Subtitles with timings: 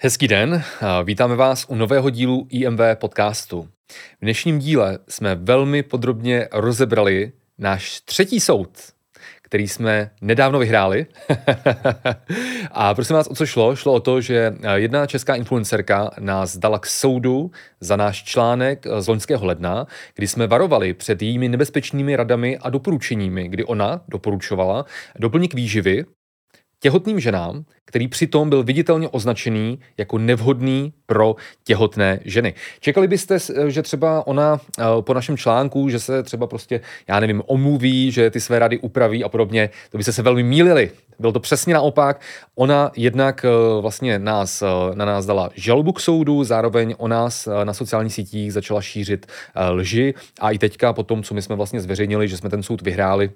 [0.00, 0.62] Hezký den,
[1.04, 3.68] vítáme vás u nového dílu IMV podcastu.
[3.92, 8.70] V dnešním díle jsme velmi podrobně rozebrali náš třetí soud,
[9.42, 11.06] který jsme nedávno vyhráli.
[12.72, 13.76] a prosím vás, o co šlo?
[13.76, 19.08] Šlo o to, že jedna česká influencerka nás dala k soudu za náš článek z
[19.08, 24.84] loňského ledna, kdy jsme varovali před jejími nebezpečnými radami a doporučeními, kdy ona doporučovala
[25.18, 26.04] doplněk výživy
[26.80, 32.54] těhotným ženám, který přitom byl viditelně označený jako nevhodný pro těhotné ženy.
[32.80, 33.38] Čekali byste,
[33.68, 38.30] že třeba ona eh, po našem článku, že se třeba prostě, já nevím, omluví, že
[38.30, 40.90] ty své rady upraví a podobně, to byste se velmi mýlili.
[41.18, 42.20] Bylo to přesně naopak.
[42.54, 47.48] Ona jednak eh, vlastně nás, eh, na nás dala žalobu k soudu, zároveň o nás
[47.64, 49.26] na sociálních sítích začala šířit
[49.70, 52.82] lži a i teďka po tom, co my jsme vlastně zveřejnili, že jsme ten soud
[52.82, 53.30] vyhráli,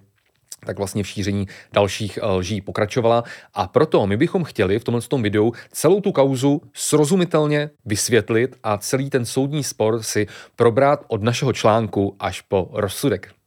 [0.67, 3.25] tak vlastně v šíření dalších eh, lží pokračovala.
[3.55, 8.79] A proto my bychom chtěli v tomhle tom videu celou tu kauzu srozumitelně vysvětlit a
[8.79, 13.42] celý ten soudní spor si probrat od našeho článku až po rozsudek.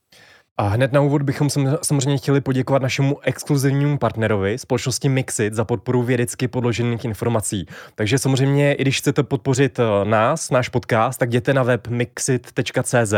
[0.57, 1.49] A hned na úvod bychom
[1.81, 7.65] samozřejmě chtěli poděkovat našemu exkluzivnímu partnerovi, společnosti Mixit, za podporu vědecky podložených informací.
[7.95, 13.13] Takže samozřejmě, i když chcete podpořit eh, nás, náš podcast, tak jděte na web mixit.cz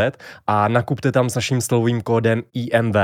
[0.47, 2.95] a nakupte tam s naším slovovým kódem IMV.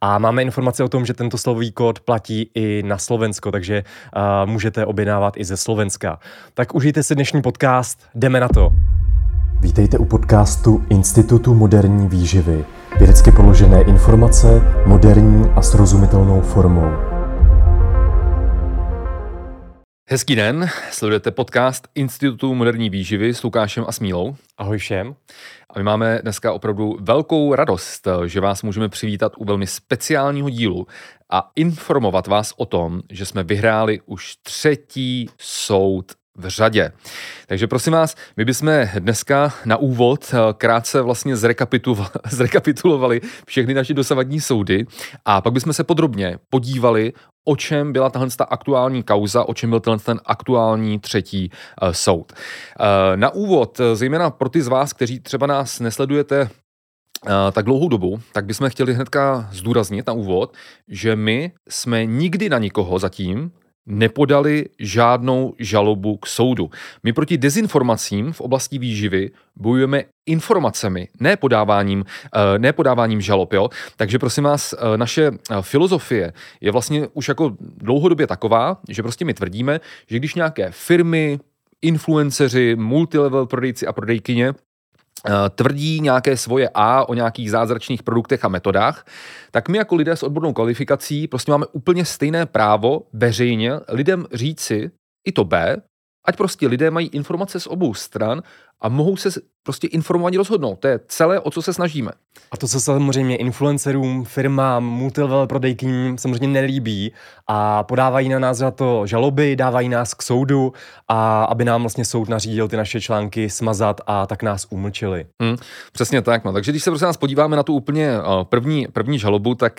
[0.00, 3.84] A máme informace o tom, že tento slovový kód platí i na Slovensko, takže
[4.16, 6.18] uh, můžete objednávat i ze Slovenska.
[6.54, 8.70] Tak užijte si dnešní podcast, jdeme na to.
[9.60, 12.64] Vítejte u podcastu Institutu moderní výživy.
[12.98, 14.46] Vědecky položené informace
[14.86, 16.90] moderní a srozumitelnou formou.
[20.10, 24.36] Hezký den, sledujete podcast Institutu moderní výživy s Lukášem a Smílou.
[24.56, 25.14] Ahoj všem.
[25.70, 30.86] A my máme dneska opravdu velkou radost, že vás můžeme přivítat u velmi speciálního dílu
[31.30, 36.92] a informovat vás o tom, že jsme vyhráli už třetí soud v řadě.
[37.46, 41.36] Takže prosím vás, my bychom dneska na úvod eh, krátce vlastně
[42.30, 44.86] zrekapitulovali všechny naše dosavadní soudy
[45.24, 47.12] a pak bychom se podrobně podívali,
[47.48, 51.50] o čem byla tahle ta aktuální kauza, o čem byl tenhle ten aktuální třetí
[51.82, 52.32] uh, soud.
[52.32, 52.86] Uh,
[53.16, 56.48] na úvod, zejména pro ty z vás, kteří třeba nás nesledujete
[57.52, 60.54] tak dlouhou dobu, tak bychom chtěli hnedka zdůraznit na úvod,
[60.88, 63.52] že my jsme nikdy na nikoho zatím
[63.88, 66.70] nepodali žádnou žalobu k soudu.
[67.02, 73.52] My proti dezinformacím v oblasti výživy bojujeme informacemi, ne podáváním, eh, ne podáváním žalob.
[73.52, 73.68] Jo?
[73.96, 79.24] Takže prosím vás, eh, naše eh, filozofie je vlastně už jako dlouhodobě taková, že prostě
[79.24, 81.38] my tvrdíme, že když nějaké firmy,
[81.82, 84.52] influenceři, multilevel prodejci a prodejkyně
[85.50, 89.06] tvrdí nějaké svoje A o nějakých zázračných produktech a metodách,
[89.50, 94.90] tak my jako lidé s odbornou kvalifikací prostě máme úplně stejné právo veřejně lidem říci
[95.26, 95.76] i to B,
[96.26, 98.42] ať prostě lidé mají informace z obou stran
[98.80, 99.30] a mohou se
[99.68, 100.78] prostě informovaně rozhodnout.
[100.78, 102.10] To je celé, o co se snažíme.
[102.50, 107.12] A to se samozřejmě influencerům, firmám, multilevel prodejkyním samozřejmě nelíbí
[107.46, 110.72] a podávají na nás za to žaloby, dávají nás k soudu
[111.08, 115.26] a aby nám vlastně soud nařídil ty naše články smazat a tak nás umlčili.
[115.42, 115.56] Hmm,
[115.92, 116.44] přesně tak.
[116.44, 116.52] No.
[116.52, 119.72] Takže když se prostě nás podíváme na tu úplně uh, první, první žalobu, tak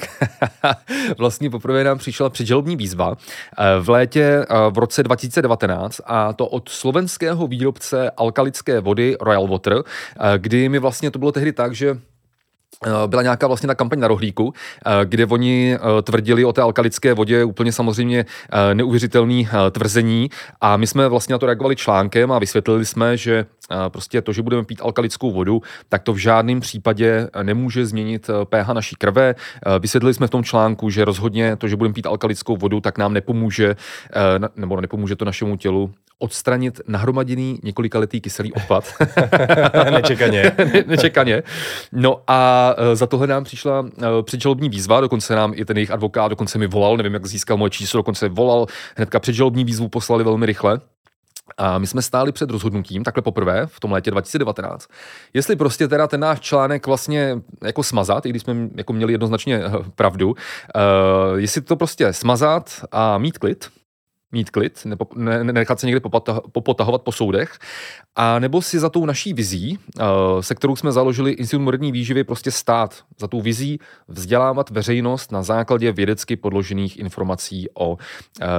[1.17, 3.15] vlastně poprvé nám přišla předžalobní výzva uh,
[3.79, 8.88] v létě uh, v roce 2019 a to od slovenského výrobce alkalické vody
[9.21, 9.83] Royal Water,
[10.19, 11.99] Eh, kdy mi vlastně to bylo tehdy tak, že
[12.85, 14.53] eh, byla nějaká vlastně ta kampaň na rohlíku,
[14.85, 18.25] eh, kde oni tvrdili o té alkalické vodě úplně samozřejmě
[18.73, 20.29] neuvěřitelný tvrzení
[20.61, 23.45] a my jsme vlastně na to reagovali článkem a vysvětlili jsme, že
[23.89, 28.67] prostě to, že budeme pít alkalickou vodu, tak to v žádném případě nemůže změnit pH
[28.73, 29.35] naší krve.
[29.79, 33.13] Vysvětlili jsme v tom článku, že rozhodně to, že budeme pít alkalickou vodu, tak nám
[33.13, 33.75] nepomůže,
[34.55, 38.93] nebo nepomůže to našemu tělu odstranit nahromaděný několikaletý kyselý odpad.
[39.91, 40.51] Nečekaně.
[40.57, 41.43] ne, nečekaně.
[41.91, 45.91] No a e, za tohle nám přišla e, předžalobní výzva, dokonce nám i ten jejich
[45.91, 48.65] advokát dokonce mi volal, nevím, jak získal moje číslo, dokonce volal,
[48.95, 50.79] hnedka předžalobní výzvu poslali velmi rychle.
[51.57, 54.87] A my jsme stáli před rozhodnutím, takhle poprvé, v tom létě 2019,
[55.33, 59.55] jestli prostě teda ten náš článek vlastně jako smazat, i když jsme jako měli jednoznačně
[59.55, 60.35] e, pravdu, uh,
[61.35, 63.69] jestli to prostě smazat a mít klid,
[64.31, 66.01] mít klid, nepo, ne, nechat se někde
[66.51, 67.59] popotahovat po soudech,
[68.15, 70.05] a nebo si za tou naší vizí, uh,
[70.41, 75.43] se kterou jsme založili Institut moderní výživy, prostě stát za tou vizí vzdělávat veřejnost na
[75.43, 77.97] základě vědecky podložených informací o uh,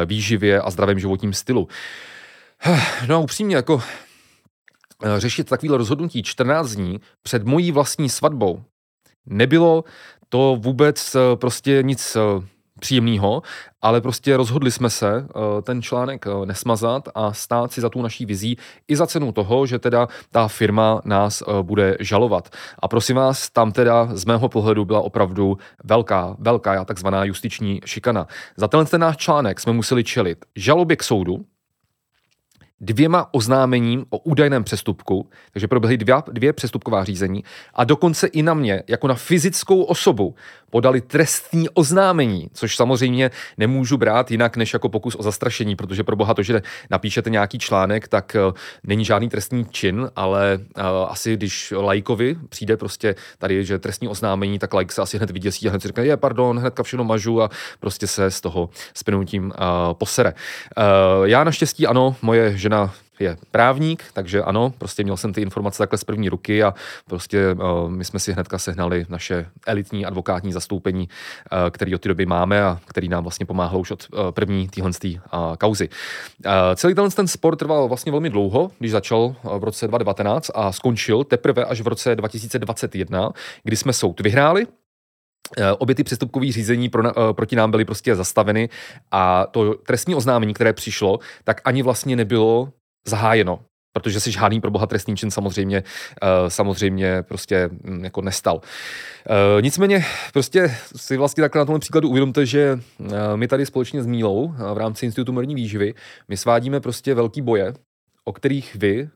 [0.05, 1.69] výživě a zdravém životním stylu.
[3.09, 3.83] No a upřímně, jako uh,
[5.17, 8.63] řešit takovýhle rozhodnutí 14 dní před mojí vlastní svatbou
[9.27, 9.85] nebylo
[10.29, 12.17] to vůbec prostě nic
[12.81, 13.43] příjemného,
[13.83, 18.03] ale prostě rozhodli jsme se eh, ten článek eh, nesmazat a stát si za tu
[18.03, 18.57] naší vizí
[18.89, 22.49] i za cenu toho, že teda ta firma nás eh, bude žalovat.
[22.79, 28.27] A prosím vás, tam teda z mého pohledu byla opravdu velká, velká takzvaná justiční šikana.
[28.57, 31.45] Za tenhle ten náš článek jsme museli čelit žalobě k soudu,
[32.81, 37.45] dvěma oznámením o údajném přestupku, takže proběhly dvě, dvě přestupková řízení
[37.75, 40.35] a dokonce i na mě, jako na fyzickou osobu,
[40.71, 46.17] podali trestní oznámení, což samozřejmě nemůžu brát jinak než jako pokus o zastrašení, protože pro
[46.17, 51.37] boha to, že napíšete nějaký článek, tak uh, není žádný trestní čin, ale uh, asi
[51.37, 55.71] když lajkovi přijde prostě tady, že trestní oznámení, tak lajk se asi hned vyděsí a
[55.71, 57.51] hned si řekne, je, pardon, hnedka všechno mažu a
[57.81, 59.53] prostě se z toho spinutím uh,
[59.93, 60.35] posere.
[61.25, 65.99] Já naštěstí ano, moje žena je právník, takže ano, prostě měl jsem ty informace takhle
[65.99, 66.75] z první ruky a
[67.07, 72.09] prostě uh, my jsme si hnedka sehnali naše elitní advokátní zastoupení, uh, který od té
[72.09, 75.89] doby máme a který nám vlastně pomáhal už od uh, první téhle uh, kauzy.
[76.47, 80.51] Uh, celý tenhle ten sport trval vlastně velmi dlouho, když začal uh, v roce 2019
[80.55, 83.31] a skončil teprve až v roce 2021,
[83.65, 84.67] kdy jsme soud vyhráli,
[85.79, 87.03] Obě ty přestupkové řízení pro,
[87.33, 88.69] proti nám byly prostě zastaveny
[89.11, 92.73] a to trestní oznámení, které přišlo, tak ani vlastně nebylo
[93.07, 93.61] zahájeno,
[93.93, 95.83] protože si žádný pro boha trestný čin samozřejmě,
[96.23, 98.57] uh, samozřejmě prostě um, jako nestal.
[98.57, 104.03] Uh, nicméně prostě si vlastně takhle na tomhle příkladu uvědomte, že uh, my tady společně
[104.03, 105.95] s Mílou v rámci Institutu moderní výživy,
[106.29, 107.75] my svádíme prostě velký boje,
[108.25, 109.09] o kterých vy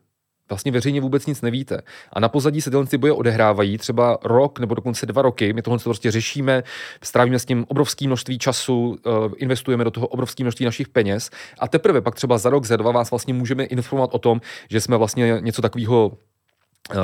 [0.49, 1.81] vlastně veřejně vůbec nic nevíte.
[2.13, 5.53] A na pozadí se tyhle boje odehrávají třeba rok nebo dokonce dva roky.
[5.53, 6.63] My tohle prostě řešíme,
[7.03, 11.67] strávíme s tím obrovské množství času, eh, investujeme do toho obrovské množství našich peněz a
[11.67, 14.97] teprve pak třeba za rok, za dva vás vlastně můžeme informovat o tom, že jsme
[14.97, 16.17] vlastně něco takového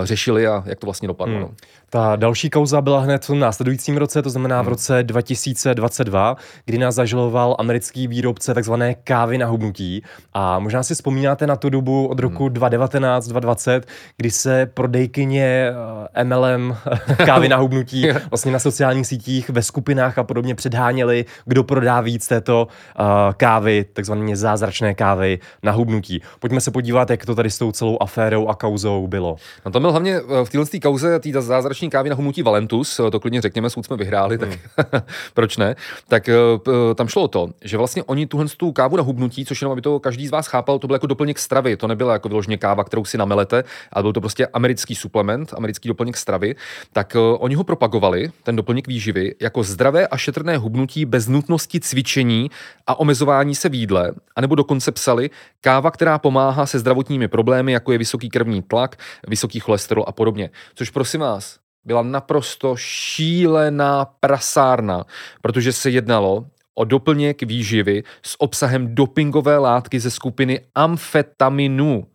[0.04, 1.36] řešili a jak to vlastně dopadlo.
[1.36, 1.44] Hmm.
[1.44, 1.52] No.
[1.90, 4.70] Ta další kauza byla hned v následujícím roce, to znamená v hmm.
[4.70, 6.36] roce 2022,
[6.66, 10.04] kdy nás zažaloval americký výrobce takzvané kávy na hubnutí.
[10.34, 12.54] A možná si vzpomínáte na tu dobu od roku hmm.
[12.54, 13.82] 2019-2020,
[14.18, 15.72] kdy se prodejkyně
[16.14, 16.78] eh, MLM
[17.26, 22.28] kávy na hubnutí vlastně na sociálních sítích, ve skupinách a podobně předháněli, kdo prodá víc
[22.28, 22.68] této
[23.00, 26.22] uh, kávy, takzvané zázračné kávy na hubnutí.
[26.40, 29.36] Pojďme se podívat, jak to tady s tou celou aférou a kauzou bylo.
[29.66, 33.12] No To byl hlavně eh, v téhle kauze té zázrační kávy na humutí Valentus, eh,
[33.12, 35.02] to klidně řekněme, soud jsme vyhráli, tak hmm.
[35.34, 35.76] proč ne?
[36.08, 36.30] Tak
[36.68, 39.72] uh, tam šlo o to, že vlastně oni tuhle tu kávu na hubnutí, což jenom
[39.72, 42.58] aby to každý z vás chápal, to byl jako doplněk stravy, to nebyla jako vyloženě
[42.58, 43.64] káva, kterou si namelete,
[43.94, 46.56] ale byl to prostě americký suplement, americký doplněk stravy,
[46.94, 52.52] tak oni ho propagovali, ten doplněk výživy, jako zdravé a šetrné hubnutí bez nutnosti cvičení
[52.88, 55.30] a omezování se v jídle, anebo dokonce psali
[55.62, 58.96] káva, která pomáhá se zdravotními problémy, jako je vysoký krvní tlak,
[59.28, 60.50] vysoký cholesterol a podobně.
[60.76, 65.06] Což prosím vás, byla naprosto šílená prasárna,
[65.42, 72.08] protože se jednalo o doplněk výživy s obsahem dopingové látky ze skupiny amfetaminu.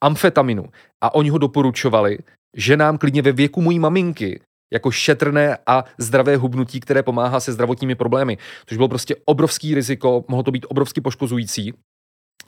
[0.00, 0.64] Amfetaminu.
[1.00, 2.18] A oni ho doporučovali,
[2.56, 4.40] že nám klidně ve věku mojí maminky
[4.72, 8.38] jako šetrné a zdravé hubnutí, které pomáhá se zdravotními problémy.
[8.66, 11.74] Což bylo prostě obrovský riziko, mohlo to být obrovsky poškozující.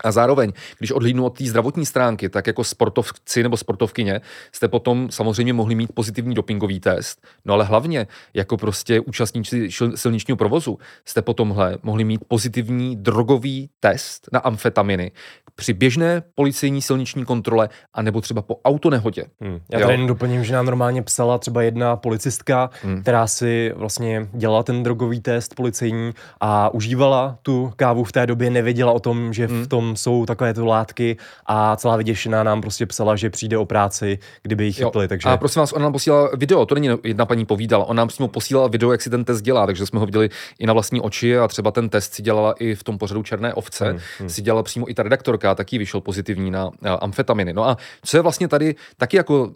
[0.05, 4.21] A zároveň, když odhlídnu od té zdravotní stránky, tak jako sportovci nebo sportovkyně
[4.53, 10.37] jste potom samozřejmě mohli mít pozitivní dopingový test, no ale hlavně jako prostě účastníci silničního
[10.37, 15.13] provozu jste potomhle mohli mít pozitivní drogový test na amfetaminy
[15.59, 19.25] při běžné policejní silniční kontrole a nebo třeba po autonehodě.
[19.41, 19.61] Hmm.
[19.73, 23.03] Já tady jen doplním, že nám normálně psala třeba jedna policistka, hmm.
[23.03, 28.51] která si vlastně dělala ten drogový test policejní a užívala tu kávu v té době,
[28.51, 29.63] nevěděla o tom, že hmm.
[29.63, 31.17] v tom jsou takové ty látky
[31.47, 35.05] a celá vyděšená nám prostě psala, že přijde o práci, kdyby ji chytli.
[35.05, 35.09] Jo.
[35.09, 35.29] Takže...
[35.29, 38.29] A prosím vás, ona nám posílala video, to není jedna paní povídala, ona nám přímo
[38.29, 41.39] posílala video, jak si ten test dělá, takže jsme ho viděli i na vlastní oči
[41.39, 44.29] a třeba ten test si dělala i v tom pořadu Černé ovce, hmm, hmm.
[44.29, 47.53] si dělala přímo i ta redaktorka, taky vyšel pozitivní na amfetaminy.
[47.53, 49.53] No a co je vlastně tady taky jako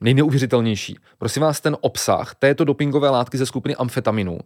[0.00, 0.98] nejneuvěřitelnější.
[1.18, 4.38] Prosím vás, ten obsah této dopingové látky ze skupiny amfetaminu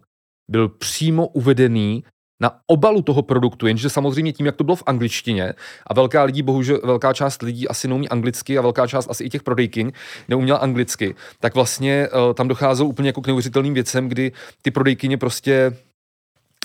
[0.49, 2.03] byl přímo uvedený
[2.39, 5.53] na obalu toho produktu, jenže samozřejmě tím, jak to bylo v angličtině
[5.87, 9.29] a velká lidí, bohužel velká část lidí asi neumí anglicky a velká část asi i
[9.29, 9.91] těch prodejkyň
[10.27, 14.31] neuměla anglicky, tak vlastně uh, tam docházelo úplně jako k neuvěřitelným věcem, kdy
[14.61, 15.73] ty prodejkyně prostě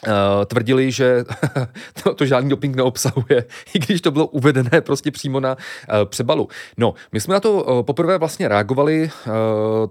[0.07, 1.25] Uh, tvrdili, že
[2.03, 3.45] to, to žádný doping neobsahuje,
[3.75, 6.49] i když to bylo uvedené prostě přímo na uh, přebalu.
[6.77, 9.11] No, my jsme na to uh, poprvé vlastně reagovali,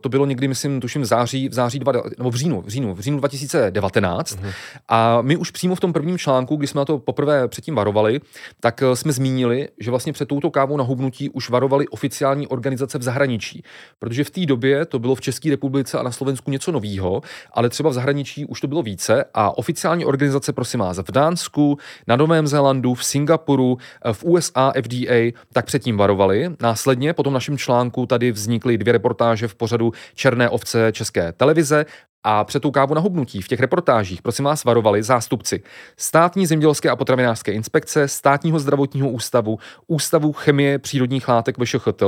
[0.01, 2.93] to bylo někdy, myslím, tuším v září, v září dva, nebo v říjnu, v říjnu,
[2.95, 4.53] v říjnu 2019 uh-huh.
[4.87, 8.21] a my už přímo v tom prvním článku, kdy jsme na to poprvé předtím varovali,
[8.59, 13.03] tak jsme zmínili, že vlastně před touto kávou na hubnutí už varovali oficiální organizace v
[13.03, 13.63] zahraničí,
[13.99, 17.21] protože v té době to bylo v České republice a na Slovensku něco nového,
[17.53, 21.11] ale třeba v zahraničí už to bylo více a oficiální oficiální organizace, prosím vás, v
[21.11, 23.77] Dánsku, na Novém Zélandu, v Singapuru,
[24.13, 26.49] v USA FDA, tak předtím varovali.
[26.61, 31.85] Následně po tom našem článku tady vznikly dvě reportáže v pořadu Černé ovce České televize
[32.23, 35.63] a před tou kávu na hubnutí v těch reportážích, prosím vás, varovali zástupci
[35.97, 42.03] státní zemědělské a potravinářské inspekce, státního zdravotního ústavu, ústavu chemie přírodních látek VŠHT,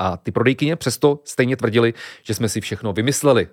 [0.00, 3.48] a ty prodejkyně přesto stejně tvrdili, že jsme si všechno vymysleli.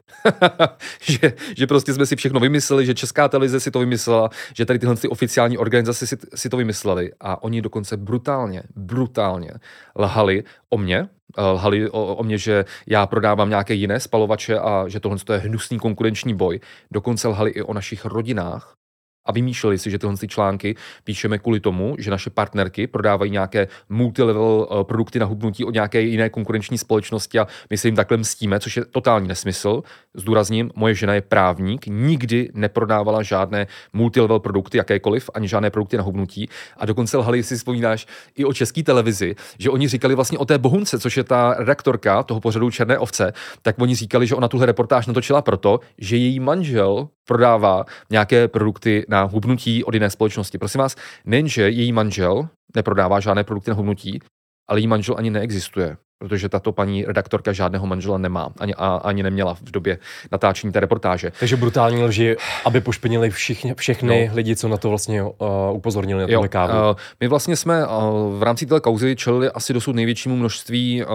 [1.01, 4.79] že, že prostě jsme si všechno vymysleli, že Česká televize si to vymyslela, že tady
[4.79, 7.11] tyhle ty oficiální organizace si, si to vymysleli.
[7.19, 9.51] A oni dokonce brutálně, brutálně
[9.95, 14.87] lhali o mě, eh, lhali o, o mě, že já prodávám nějaké jiné spalovače a
[14.87, 16.59] že tohle je hnusný konkurenční boj.
[16.91, 18.77] Dokonce lhali i o našich rodinách,
[19.27, 24.67] a vymýšleli si, že tyhle články píšeme kvůli tomu, že naše partnerky prodávají nějaké multilevel
[24.71, 28.59] eh, produkty na hubnutí od nějaké jiné konkurenční společnosti a my se jim takhle mstíme,
[28.59, 29.83] což je totální nesmysl.
[30.13, 36.03] Zdůrazním, moje žena je právník, nikdy neprodávala žádné multilevel produkty, jakékoliv, ani žádné produkty na
[36.03, 36.49] hubnutí.
[36.77, 40.57] A dokonce lhali, si vzpomínáš, i o české televizi, že oni říkali vlastně o té
[40.57, 44.65] Bohunce, což je ta redaktorka toho pořadu Černé ovce, tak oni říkali, že ona tuhle
[44.65, 50.57] reportáž natočila proto, že její manžel prodává nějaké produkty na hubnutí od jiné společnosti.
[50.57, 54.19] Prosím vás, nejenže její manžel neprodává žádné produkty na hubnutí,
[54.69, 59.23] ale její manžel ani neexistuje protože tato paní redaktorka žádného manžela nemá, ani, a, ani
[59.23, 59.97] neměla v době
[60.31, 61.31] natáčení té reportáže.
[61.39, 64.35] Takže brutální lži, aby pošpinili všichni, všechny no.
[64.35, 65.29] lidi, co na to vlastně uh,
[65.71, 66.89] upozornili na tuhle kávu.
[66.89, 67.91] Uh, my vlastně jsme uh,
[68.39, 71.09] v rámci té kauzy čelili asi dosud největšímu množství uh,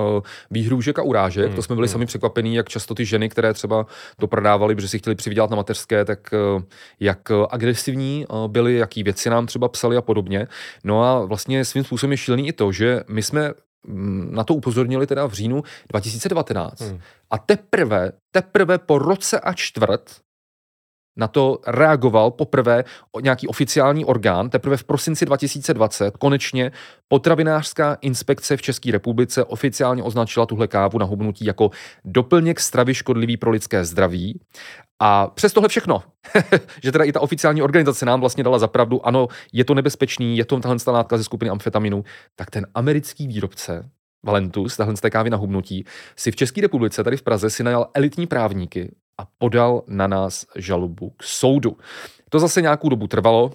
[0.51, 1.47] výhrůžek a urážek.
[1.47, 1.57] Hmm.
[1.57, 1.93] To jsme byli hmm.
[1.93, 3.87] sami překvapení, jak často ty ženy, které třeba
[4.21, 6.19] to prodávaly, protože si chtěli přivydělat na mateřské, tak
[6.57, 6.63] uh,
[7.01, 7.19] jak
[7.51, 10.47] agresivní uh, byly, jaký věci nám třeba psali a podobně.
[10.85, 13.53] No a vlastně svým způsobem je šílený i to, že my jsme
[14.31, 16.81] na to upozornili teda v říjnu 2019.
[16.81, 17.01] Hmm.
[17.31, 20.23] A teprve, teprve po roce a čtvrt
[21.17, 22.85] na to reagoval poprvé
[23.23, 24.51] nějaký oficiální orgán.
[24.51, 26.73] Teprve v prosinci 2020 konečně
[27.09, 31.71] potravinářská inspekce v České republice oficiálně označila tuhle kávu na hubnutí jako
[32.05, 34.41] doplněk stravy škodlivý pro lidské zdraví.
[35.05, 36.03] A přes tohle všechno,
[36.83, 40.45] že teda i ta oficiální organizace nám vlastně dala zapravdu, ano, je to nebezpečný, je
[40.45, 42.05] to tahle látka ze skupiny amfetaminu,
[42.37, 43.91] tak ten americký výrobce
[44.25, 45.85] Valentus, tahle kávy na hubnutí,
[46.17, 50.47] si v České republice, tady v Praze, si najal elitní právníky a podal na nás
[50.57, 51.77] žalobu k soudu.
[52.29, 53.51] To zase nějakou dobu trvalo,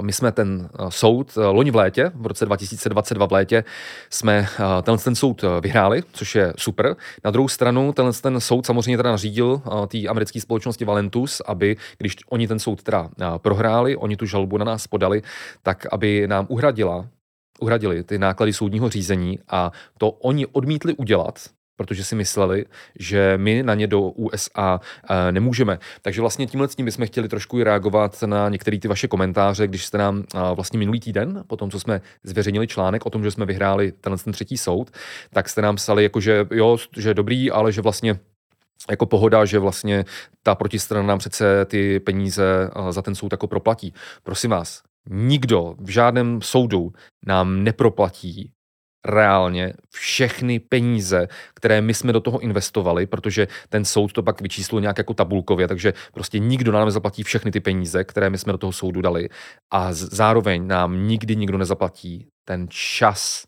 [0.00, 3.64] my jsme ten eh, soud eh, loni v létě, v roce 2022 v létě,
[4.10, 6.96] jsme eh, ten, ten soud vyhráli, což je super.
[7.24, 12.16] Na druhou stranu ten, ten soud samozřejmě teda nařídil té americké společnosti Valentus, aby, když
[12.30, 15.22] oni ten soud teda prohráli, oni tu žalbu na nás podali,
[15.62, 17.06] tak aby nám uhradila
[17.60, 21.38] uhradili ty náklady soudního řízení a to oni odmítli udělat,
[21.76, 22.64] protože si mysleli,
[22.98, 25.78] že my na ně do USA eh, nemůžeme.
[26.02, 29.98] Takže vlastně tímhle tím bychom chtěli trošku reagovat na některé ty vaše komentáře, když jste
[29.98, 33.46] nám eh, vlastně minulý týden, po tom, co jsme zveřejnili článek o tom, že jsme
[33.46, 34.90] vyhráli tenhle ten třetí soud,
[35.32, 38.18] tak jste nám psali, jako, že jo, že dobrý, ale že vlastně
[38.90, 40.04] jako pohoda, že vlastně
[40.42, 43.94] ta protistrana nám přece ty peníze eh, za ten soud jako proplatí.
[44.22, 46.92] Prosím vás, nikdo v žádném soudu
[47.26, 48.50] nám neproplatí
[49.04, 54.80] reálně všechny peníze, které my jsme do toho investovali, protože ten soud to pak vyčíslil
[54.80, 58.58] nějak jako tabulkově, takže prostě nikdo nám nezaplatí všechny ty peníze, které my jsme do
[58.58, 59.28] toho soudu dali
[59.72, 63.44] a zároveň nám nikdy nikdo nezaplatí ten čas,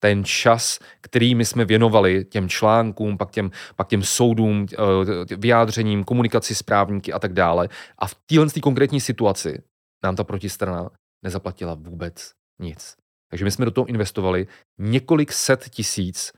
[0.00, 6.04] ten čas, který my jsme věnovali těm článkům, pak těm, pak těm soudům, eh, vyjádřením,
[6.04, 7.68] komunikaci s právníky a tak dále.
[7.98, 9.62] A v téhle konkrétní situaci
[10.04, 10.90] nám ta protistrana
[11.24, 12.96] nezaplatila vůbec nic.
[13.28, 14.46] Takže my jsme do toho investovali
[14.78, 16.32] několik set tisíc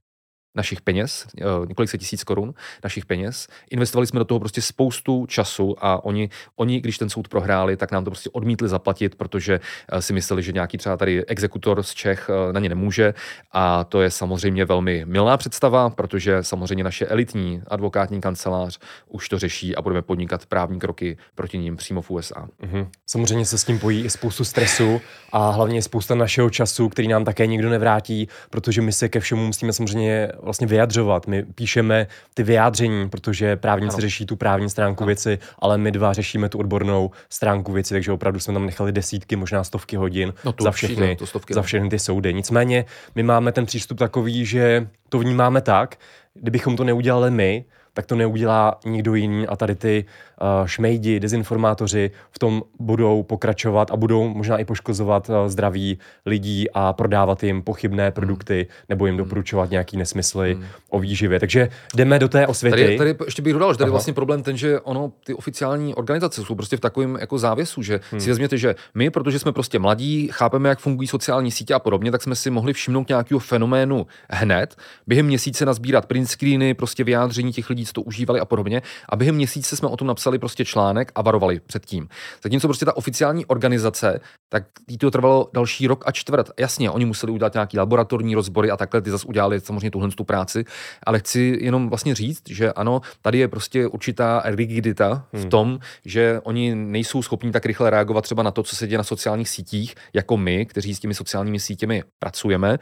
[0.55, 2.55] našich peněz, eh, několik set tisíc korun
[2.85, 3.49] našich peněz.
[3.71, 7.93] Investovali jsme do toho prostě spoustu času a oni, oni, když ten soud prohráli, tak
[7.93, 11.95] nám to prostě odmítli zaplatit, protože eh, si mysleli, že nějaký třeba tady exekutor z
[11.95, 13.15] Čech eh, na ně nemůže
[13.53, 18.79] a to je samozřejmě velmi milná představa, protože samozřejmě naše elitní advokátní kancelář
[19.09, 22.49] už to řeší a budeme podnikat právní kroky proti ním přímo v USA.
[22.63, 22.87] Mm-hmm.
[23.07, 25.01] Samozřejmě se s tím pojí i spoustu stresu
[25.33, 29.47] a hlavně spousta našeho času, který nám také nikdo nevrátí, protože my se ke všemu
[29.47, 31.27] musíme samozřejmě vlastně vyjadřovat.
[31.27, 34.01] My píšeme ty vyjádření, protože právníci ano.
[34.01, 35.07] řeší tu právní stránku ano.
[35.07, 39.37] věci, ale my dva řešíme tu odbornou stránku věci, takže opravdu jsme tam nechali desítky,
[39.37, 42.35] možná stovky hodin no za všechny, to stovky, za všechny ty soudy.
[42.35, 45.97] Nicméně my máme ten přístup takový, že to vnímáme tak,
[46.35, 50.05] kdybychom to neudělali my, tak to neudělá nikdo jiný a tady ty
[50.41, 56.71] uh, šmejdi, dezinformátoři v tom budou pokračovat a budou možná i poškozovat uh, zdraví lidí
[56.75, 58.13] a prodávat jim pochybné hmm.
[58.13, 59.25] produkty nebo jim hmm.
[59.25, 60.65] doporučovat nějaký nesmysly hmm.
[60.89, 61.41] o výživě.
[61.41, 62.85] Takže jdeme do té osvěty.
[62.85, 63.93] Tady, tady ještě bych dodal, že tady Aha.
[63.93, 68.01] vlastně problém ten, že ono, ty oficiální organizace jsou prostě v takovém jako závěsu, že
[68.11, 68.21] hmm.
[68.21, 72.11] si vezměte, že my, protože jsme prostě mladí, chápeme, jak fungují sociální sítě a podobně,
[72.11, 77.53] tak jsme si mohli všimnout nějakého fenoménu hned, během měsíce nazbírat print screeny, prostě vyjádření
[77.53, 78.83] těch lidí, co to užívali a podobně.
[79.09, 82.09] A během měsíce jsme o tom napsali prostě článek a varovali před tím.
[82.43, 86.51] Zatímco prostě ta oficiální organizace, tak jí to trvalo další rok a čtvrt.
[86.59, 90.25] Jasně, oni museli udělat nějaký laboratorní rozbory a takhle ty zase udělali samozřejmě tuhle tu
[90.25, 90.65] práci,
[91.07, 95.51] ale chci jenom vlastně říct, že ano, tady je prostě určitá rigidita v hmm.
[95.51, 99.05] tom, že oni nejsou schopni tak rychle reagovat třeba na to, co se děje na
[99.05, 102.79] sociálních sítích, jako my, kteří s těmi sociálními sítěmi pracujeme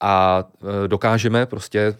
[0.00, 0.44] a
[0.84, 1.94] e, dokážeme prostě e,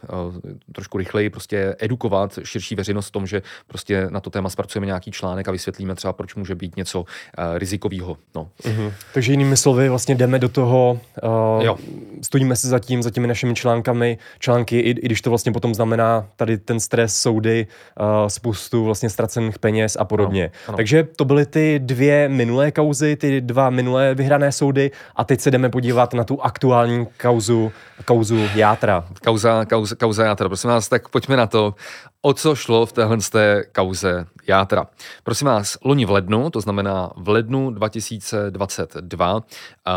[0.73, 5.11] trošku rychleji prostě edukovat širší veřejnost v tom, že prostě na to téma zpracujeme nějaký
[5.11, 7.05] článek a vysvětlíme třeba, proč může být něco
[7.39, 8.17] e, rizikového.
[8.35, 8.49] No.
[8.63, 8.93] Mm-hmm.
[9.15, 11.79] Takže jinými slovy, vlastně jdeme do toho, uh, jo.
[12.23, 15.75] stojíme si za tím, za těmi našimi článkami, články, i, i když to vlastně potom
[15.75, 17.67] znamená tady ten stres, soudy,
[18.01, 20.45] uh, spoustu vlastně ztracených peněz a podobně.
[20.45, 20.77] Ano, ano.
[20.77, 25.51] Takže to byly ty dvě minulé kauzy, ty dva minulé vyhrané soudy a teď se
[25.51, 27.73] jdeme podívat na tu aktuální kauzu
[28.05, 29.05] kauzu játra.
[29.25, 30.49] Kauza, kauza, kauza játra.
[30.49, 31.75] Prosím vás, tak pojďme na to,
[32.23, 34.87] o co šlo v téhle té kauze játra.
[35.25, 39.43] Prosím vás, loni v lednu, to znamená v lednu 2022,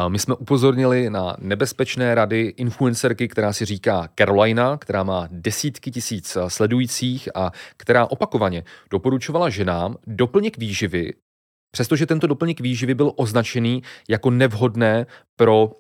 [0.08, 6.38] my jsme upozornili na nebezpečné rady influencerky, která si říká Carolina, která má desítky tisíc
[6.48, 11.14] sledujících a která opakovaně doporučovala ženám doplněk výživy,
[11.72, 15.06] přestože tento doplněk výživy byl označený jako nevhodné
[15.36, 15.72] pro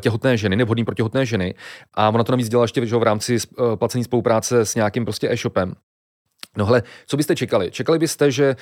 [0.00, 1.54] těhotné ženy, nevhodný pro těhotné ženy.
[1.94, 5.30] A ona to navíc dělala ještě že v rámci uh, placení spolupráce s nějakým prostě
[5.30, 5.74] e-shopem.
[6.56, 7.70] No hele, co byste čekali?
[7.70, 8.56] Čekali byste, že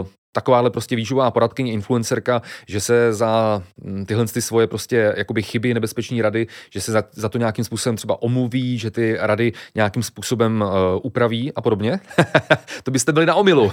[0.00, 5.42] uh, takováhle prostě výživová poradkyně, influencerka, že se za mm, tyhle ty svoje prostě jakoby
[5.42, 9.52] chyby, nebezpečné rady, že se za, za to nějakým způsobem třeba omluví, že ty rady
[9.74, 12.00] nějakým způsobem uh, upraví a podobně.
[12.82, 13.72] to byste byli na omilu.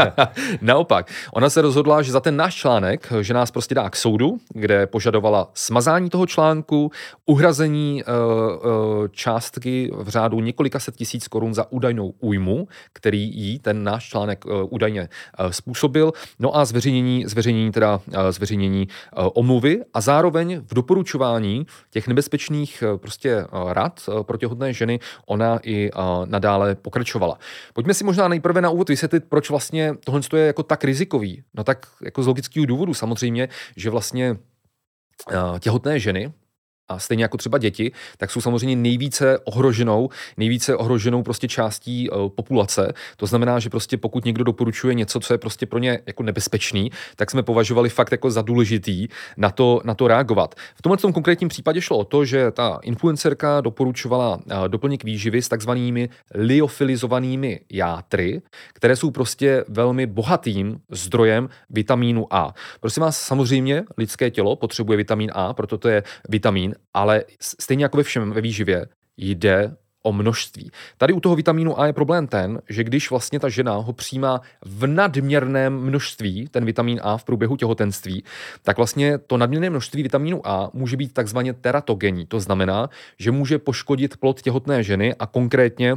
[0.60, 4.38] Naopak, ona se rozhodla, že za ten náš článek, že nás prostě dá k soudu,
[4.54, 6.90] kde požadovala smazání toho článku,
[7.26, 13.58] uhrazení uh, uh, částky v řádu několika set tisíc korun za údajnou újmu, který jí
[13.58, 15.08] ten náš článek uh, údajně
[15.40, 20.74] uh, způsobil způsobil, no a zveřejnění, zveřejnění teda eh, zveřejnění eh, omluvy a zároveň v
[20.74, 25.90] doporučování těch nebezpečných eh, prostě rad pro těhotné ženy ona i
[26.24, 27.38] nadále pokračovala.
[27.72, 31.42] Pojďme si možná nejprve na úvod vysvětlit, proč vlastně tohle je jako tak rizikový.
[31.54, 34.36] No tak jako z logického důvodu samozřejmě, že vlastně
[35.60, 36.32] těhotné ženy,
[36.88, 42.28] a stejně jako třeba děti, tak jsou samozřejmě nejvíce ohroženou, nejvíce ohroženou prostě částí uh,
[42.28, 42.92] populace.
[43.16, 46.90] To znamená, že prostě pokud někdo doporučuje něco, co je prostě pro ně jako nebezpečný,
[47.16, 50.54] tak jsme považovali fakt jako za důležitý na to, na to reagovat.
[50.74, 55.42] V tomhle tom konkrétním případě šlo o to, že ta influencerka doporučovala uh, doplněk výživy
[55.42, 58.42] s takzvanými liofilizovanými játry,
[58.72, 62.54] které jsou prostě velmi bohatým zdrojem vitamínu A.
[62.80, 67.96] Prosím vás, samozřejmě lidské tělo potřebuje vitamin A, proto to je vitamin, ale stejně jako
[67.96, 70.70] ve všem ve výživě jde o množství.
[70.98, 74.40] Tady u toho vitamínu A je problém ten, že když vlastně ta žena ho přijímá
[74.64, 78.24] v nadměrném množství, ten vitamin A v průběhu těhotenství,
[78.62, 82.26] tak vlastně to nadměrné množství vitamínu A může být takzvaně teratogenní.
[82.26, 85.96] To znamená, že může poškodit plod těhotné ženy a konkrétně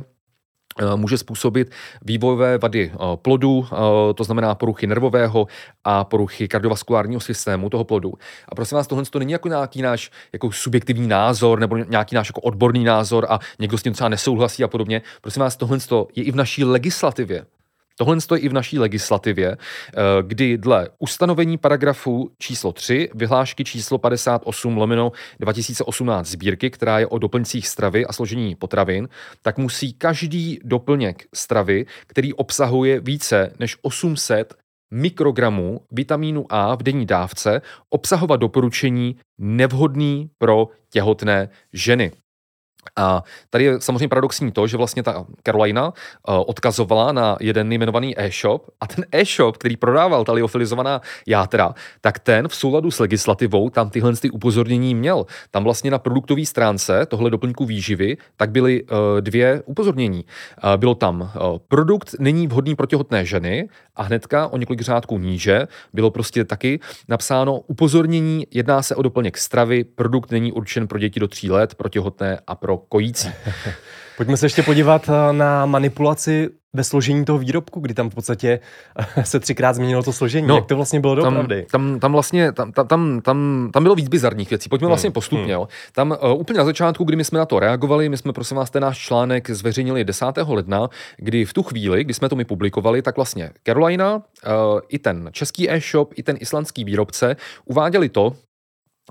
[0.95, 5.47] může způsobit vývojové vady eh, plodu, eh, to znamená poruchy nervového
[5.83, 8.13] a poruchy kardiovaskulárního systému toho plodu.
[8.49, 12.29] A prosím vás, tohle to není jako nějaký náš jako subjektivní názor nebo nějaký náš
[12.29, 15.01] jako odborný názor a někdo s tím třeba nesouhlasí a podobně.
[15.21, 15.77] Prosím vás, tohle
[16.15, 17.45] je i v naší legislativě.
[17.97, 23.97] Tohle stojí i v naší legislativě, eh, kdy dle ustanovení paragrafu číslo 3 vyhlášky číslo
[23.97, 29.09] 58 lomeno 2018 sbírky, která je o doplňcích stravy a složení potravin,
[29.41, 34.53] tak musí každý doplněk stravy, který obsahuje více než 800
[34.91, 42.11] mikrogramů vitamínu A v denní dávce, obsahovat doporučení nevhodný pro těhotné ženy.
[42.95, 45.93] A tady je samozřejmě paradoxní to, že vlastně ta Carolina uh,
[46.47, 52.47] odkazovala na jeden jmenovaný e-shop a ten e-shop, který prodával ta liofilizovaná játra, tak ten
[52.47, 55.25] v souladu s legislativou tam tyhle ty upozornění měl.
[55.51, 60.25] Tam vlastně na produktové stránce tohle doplňku výživy tak byly uh, dvě upozornění.
[60.63, 61.31] Uh, bylo tam
[61.67, 66.79] produkt není vhodný pro těhotné ženy a hnedka o několik řádků níže bylo prostě taky
[67.07, 71.75] napsáno upozornění, jedná se o doplněk stravy, produkt není určen pro děti do tří let,
[71.75, 73.29] pro těhotné a pro pro kojící.
[74.17, 78.59] Pojďme se ještě podívat eh, na manipulaci ve složení toho výrobku, kdy tam v podstatě
[79.23, 80.47] se třikrát změnilo to složení.
[80.47, 81.65] No, Jak to vlastně bylo doopravdy?
[81.71, 84.69] Tam, tam, tam vlastně, tam, tam, tam, tam bylo víc bizarních věcí.
[84.69, 85.43] Pojďme hmm, vlastně postupně.
[85.43, 85.51] Hmm.
[85.51, 85.67] Jo.
[85.91, 88.69] Tam uh, úplně na začátku, kdy my jsme na to reagovali, my jsme prosím vás
[88.69, 90.25] ten náš článek zveřejnili 10.
[90.47, 94.21] ledna, kdy v tu chvíli, kdy jsme to my publikovali, tak vlastně Carolina, uh,
[94.89, 97.35] i ten český e-shop, i ten islandský výrobce
[97.65, 98.35] uváděli to,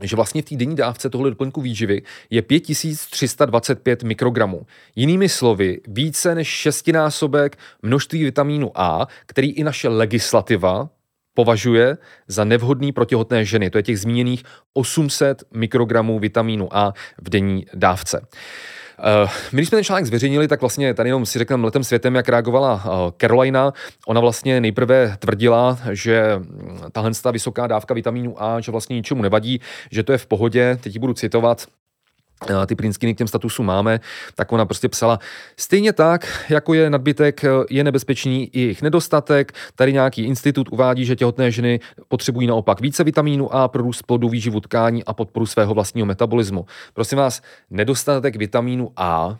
[0.02, 4.66] že vlastně v té denní dávce tohle doplňku výživy je 5325 mikrogramů.
[4.96, 10.88] Jinými slovy, více než šestinásobek množství vitamínu A, který i naše legislativa
[11.34, 13.70] považuje za nevhodný pro těhotné ženy.
[13.70, 18.26] To je těch zmíněných 800 mikrogramů vitamínu A v denní dávce.
[18.98, 22.14] Uh, my, když jsme ten článek zveřejnili, tak vlastně tady jenom si řekneme letem světem,
[22.14, 23.72] jak reagovala uh, Carolina.
[24.06, 26.40] Ona vlastně nejprve tvrdila, že
[26.92, 30.78] tahle vysoká dávka vitamínu A, že vlastně ničemu nevadí, že to je v pohodě.
[30.80, 31.66] Teď ji budu citovat
[32.66, 34.00] ty print k těm statusům máme,
[34.34, 35.18] tak ona prostě psala,
[35.56, 41.16] stejně tak, jako je nadbytek, je nebezpečný i jejich nedostatek, tady nějaký institut uvádí, že
[41.16, 45.74] těhotné ženy potřebují naopak více vitamínu A pro růst plodu, výživu tkání a podporu svého
[45.74, 46.66] vlastního metabolismu.
[46.94, 49.38] Prosím vás, nedostatek vitamínu A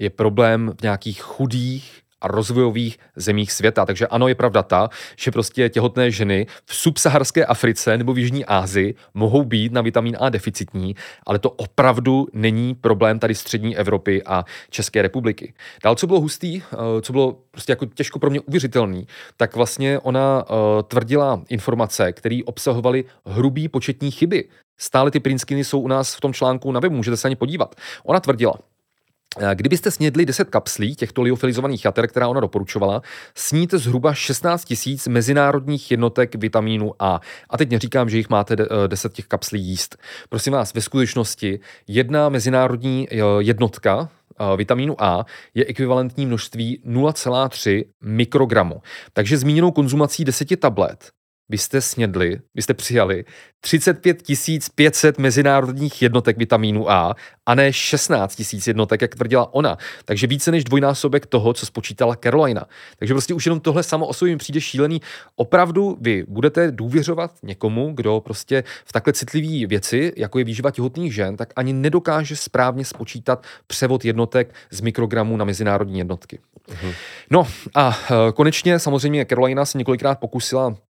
[0.00, 3.86] je problém v nějakých chudých a rozvojových zemích světa.
[3.86, 8.44] Takže ano, je pravda ta, že prostě těhotné ženy v subsaharské Africe nebo v Jižní
[8.44, 14.22] Asii mohou být na vitamin A deficitní, ale to opravdu není problém tady střední Evropy
[14.22, 15.54] a České republiky.
[15.84, 19.06] Dál, co bylo hustý, eh, co bylo prostě jako těžko pro mě uvěřitelný,
[19.36, 24.48] tak vlastně ona uh, tvrdila informace, které obsahovaly hrubý početní chyby.
[24.78, 27.74] Stále ty prinskiny jsou u nás v tom článku na webu, můžete se ani podívat.
[28.04, 28.71] Ona tvrdila, Eh,
[29.54, 33.02] kdybyste snědli 10 kapslí těchto liofilizovaných jater, která ona doporučovala,
[33.34, 37.20] sníte zhruba 16 tisíc mezinárodních jednotek vitamínu A.
[37.50, 39.96] A teď neříkám, že jich máte 10 eh, těch kapslí jíst.
[40.28, 44.08] Prosím vás, ve skutečnosti jedna mezinárodní eh, jednotka
[44.56, 48.82] vitamínu A je ekvivalentní množství 0,3 mikrogramu.
[49.12, 51.10] Takže zmíněnou konzumací 10 tablet
[51.48, 53.24] vy jste snědli, vy jste přijali
[53.60, 54.22] 35
[54.74, 57.14] 500 mezinárodních jednotek vitamínu A
[57.46, 59.78] a ne 16 000 jednotek, jak tvrdila ona.
[60.04, 62.66] Takže více než dvojnásobek toho, co spočítala Carolina.
[62.98, 65.00] Takže prostě už jenom tohle samo o sobě přijde šílený.
[65.36, 71.14] Opravdu vy budete důvěřovat někomu, kdo prostě v takhle citlivé věci, jako je výživa těhotných
[71.14, 76.38] žen, tak ani nedokáže správně spočítat převod jednotek z mikrogramů na mezinárodní jednotky.
[76.68, 76.94] Uh-huh.
[77.30, 80.91] No a e, konečně samozřejmě Carolina se několikrát pokusila Eh,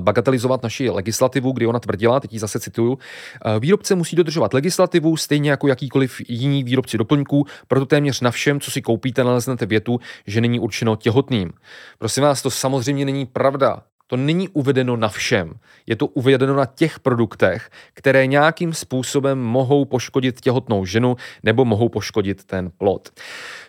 [0.00, 2.98] bagatelizovat naši legislativu, kdy ona tvrdila, teď ji zase cituju,
[3.44, 8.60] eh, výrobce musí dodržovat legislativu, stejně jako jakýkoliv jiný výrobci doplňků, proto téměř na všem,
[8.60, 11.52] co si koupíte, naleznete větu, že není určeno těhotným.
[11.98, 13.82] Prosím vás, to samozřejmě není pravda.
[14.10, 15.54] To není uvedeno na všem.
[15.86, 21.88] Je to uvedeno na těch produktech, které nějakým způsobem mohou poškodit těhotnou ženu nebo mohou
[21.88, 23.08] poškodit ten plod.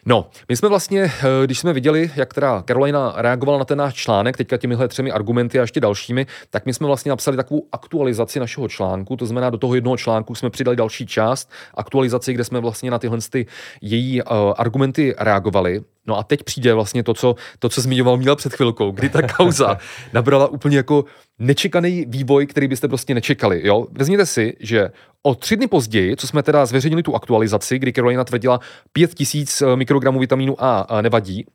[0.06, 3.93] No, my jsme vlastně, eh, když jsme viděli, jak teda Carolina reagovala na ten náš
[3.93, 8.39] článek, teďka těmihle třemi argumenty a ještě dalšími, tak my jsme vlastně napsali takovou aktualizaci
[8.39, 12.60] našeho článku, to znamená do toho jednoho článku jsme přidali další část aktualizaci, kde jsme
[12.60, 13.45] vlastně na tyhle ty
[13.82, 15.82] její uh, argumenty reagovali.
[16.08, 19.21] No a teď přijde vlastně to, co, to, co zmiňoval Míla před chvilkou, kdy ta
[19.21, 19.77] kauza
[20.32, 21.06] nabrala úplně jako
[21.39, 23.62] nečekaný vývoj, který byste prostě nečekali.
[23.67, 23.88] Jo?
[23.91, 24.91] Vezměte si, že
[25.24, 28.60] o tři dny později, co jsme teda zveřejnili tu aktualizaci, kdy Carolina tvrdila
[28.94, 31.46] 5000 eh, mikrogramů vitamínu A nevadí,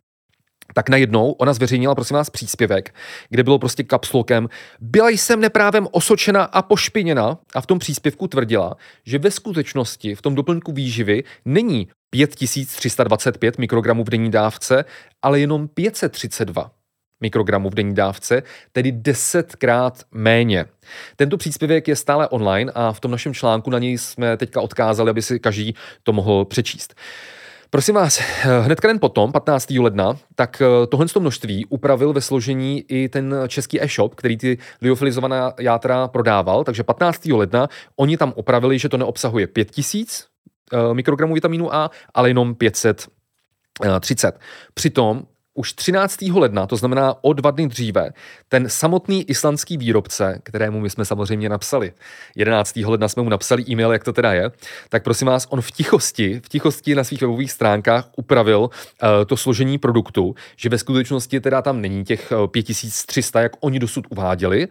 [0.74, 2.94] tak najednou ona zveřejnila, prosím vás, příspěvek,
[3.30, 4.48] kde bylo prostě kapslokem
[4.80, 10.22] byla jsem neprávem osočena a pošpiněna a v tom příspěvku tvrdila, že ve skutečnosti v
[10.22, 14.84] tom doplňku výživy není 5325 mikrogramů v denní dávce,
[15.22, 16.75] ale jenom 532
[17.20, 20.66] mikrogramů v denní dávce, tedy desetkrát méně.
[21.16, 25.10] Tento příspěvek je stále online a v tom našem článku na něj jsme teďka odkázali,
[25.10, 26.94] aby si každý to mohl přečíst.
[27.70, 28.18] Prosím vás,
[28.62, 29.70] hned den potom, 15.
[29.70, 35.52] ledna, tak eh, tohle množství upravil ve složení i ten český e-shop, který ty liofilizovaná
[35.60, 37.26] játra prodával, takže 15.
[37.26, 40.26] ledna oni tam opravili, že to neobsahuje 5000
[40.72, 44.38] eh, mikrogramů vitamínu A, ale jenom 530.
[44.74, 45.22] Přitom
[45.56, 46.22] už 13.
[46.22, 48.10] ledna, to znamená o dva dny dříve,
[48.48, 51.92] ten samotný islandský výrobce, kterému my jsme samozřejmě napsali,
[52.36, 52.76] 11.
[52.76, 54.50] ledna jsme mu napsali e-mail, jak to teda je,
[54.88, 58.68] tak prosím vás, on v tichosti, v tichosti na svých webových stránkách upravil uh,
[59.26, 64.06] to složení produktu, že ve skutečnosti teda tam není těch 5300, eh, jak oni dosud
[64.10, 64.68] uváděli,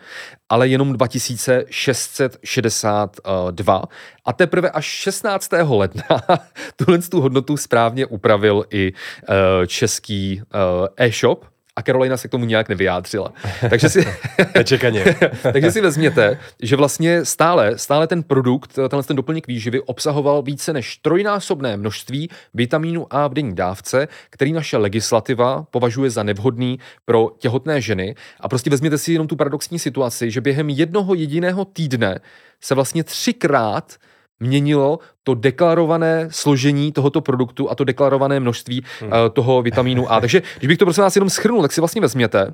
[0.49, 3.83] ale jenom 2662
[4.25, 5.51] a teprve až 16.
[5.69, 6.03] ledna
[6.75, 12.45] tuhle tu hodnotu správně upravil i uh, český uh, e-shop a Carolina se k tomu
[12.45, 13.33] nějak nevyjádřila.
[13.69, 14.07] Takže si,
[14.55, 15.05] Nečekaně.
[15.53, 20.73] takže si vezměte, že vlastně stále, stále ten produkt, tenhle ten doplněk výživy obsahoval více
[20.73, 27.31] než trojnásobné množství vitamínu A v denní dávce, který naše legislativa považuje za nevhodný pro
[27.37, 28.15] těhotné ženy.
[28.39, 32.19] A prostě vezměte si jenom tu paradoxní situaci, že během jednoho jediného týdne
[32.61, 33.95] se vlastně třikrát
[34.39, 39.11] měnilo to deklarované složení tohoto produktu a to deklarované množství hmm.
[39.11, 40.19] uh, toho vitamínu A.
[40.19, 42.53] Takže když bych to prosím vás jenom schrnul, tak si vlastně vezměte,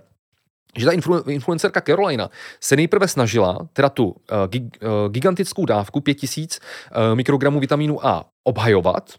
[0.77, 4.15] že ta influ, influencerka Carolina se nejprve snažila teda tu uh,
[4.47, 9.13] gig, uh, gigantickou dávku 5000 uh, mikrogramů vitamínu A obhajovat,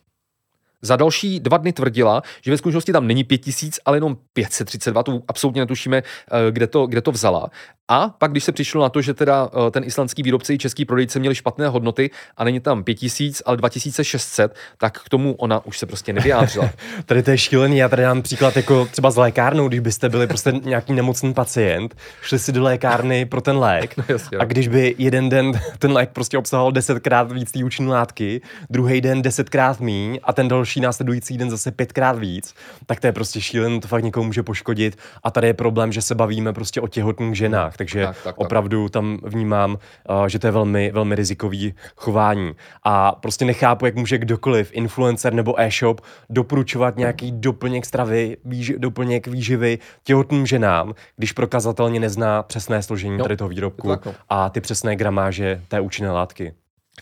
[0.83, 5.23] za další dva dny tvrdila, že ve skutečnosti tam není 5000, ale jenom 532, to
[5.29, 6.03] absolutně netušíme,
[6.51, 7.51] kde to, kde to vzala.
[7.93, 10.85] A pak, když se přišlo na to, že teda eh, ten islandský výrobce i český
[10.85, 15.79] prodejce měli špatné hodnoty a není tam 5000, ale 2600, tak k tomu ona už
[15.79, 16.71] se prostě nevyjádřila.
[17.07, 20.27] tady to je šílený, já tady dám příklad jako třeba z lékárnou, když byste byli
[20.27, 24.69] prostě nějaký nemocný pacient, šli si do lékárny pro ten lék no, jasně, a když
[24.69, 29.81] by jeden den ten lék prostě obsahoval desetkrát víc té účinné látky, druhý den desetkrát
[29.81, 32.55] míň a ten další následující den zase pětkrát víc,
[32.87, 34.99] tak to je prostě šílený, to fakt někomu může poškodit.
[35.23, 38.39] A tady je problém, že se bavíme prostě o těhotných ženách takže tak, tak, tak.
[38.39, 42.53] opravdu tam vnímám, uh, že to je velmi, velmi rizikový chování.
[42.85, 49.27] A prostě nechápu, jak může kdokoliv, influencer nebo e-shop, doporučovat nějaký doplněk stravy, výži, doplněk
[49.27, 54.15] výživy těhotným ženám, když prokazatelně nezná přesné složení no, tady toho výrobku tak, no.
[54.29, 56.55] a ty přesné gramáže té účinné látky.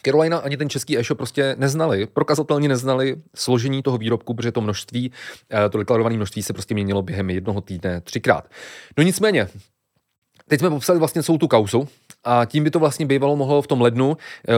[0.03, 5.13] Carolina ani ten český e-shop prostě neznali, prokazatelně neznali složení toho výrobku, protože to množství,
[5.51, 8.51] eh, to deklarované množství se prostě měnilo během jednoho týdne třikrát.
[8.99, 9.49] No nicméně,
[10.51, 11.89] Teď jsme popsali vlastně celou tu kauzu
[12.25, 14.17] a tím by to vlastně bývalo mohlo v tom lednu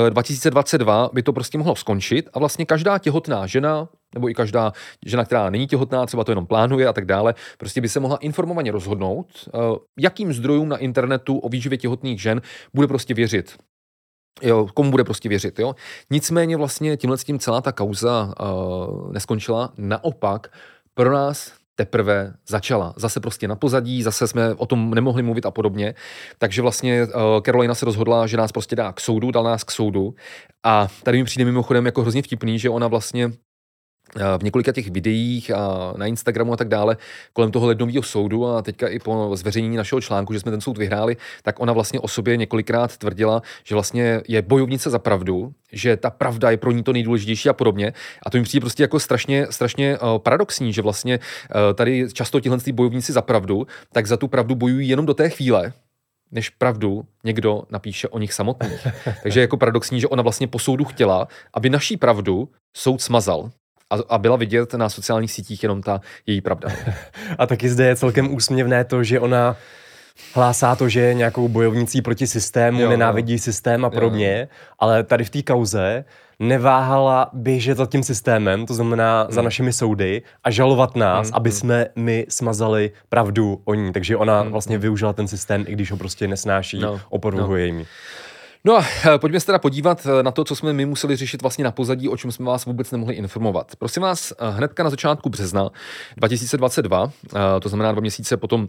[0.08, 4.72] 2022 eh, by to prostě mohlo skončit a vlastně každá těhotná žena nebo i každá
[5.06, 8.16] žena, která není těhotná, třeba to jenom plánuje a tak dále, prostě by se mohla
[8.16, 9.58] informovaně rozhodnout, eh,
[9.98, 12.42] jakým zdrojům na internetu o výživě těhotných žen
[12.74, 13.56] bude prostě věřit.
[14.42, 15.74] Jo, komu bude prostě věřit, jo.
[16.10, 19.72] Nicméně vlastně tímhle s tím celá ta kauza uh, neskončila.
[19.76, 20.48] Naopak,
[20.94, 22.94] pro nás teprve začala.
[22.96, 25.94] Zase prostě na pozadí, zase jsme o tom nemohli mluvit a podobně.
[26.38, 27.10] Takže vlastně uh,
[27.44, 30.14] Carolina se rozhodla, že nás prostě dá k soudu, dal nás k soudu.
[30.64, 33.32] A tady mi přijde mimochodem jako hrozně vtipný, že ona vlastně
[34.38, 36.96] v několika těch videích a na Instagramu a tak dále
[37.32, 40.78] kolem toho lednového soudu a teďka i po zveřejnění našeho článku, že jsme ten soud
[40.78, 45.96] vyhráli, tak ona vlastně o sobě několikrát tvrdila, že vlastně je bojovnice za pravdu, že
[45.96, 47.92] ta pravda je pro ní to nejdůležitější a podobně.
[48.26, 52.40] A to mi přijde prostě jako strašně, strašně uh, paradoxní, že vlastně uh, tady často
[52.40, 55.72] tihle bojovníci za pravdu, tak za tu pravdu bojují jenom do té chvíle,
[56.30, 58.86] než pravdu někdo napíše o nich samotných.
[59.22, 63.50] Takže je jako paradoxní, že ona vlastně po soudu chtěla, aby naší pravdu soud smazal
[63.92, 66.68] a, a byla vidět na sociálních sítích jenom ta její pravda.
[67.38, 69.56] a taky zde je celkem úsměvné to, že ona
[70.34, 73.38] hlásá to, že je nějakou bojovnicí proti systému, jo, nenávidí jo.
[73.38, 74.56] systém a podobně, jo.
[74.78, 76.04] ale tady v té kauze
[76.38, 79.32] neváhala běžet za tím systémem, to znamená hmm.
[79.32, 81.36] za našimi soudy a žalovat nás, hmm.
[81.36, 81.58] aby hmm.
[81.58, 83.92] jsme my smazali pravdu o ní.
[83.92, 84.52] Takže ona hmm.
[84.52, 84.82] vlastně hmm.
[84.82, 87.00] využila ten systém, i když ho prostě nesnáší, no.
[87.08, 87.76] opovrhuje no.
[87.76, 87.86] jim.
[88.64, 91.42] No a eh, pojďme se teda podívat eh, na to, co jsme my museli řešit
[91.42, 93.76] vlastně na pozadí, o čem jsme vás vůbec nemohli informovat.
[93.78, 95.70] Prosím vás, eh, hnedka na začátku března
[96.16, 97.12] 2022,
[97.62, 98.68] to znamená dva měsíce potom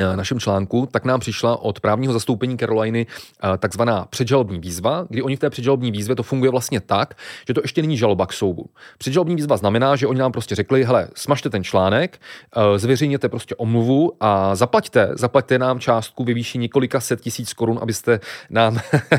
[0.00, 5.36] našem článku, tak nám přišla od právního zastoupení Caroliny eh, takzvaná předžalobní výzva, kdy oni
[5.36, 7.14] v té předžalobní výzvě to funguje vlastně tak,
[7.48, 8.64] že to ještě není žaloba k soudu.
[8.98, 12.20] Předžalobní výzva znamená, že oni nám prostě řekli, hele, smažte ten článek,
[12.56, 17.78] eh, zveřejněte prostě omluvu a zaplaťte, zaplaťte nám částku ve výši několika set tisíc korun,
[17.82, 18.78] abyste nám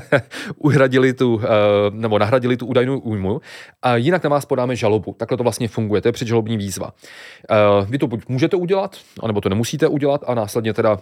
[0.57, 1.41] uhradili tu,
[1.89, 3.41] nebo nahradili tu údajnou újmu.
[3.81, 5.15] A jinak na vás podáme žalobu.
[5.17, 6.91] Takhle to vlastně funguje, to je předžalobní výzva.
[7.85, 10.97] Vy to buď můžete udělat, anebo to nemusíte udělat a následně následně teda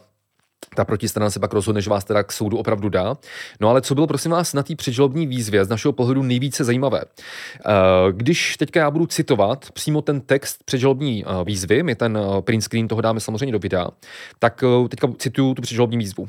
[0.76, 3.18] ta protistrana se pak rozhodne, že vás teda k soudu opravdu dá.
[3.60, 7.02] No ale co bylo, prosím vás, na té předžalobní výzvě z našeho pohledu nejvíce zajímavé?
[7.02, 12.42] Eh, když teďka já budu citovat přímo ten text předžalobní eh, výzvy, my ten eh,
[12.42, 13.88] print screen toho dáme samozřejmě do videa,
[14.40, 16.28] tak teďka cituju tu předžalobní výzvu.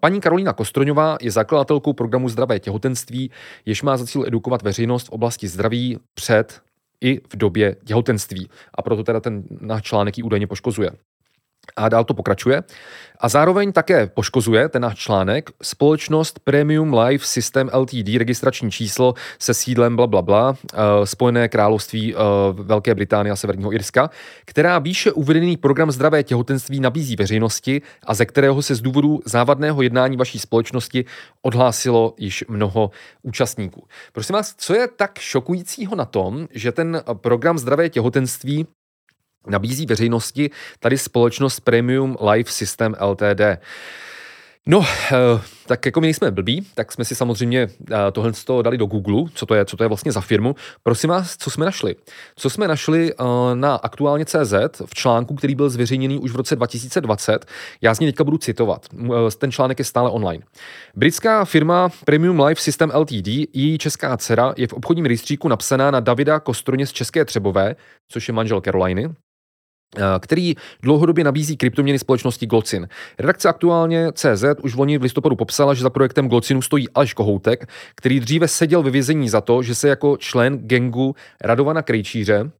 [0.00, 3.30] Paní Karolina Kostroňová je zakladatelkou programu Zdravé těhotenství,
[3.66, 6.60] jež má za cíl edukovat veřejnost v oblasti zdraví před
[7.00, 8.48] i v době těhotenství.
[8.74, 10.90] A proto teda ten náš článek ji údajně poškozuje.
[11.76, 12.62] A dál to pokračuje.
[13.20, 19.54] A zároveň také poškozuje ten náš článek společnost Premium Life System LTD, registrační číslo se
[19.54, 20.56] sídlem bla, bla, bla uh,
[21.04, 22.20] Spojené království uh,
[22.52, 24.10] Velké Británie a Severního Irska,
[24.44, 29.82] která výše uvedený program zdravé těhotenství nabízí veřejnosti a ze kterého se z důvodu závadného
[29.82, 31.04] jednání vaší společnosti
[31.42, 32.90] odhlásilo již mnoho
[33.22, 33.84] účastníků.
[34.12, 38.66] Prosím vás, co je tak šokujícího na tom, že ten program zdravé těhotenství
[39.48, 43.58] nabízí veřejnosti tady společnost Premium Life System LTD.
[44.68, 48.32] No, eh, tak jako my nejsme blbí, tak jsme si samozřejmě eh, tohle
[48.62, 50.54] dali do Google, co to je, co to je vlastně za firmu.
[50.82, 51.96] Prosím vás, co jsme našli?
[52.36, 54.54] Co jsme našli eh, na aktuálně CZ
[54.86, 57.46] v článku, který byl zveřejněný už v roce 2020.
[57.80, 58.86] Já z něj teďka budu citovat.
[59.38, 60.44] Ten článek je stále online.
[60.94, 66.00] Britská firma Premium Life System Ltd, její česká dcera, je v obchodním rejstříku napsaná na
[66.00, 67.76] Davida Kostroně z České Třebové,
[68.08, 69.08] což je manžel Caroliny,
[70.20, 72.88] který dlouhodobě nabízí kryptoměny společnosti Glocin.
[73.18, 77.14] Redakce aktuálně CZ už v loni v listopadu popsala, že za projektem Glocinu stojí Aleš
[77.14, 82.50] Kohoutek, který dříve seděl ve vězení za to, že se jako člen gengu Radovana Krejčíře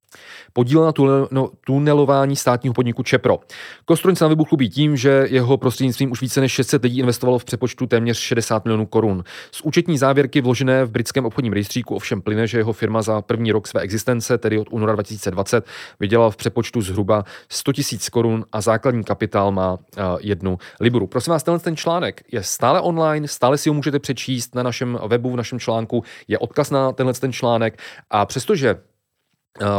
[0.52, 0.92] podílel na
[1.30, 3.38] no, tunelování státního podniku Čepro.
[3.84, 7.44] Kostroň se na chlubí tím, že jeho prostřednictvím už více než 600 lidí investovalo v
[7.44, 9.24] přepočtu téměř 60 milionů korun.
[9.52, 13.52] Z účetní závěrky vložené v britském obchodním rejstříku ovšem plyne, že jeho firma za první
[13.52, 15.66] rok své existence, tedy od února 2020,
[16.00, 19.78] vydělala v přepočtu zhruba 100 tisíc korun a základní kapitál má uh,
[20.20, 21.06] jednu libru.
[21.06, 24.98] Prosím vás, tenhle ten článek je stále online, stále si ho můžete přečíst na našem
[25.06, 27.78] webu, v našem článku, je odkaz na tenhle ten článek
[28.10, 28.76] a přestože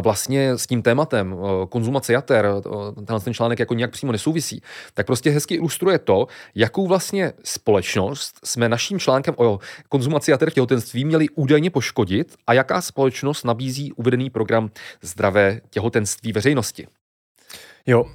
[0.02, 1.36] vlastně s tím tématem
[1.70, 2.48] konzumace jater,
[2.96, 4.62] tenhle ten článek jako nějak přímo nesouvisí,
[4.94, 9.60] tak prostě hezky ilustruje to, jakou vlastně společnost jsme naším článkem o
[9.90, 14.70] konzumaci jater v těhotenství měli údajně poškodit a jaká společnost nabízí uvedený program
[15.02, 16.88] zdravé těhotenství veřejnosti.
[17.90, 18.08] Jo, uh,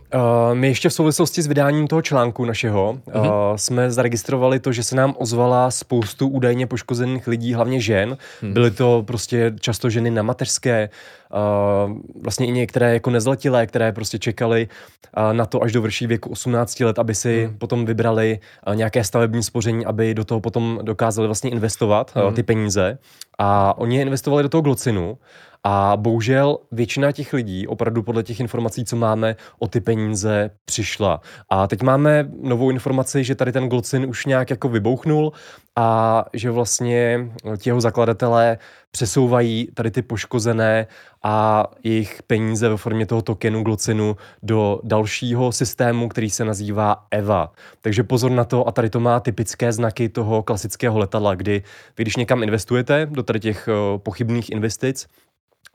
[0.54, 3.54] my ještě v souvislosti s vydáním toho článku našeho uh, uh-huh.
[3.56, 8.16] jsme zaregistrovali to, že se nám ozvala spoustu údajně poškozených lidí, hlavně žen.
[8.40, 8.52] Hmm.
[8.52, 10.88] Byly to prostě často ženy na mateřské,
[11.32, 14.68] uh, vlastně i některé jako nezletilé, které prostě čekali
[15.16, 17.58] uh, na to, až dovrší věku 18 let, aby si hmm.
[17.58, 22.24] potom vybrali uh, nějaké stavební spoření, aby do toho potom dokázali vlastně investovat hmm.
[22.24, 22.98] uh, ty peníze.
[23.38, 25.18] A oni je investovali do toho glocinu
[25.64, 31.20] a bohužel většina těch lidí, opravdu podle těch informací, co máme, o ty peníze přišla.
[31.48, 35.32] A teď máme novou informaci, že tady ten Glocin už nějak jako vybouchnul
[35.76, 38.58] a že vlastně ti jeho zakladatelé
[38.90, 40.86] přesouvají tady ty poškozené
[41.22, 47.52] a jejich peníze ve formě toho tokenu Glocinu do dalšího systému, který se nazývá EVA.
[47.80, 51.62] Takže pozor na to a tady to má typické znaky toho klasického letadla, kdy
[51.98, 55.06] vy když někam investujete do tady těch eh, pochybných investic,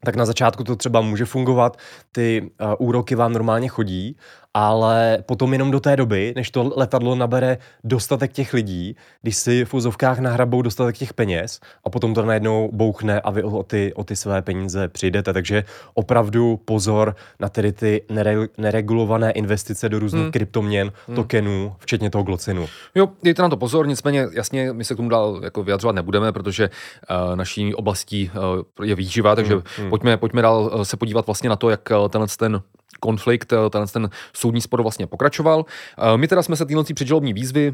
[0.05, 1.77] tak na začátku to třeba může fungovat,
[2.11, 4.17] ty uh, úroky vám normálně chodí,
[4.57, 9.65] ale potom jenom do té doby, než to letadlo nabere dostatek těch lidí, když si
[9.65, 13.93] v úzovkách nahrabou dostatek těch peněz a potom to najednou bouchne a vy o ty,
[13.93, 15.33] o ty své peníze přijdete.
[15.33, 20.31] Takže opravdu pozor na tedy ty nere, neregulované investice do různých hmm.
[20.31, 21.15] kryptoměn, hmm.
[21.15, 22.67] tokenů, včetně toho glocinu.
[22.95, 26.31] Jo, dejte na to pozor, nicméně jasně, my se k tomu dál jako vyjadřovat nebudeme,
[26.31, 28.31] protože uh, naší oblastí
[28.79, 29.63] uh, je výživa, takže hmm.
[29.77, 29.89] Hmm.
[29.89, 32.61] Pojďme, pojďme dál uh, se podívat vlastně na to, jak tenhle ten
[32.99, 35.65] konflikt, eh, ten, ten soudní spor vlastně pokračoval.
[35.97, 37.73] Eh, my teda jsme se tyhle předžalobní výzvy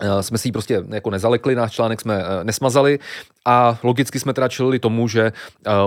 [0.00, 2.98] eh, jsme si ji prostě jako nezalekli, náš článek jsme nesmazali
[3.46, 5.32] a logicky jsme teda čelili tomu, že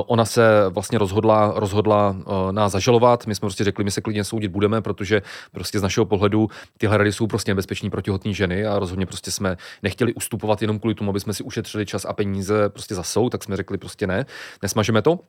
[0.05, 2.15] ona se vlastně rozhodla, rozhodla
[2.51, 3.27] nás zažalovat.
[3.27, 6.97] My jsme prostě řekli, my se klidně soudit budeme, protože prostě z našeho pohledu tyhle
[6.97, 10.95] rady jsou prostě nebezpeční pro těhotné ženy a rozhodně prostě jsme nechtěli ustupovat jenom kvůli
[10.95, 14.07] tomu, aby jsme si ušetřili čas a peníze prostě za soud, tak jsme řekli prostě
[14.07, 14.25] ne,
[14.61, 15.19] nesmažeme to.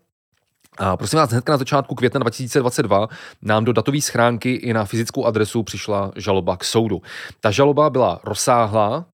[0.79, 3.09] A prosím vás, hnedka na začátku května 2022
[3.43, 7.03] nám do datové schránky i na fyzickou adresu přišla žaloba k soudu.
[7.41, 9.07] Ta žaloba byla rozsáhlá,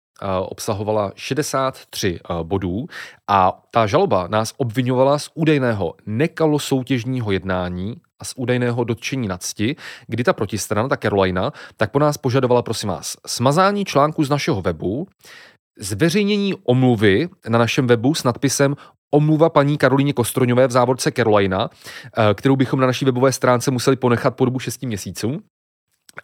[0.42, 2.86] obsahovala 63 bodů
[3.30, 9.76] a ta žaloba nás obvinovala z údajného nekalosoutěžního jednání a z údajného dotčení nadsti,
[10.08, 14.62] kdy ta protistrana, ta Carolina, tak po nás požadovala, prosím vás, smazání článku z našeho
[14.62, 15.08] webu,
[15.80, 18.76] zveřejnění omluvy na našem webu s nadpisem
[19.12, 21.70] omluva paní Karolíně Kostroňové v závodce Carolina,
[22.18, 25.42] eh, kterou bychom na naší webové stránce museli ponechat po dobu 6 měsíců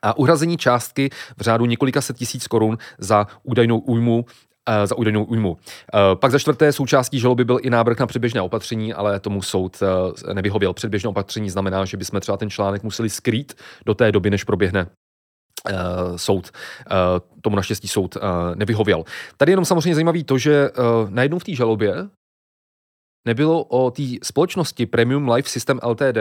[0.02, 4.26] a uhrazení částky v řádu několika set tisíc korun za údajnou újmu
[4.70, 5.58] eh, za údajnou újmu.
[5.94, 9.84] Eh, pak za čtvrté součástí žaloby byl i návrh na předběžné opatření, ale tomu soud
[10.34, 10.74] nevyhověl.
[10.74, 13.54] Předběžné opatření znamená, že bychom třeba ten článek museli skrýt
[13.86, 14.88] do té doby, než proběhne
[16.16, 16.52] soud.
[17.42, 18.18] Tomu naštěstí soud
[18.56, 19.04] nevyhověl.
[19.38, 20.70] Tady jenom samozřejmě zajímavý to, že
[21.10, 22.08] najednou v té žalobě
[23.28, 26.18] nebylo o té společnosti Premium Life System LTD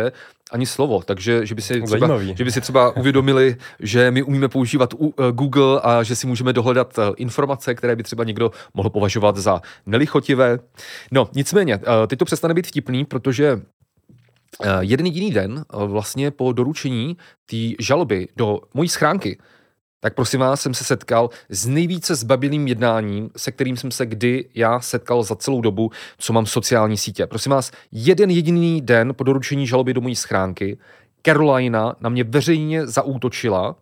[0.50, 4.48] ani slovo, takže že by si třeba, že by si třeba uvědomili, že my umíme
[4.48, 8.90] používat uh, Google a že si můžeme dohledat uh, informace, které by třeba někdo mohl
[8.90, 10.58] považovat za nelichotivé.
[11.10, 13.60] No, nicméně, uh, teď to přestane být vtipný, protože
[14.80, 17.16] jeden jediný den vlastně po doručení
[17.46, 19.38] té žaloby do mojí schránky
[20.00, 24.48] tak prosím vás, jsem se setkal s nejvíce zbabilým jednáním, se kterým jsem se kdy
[24.54, 27.26] já setkal za celou dobu, co mám sociální sítě.
[27.26, 30.78] Prosím vás, jeden jediný den po doručení žaloby do mojí schránky
[31.26, 33.76] Carolina na mě veřejně zaútočila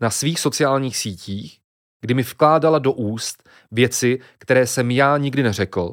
[0.00, 1.58] na svých sociálních sítích,
[2.00, 5.90] kdy mi vkládala do úst věci, které jsem já nikdy neřekl.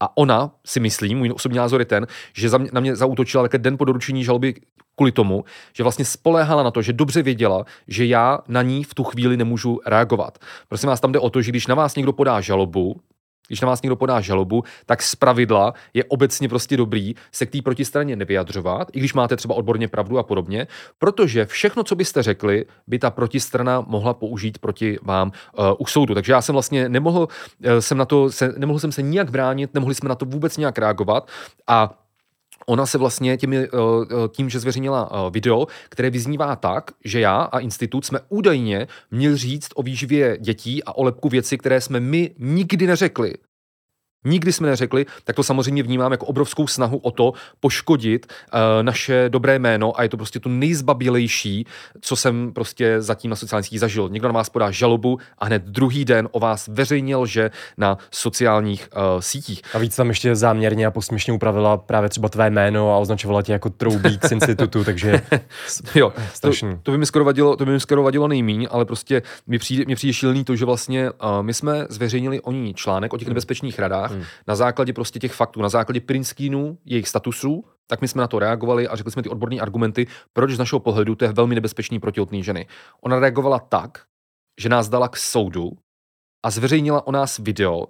[0.00, 3.42] A ona si myslím, můj osobní názor je ten, že za mě, na mě zautočila
[3.42, 4.54] také den po doručení žaloby
[4.96, 8.94] kvůli tomu, že vlastně spoléhala na to, že dobře věděla, že já na ní v
[8.94, 10.38] tu chvíli nemůžu reagovat.
[10.68, 13.00] Prosím vás, tam jde o to, že když na vás někdo podá žalobu,
[13.50, 17.50] když na vás někdo podá žalobu, tak z pravidla je obecně prostě dobrý se k
[17.50, 20.66] té protistraně nevyjadřovat, i když máte třeba odborně pravdu a podobně,
[20.98, 26.14] protože všechno, co byste řekli, by ta protistrana mohla použít proti vám uh, u soudu.
[26.14, 29.74] Takže já jsem vlastně nemohl, uh, jsem na to, se, nemohl jsem se nijak bránit,
[29.74, 31.28] nemohli jsme na to vůbec nějak reagovat
[31.66, 32.00] a
[32.70, 33.68] Ona se vlastně těmi, eh,
[34.28, 39.68] tím, že zveřejnila video, které vyznívá tak, že já a institut jsme údajně měli říct
[39.74, 43.34] o výživě dětí a o lepku věci, které jsme my nikdy neřekli
[44.24, 49.24] nikdy jsme neřekli, tak to samozřejmě vnímám jako obrovskou snahu o to poškodit uh, naše
[49.28, 51.66] dobré jméno a je to prostě to nejzbabilejší,
[52.00, 54.08] co jsem prostě zatím na sociálních sítích zažil.
[54.08, 58.88] Někdo na vás podá žalobu a hned druhý den o vás veřejně lže na sociálních
[58.96, 59.62] uh, sítích.
[59.74, 63.52] A víc tam ještě záměrně a posměšně upravila právě třeba tvé jméno a označovala tě
[63.52, 65.22] jako troubík z institutu, takže
[65.94, 66.50] jo, to,
[66.82, 69.84] to, by mi skoro vadilo, to by mi skoro vadilo nejmíň, ale prostě mi přijde,
[69.88, 73.28] mi přijde šílený to, že vlastně uh, my jsme zveřejnili o ní článek o těch
[73.28, 74.24] nebezpečných radách, Hmm.
[74.46, 78.28] Na základě prostě těch faktů, na základě print screenů, jejich statusů, tak my jsme na
[78.28, 81.54] to reagovali a řekli jsme ty odborné argumenty, proč z našeho pohledu to je velmi
[81.54, 82.66] nebezpečný pro těhotné ženy.
[83.00, 84.04] Ona reagovala tak,
[84.60, 85.70] že nás dala k soudu
[86.46, 87.86] a zveřejnila o nás video,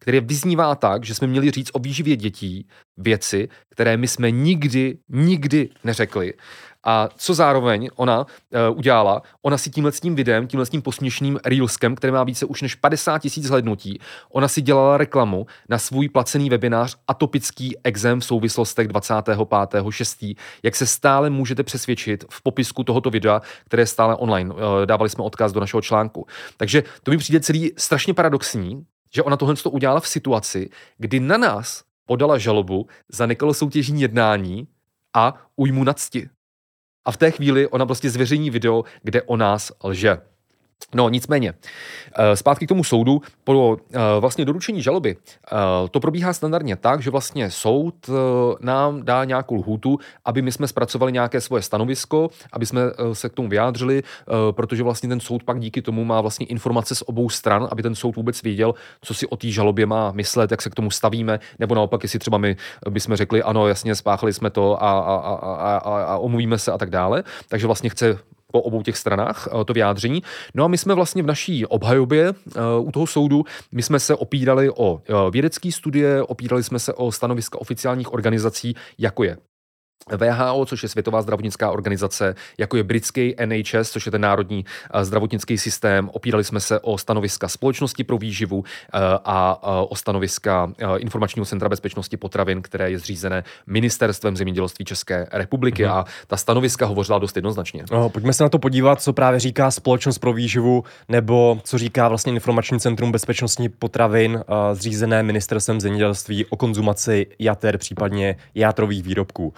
[0.00, 4.98] které vyznívá tak, že jsme měli říct o výživě dětí věci, které my jsme nikdy,
[5.08, 6.34] nikdy neřekli.
[6.88, 10.82] A co zároveň ona uh, udělala, ona si tímhle s tím videem, tímhle s tím
[10.82, 13.98] posměšným reelskem, který má více už než 50 tisíc hlednutí,
[14.32, 20.36] ona si dělala reklamu na svůj placený webinář Atopický exém v souvislostech 25.6.
[20.62, 24.54] Jak se stále můžete přesvědčit v popisku tohoto videa, které je stále online.
[24.54, 26.26] Uh, dávali jsme odkaz do našeho článku.
[26.56, 28.84] Takže to mi přijde celý strašně paradoxní,
[29.14, 34.68] že ona tohle to udělala v situaci, kdy na nás podala žalobu za nekalosoutěžní jednání
[35.16, 36.28] a ujmu na cti.
[37.08, 40.18] A v té chvíli ona prostě zveřejní video, kde o nás lže.
[40.94, 41.54] No nicméně,
[42.18, 45.56] eh, zpátky k tomu soudu, po eh, vlastně doručení žaloby, eh,
[45.90, 48.10] to probíhá standardně tak, že vlastně soud
[48.60, 52.80] nám dá nějakou lhůtu, aby my jsme zpracovali nějaké svoje stanovisko, aby jsme
[53.12, 54.02] se k tomu vyjádřili,
[54.50, 57.94] protože vlastně ten soud pak díky tomu má vlastně informace z obou stran, aby ten
[57.94, 61.40] soud vůbec věděl, co si o té žalobě má myslet, jak se k tomu stavíme,
[61.58, 62.56] nebo naopak, jestli třeba my
[62.90, 66.72] bychom řekli, ano, jasně, spáchali jsme to a, a, a, a, a, a omluvíme se
[66.72, 67.24] a tak dále.
[67.48, 68.18] Takže vlastně chce
[68.52, 70.22] po obou těch stranách eh, to vyjádření.
[70.54, 74.14] No a my jsme vlastně v naší obhajobě eh, u toho soudu, my jsme se
[74.14, 79.36] opírali o eh, vědecké studie, opírali jsme se o stanoviska oficiálních organizací, jako je
[80.16, 85.04] VHO, což je Světová zdravotnická organizace, jako je britský NHS, což je ten národní eh,
[85.04, 86.10] zdravotnický systém.
[86.12, 91.68] Opírali jsme se o stanoviska Společnosti pro výživu eh, a eh, o stanoviska Informačního centra
[91.68, 95.92] bezpečnosti potravin, které je zřízené Ministerstvem zemědělství České republiky hmm.
[95.92, 97.84] a ta stanoviska hovořila dost jednoznačně.
[97.92, 102.08] No, pojďme se na to podívat, co právě říká Společnost pro výživu nebo co říká
[102.08, 109.54] vlastně Informační centrum bezpečnosti potravin zřízené Ministerstvem zemědělství o konzumaci jater, případně játrových výrobků.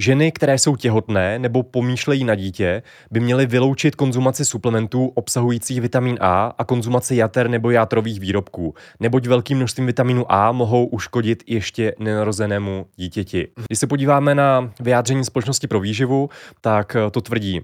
[0.00, 6.18] Ženy, které jsou těhotné nebo pomýšlejí na dítě, by měly vyloučit konzumaci suplementů obsahujících vitamin
[6.20, 11.94] A a konzumaci jater nebo játrových výrobků, neboť velkým množstvím vitamínu A mohou uškodit ještě
[11.98, 13.48] nenarozenému dítěti.
[13.68, 16.28] Když se podíváme na vyjádření společnosti pro výživu,
[16.60, 17.60] tak to tvrdí.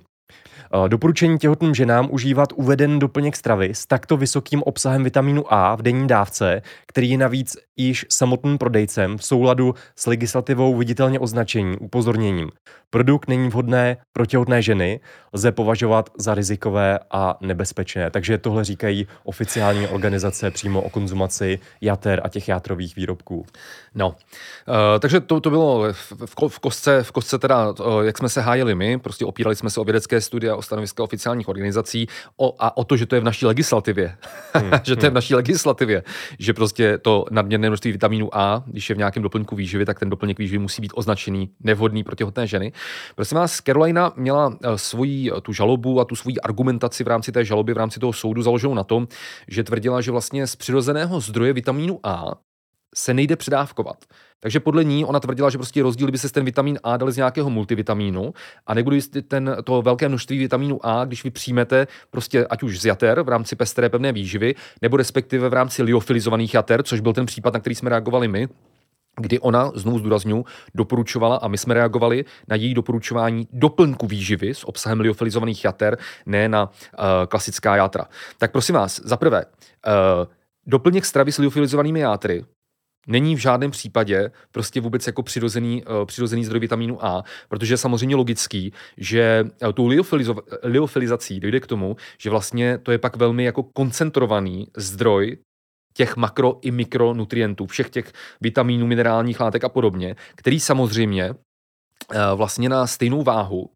[0.73, 5.83] Eh, doporučení těhotným ženám užívat uveden doplněk stravy s takto vysokým obsahem vitamínu A v
[5.83, 12.51] denní dávce, který je navíc již samotným prodejcem v souladu s legislativou viditelně označení upozorněním.
[12.91, 15.01] Produkt není vhodné pro těhotné ženy,
[15.33, 18.11] lze považovat za rizikové a nebezpečné.
[18.11, 23.47] Takže tohle říkají oficiální organizace přímo o konzumaci jater a těch játrových výrobků.
[23.95, 24.15] No, uh,
[25.01, 26.13] takže to, to bylo v,
[26.49, 29.81] v, kostce, v kostce teda, uh, jak jsme se hájili my, prostě opírali jsme se
[29.81, 32.07] o vědecké studie, stanoviska oficiálních organizací
[32.37, 34.17] o, a o to, že to je v naší legislativě.
[34.55, 34.71] Hmm.
[34.83, 36.03] že to je v naší legislativě,
[36.39, 40.11] že prostě to nadměrné množství vitamínu A, když je v nějakém doplňku výživy, tak ten
[40.11, 42.73] doplněk výživy musí být označený nevhodný pro těhotné ženy.
[43.15, 47.45] Prosím vás, Carolina měla uh, svoji tu žalobu a tu svoji argumentaci v rámci té
[47.45, 49.09] žaloby, v rámci toho soudu založenou na tom,
[49.49, 52.35] že tvrdila, že vlastně z přirozeného zdroje vitamínu A
[52.95, 54.05] se nejde předávkovat.
[54.41, 57.17] Takže podle ní ona tvrdila, že prostě rozdíl, by se ten vitamin A dali z
[57.17, 58.35] nějakého multivitamínu
[58.67, 58.97] a nebudu
[59.29, 63.29] ten, to velké množství vitamínu A, když vy přijmete prostě ať už z jater v
[63.29, 67.61] rámci pestré pevné výživy, nebo respektive v rámci liofilizovaných jater, což byl ten případ, na
[67.61, 68.49] který jsme reagovali my,
[69.21, 74.69] kdy ona, znovu zdůrazňuji, doporučovala a my jsme reagovali na její doporučování doplňku výživy s
[74.69, 78.05] obsahem liofilizovaných jater, ne na uh, klasická játra.
[78.39, 79.93] Tak prosím vás, za prvé, uh,
[80.67, 82.45] doplněk stravy s liofilizovanými játry
[83.07, 87.79] není v žádném případě prostě vůbec jako přirozený, uh, přirozený zdroj vitamínu A, protože je
[87.79, 93.17] samozřejmě logický, že uh, tou liofilizo- liofilizací dojde k tomu, že vlastně to je pak
[93.17, 95.39] velmi jako koncentrovaný zdroj
[95.97, 101.37] těch makro i mikronutrientů, všech těch vitamínů, minerálních látek a podobně, který samozřejmě uh,
[102.35, 103.71] vlastně na stejnou váhu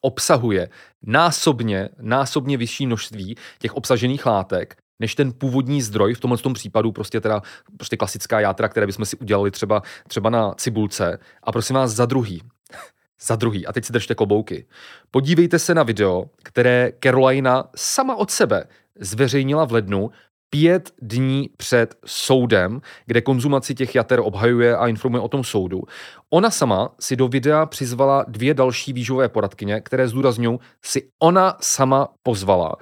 [0.00, 0.68] obsahuje
[1.02, 6.92] násobně, násobně vyšší množství těch obsažených látek, než ten původní zdroj, v tomhle tom případu
[6.92, 7.42] prostě teda
[7.76, 11.18] prostě klasická játra, které bychom si udělali třeba, třeba na cibulce.
[11.42, 12.42] A prosím vás, za druhý,
[13.26, 14.66] za druhý, a teď si držte klobouky.
[15.10, 18.64] Podívejte se na video, které Carolina sama od sebe
[19.00, 20.10] zveřejnila v lednu
[20.50, 25.82] pět dní před soudem, kde konzumaci těch jater obhajuje a informuje o tom soudu.
[26.30, 32.08] Ona sama si do videa přizvala dvě další výživové poradkyně, které zdůrazňují, si ona sama
[32.22, 32.76] pozvala.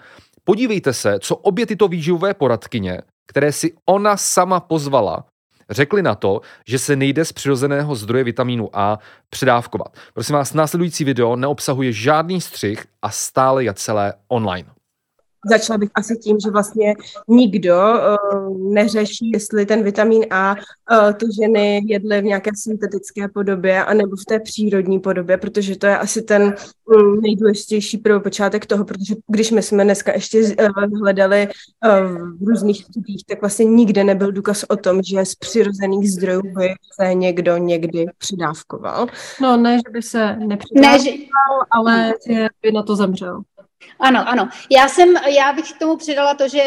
[0.44, 5.24] Podívejte se, co obě tyto výživové poradkyně, které si ona sama pozvala,
[5.70, 8.98] řekli na to, že se nejde z přirozeného zdroje vitamínu A
[9.30, 9.96] předávkovat.
[10.14, 14.79] Prosím vás, následující video neobsahuje žádný střih a stále je celé online.
[15.46, 16.94] Začala bych asi tím, že vlastně
[17.28, 23.84] nikdo uh, neřeší, jestli ten vitamin A uh, ty ženy jedly v nějaké syntetické podobě
[23.84, 29.14] anebo v té přírodní podobě, protože to je asi ten um, nejdůležitější počátek toho, protože
[29.28, 34.32] když my jsme dneska ještě uh, hledali uh, v různých studiích, tak vlastně nikde nebyl
[34.32, 39.06] důkaz o tom, že z přirozených zdrojů by se někdo někdy přidávkoval.
[39.42, 41.10] No ne, že by se nepřidávkoval, ne, že...
[41.70, 43.42] ale že by na to zemřel.
[44.00, 44.48] Ano, ano.
[44.70, 46.58] Já jsem, já bych k tomu přidala to, že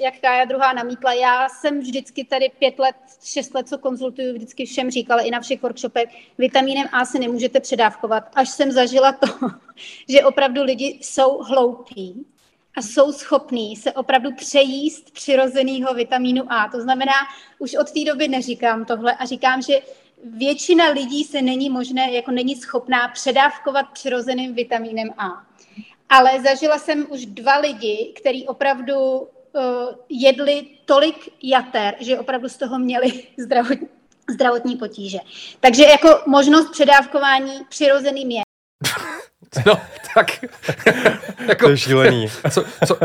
[0.00, 2.94] jak Kája druhá namítla, já jsem vždycky tady pět let,
[3.24, 6.08] šest let, co konzultuju, vždycky všem říkala i na všech workshopech,
[6.38, 9.26] vitamínem A se nemůžete předávkovat, až jsem zažila to,
[10.08, 12.26] že opravdu lidi jsou hloupí
[12.76, 16.68] a jsou schopní se opravdu přejíst přirozeného vitamínu A.
[16.68, 17.12] To znamená,
[17.58, 19.74] už od té doby neříkám tohle a říkám, že
[20.24, 25.48] většina lidí se není možné, jako není schopná předávkovat přirozeným vitamínem A
[26.08, 29.28] ale zažila jsem už dva lidi, kteří opravdu uh,
[30.08, 33.88] jedli tolik jater, že opravdu z toho měli zdravotní,
[34.34, 35.18] zdravotní potíže.
[35.60, 38.42] Takže jako možnost předávkování přirozeným je.
[39.66, 39.80] No,
[40.14, 40.26] tak.
[41.48, 42.28] jako, to je šílený.
[42.50, 42.98] Co, co,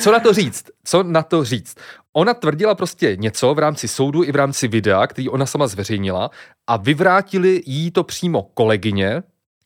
[0.00, 0.64] co na to říct?
[0.84, 1.76] Co na to říct?
[2.12, 6.30] Ona tvrdila prostě něco v rámci soudu i v rámci videa, který ona sama zveřejnila
[6.66, 9.22] a vyvrátili jí to přímo kolegyně,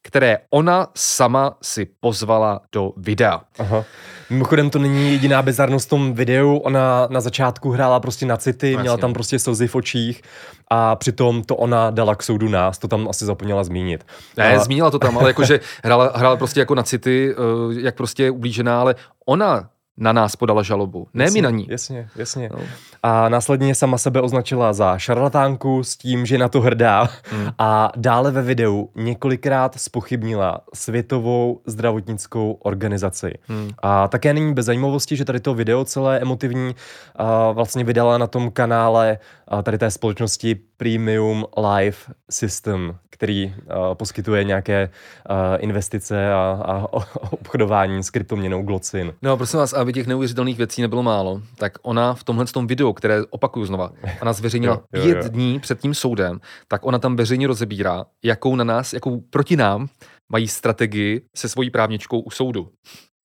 [0.07, 3.41] které ona sama si pozvala do videa.
[3.59, 3.85] Aha.
[4.31, 8.73] Mimochodem to není jediná bizarnost v tom videu, ona na začátku hrála prostě na city,
[8.73, 8.83] Jasně.
[8.83, 10.23] měla tam prostě slzy v očích
[10.71, 14.07] a přitom to ona dala k soudu nás, to tam asi zapomněla zmínit.
[14.37, 14.59] Ne, a...
[14.59, 18.31] zmínila to tam, ale jakože hrála, hrála prostě jako na city, eh, jak prostě je
[18.31, 18.95] ublížená, ale
[19.27, 21.67] ona na nás podala žalobu, ne jasně, my na ní.
[21.71, 22.49] Jasně, jasně.
[22.53, 22.59] No.
[23.03, 27.09] A následně sama sebe označila za šarlatánku s tím, že na to hrdá.
[27.25, 27.49] Hmm.
[27.59, 33.33] A dále ve videu několikrát spochybnila Světovou zdravotnickou organizaci.
[33.49, 33.71] Hmm.
[33.79, 36.75] A také není bez zajímavosti, že tady to video celé emotivní
[37.17, 39.19] a vlastně vydala na tom kanále
[39.63, 44.91] tady té společnosti Premium Life System, který uh, poskytuje nějaké
[45.31, 46.93] uh, investice a, a
[47.31, 49.15] obchodování s kryptoměnou Glocin.
[49.23, 52.93] No prosím vás, aby těch neuvěřitelných věcí nebylo málo, tak ona v tomhle tom videu,
[52.93, 53.93] které opakuju znova,
[54.23, 55.29] ona zveřejnila jo, jo, pět jo.
[55.29, 59.89] dní před tím soudem, tak ona tam veřejně rozebírá, jakou na nás, jakou proti nám
[60.29, 62.69] mají strategii se svojí právničkou u soudu.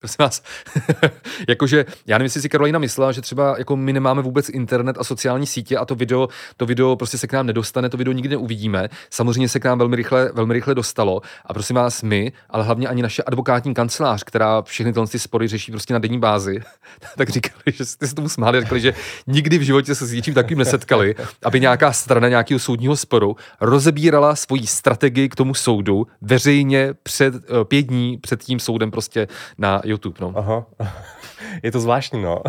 [0.01, 0.43] Prosím vás,
[1.49, 5.03] jakože, já nevím, jestli si Karolina myslela, že třeba jako my nemáme vůbec internet a
[5.03, 6.27] sociální sítě a to video,
[6.57, 8.89] to video prostě se k nám nedostane, to video nikdy neuvidíme.
[9.09, 12.87] Samozřejmě se k nám velmi rychle, velmi rychle dostalo a prosím vás, my, ale hlavně
[12.87, 16.61] ani naše advokátní kancelář, která všechny tyhle spory řeší prostě na denní bázi,
[17.17, 18.93] tak říkali, že jste se tomu smáli, říkali, že
[19.27, 24.35] nikdy v životě se s něčím takovým nesetkali, aby nějaká strana nějakého soudního sporu rozebírala
[24.35, 29.27] svoji strategii k tomu soudu veřejně před eh, pět dní před tím soudem prostě
[29.57, 30.33] na YouTube, no.
[30.35, 30.65] Aha.
[31.63, 32.41] Je to zvláštní, no.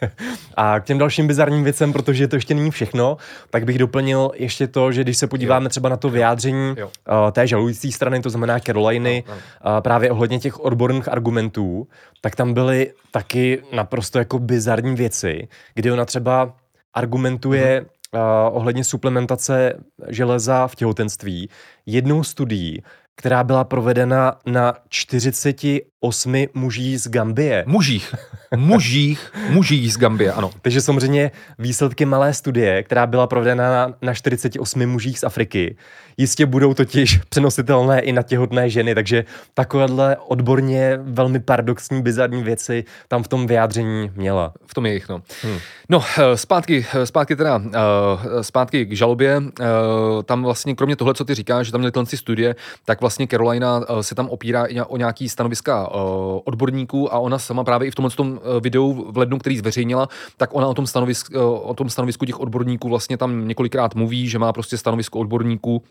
[0.56, 3.16] a k těm dalším bizarním věcem, protože to ještě není všechno,
[3.50, 5.68] tak bych doplnil ještě to, že když se podíváme jo.
[5.68, 6.86] třeba na to vyjádření jo.
[6.86, 9.74] Uh, té žalující strany, to znamená Caroliny, no, no.
[9.74, 11.88] Uh, právě ohledně těch odborných argumentů,
[12.20, 16.52] tak tam byly taky naprosto jako bizarní věci, kdy ona třeba
[16.94, 18.20] argumentuje mm Uh,
[18.56, 19.74] ohledně suplementace
[20.08, 21.50] železa v těhotenství
[21.86, 22.82] jednou studií,
[23.16, 25.56] která byla provedena na 40
[26.00, 27.64] osmi muží z Gambie.
[27.66, 28.14] Mužích.
[28.56, 29.32] Mužích.
[29.50, 30.50] Mužích z Gambie, ano.
[30.62, 35.76] Takže samozřejmě výsledky malé studie, která byla provedena na, na 48 mužích z Afriky,
[36.16, 39.24] jistě budou totiž přenositelné i na těhotné ženy, takže
[39.54, 44.52] takovéhle odborně velmi paradoxní, bizarní věci tam v tom vyjádření měla.
[44.66, 45.22] V tom jejich, no.
[45.42, 45.58] Hmm.
[45.88, 49.42] No, eh, zpátky, eh, zpátky teda, eh, zpátky k žalobě.
[50.24, 53.80] Tam vlastně, kromě toho, co ty říkáš, že tam měli tyhle studie, tak vlastně Carolina
[54.00, 55.88] se tam opírá i o nějaký stanoviska
[56.44, 60.50] odborníků a ona sama právě i v tomhle tom videu v lednu, který zveřejnila, tak
[60.52, 64.52] ona o tom, stanovisk, o tom stanovisku těch odborníků vlastně tam několikrát mluví, že má
[64.52, 65.82] prostě stanovisko odborníků,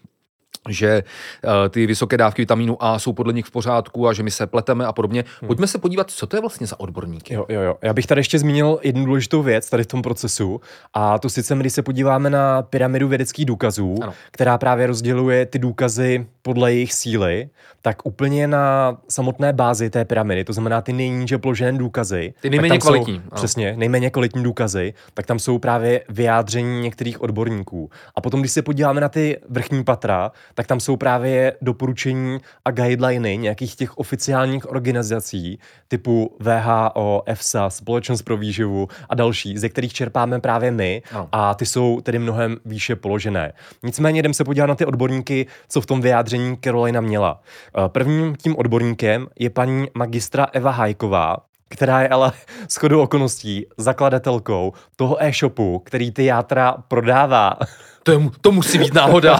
[0.70, 1.03] že
[1.43, 4.47] uh, ty vysoké dávky vitamínu A jsou podle nich v pořádku a že my se
[4.47, 5.24] pleteme a podobně.
[5.41, 5.47] Hmm.
[5.47, 7.34] Pojďme se podívat, co to je vlastně za odborníky.
[7.34, 7.78] Jo, jo, jo.
[7.82, 10.61] Já bych tady ještě zmínil jednu důležitou věc tady v tom procesu
[10.93, 14.13] a to sice, když se podíváme na pyramidu vědeckých důkazů, ano.
[14.32, 17.49] která právě rozděluje ty důkazy podle jejich síly,
[17.82, 22.34] tak úplně na samotné bázi té pyramidy, to znamená ty nejníže položené důkazy.
[22.41, 23.16] Ty nejméně kvalitní.
[23.16, 27.89] Jsou, přesně, nejméně kvalitní důkazy, tak tam jsou právě vyjádření některých odborníků.
[28.16, 32.72] A potom, když se podíváme na ty vrchní patra, tak tam jsou právě doporučení a
[32.72, 39.93] guideliny nějakých těch oficiálních organizací typu VHO, EFSA, Společnost pro výživu a další, ze kterých
[39.93, 41.30] čerpáme právě my no.
[41.32, 43.53] a ty jsou tedy mnohem výše položené.
[43.84, 47.41] Nicméně jdem se podívat na ty odborníky, co v tom vyjádření Carolina měla.
[47.78, 51.38] Eh, prvním tím odborníkem je paní magistra Eva Hajková,
[51.70, 52.32] která je ale
[52.70, 57.58] shodou okolností zakladatelkou toho e-shopu, který ty játra prodává
[58.06, 59.39] to, je, to musí být náhoda.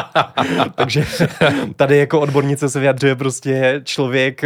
[0.74, 1.04] Takže
[1.76, 4.44] tady jako odbornice se vyjadřuje prostě člověk,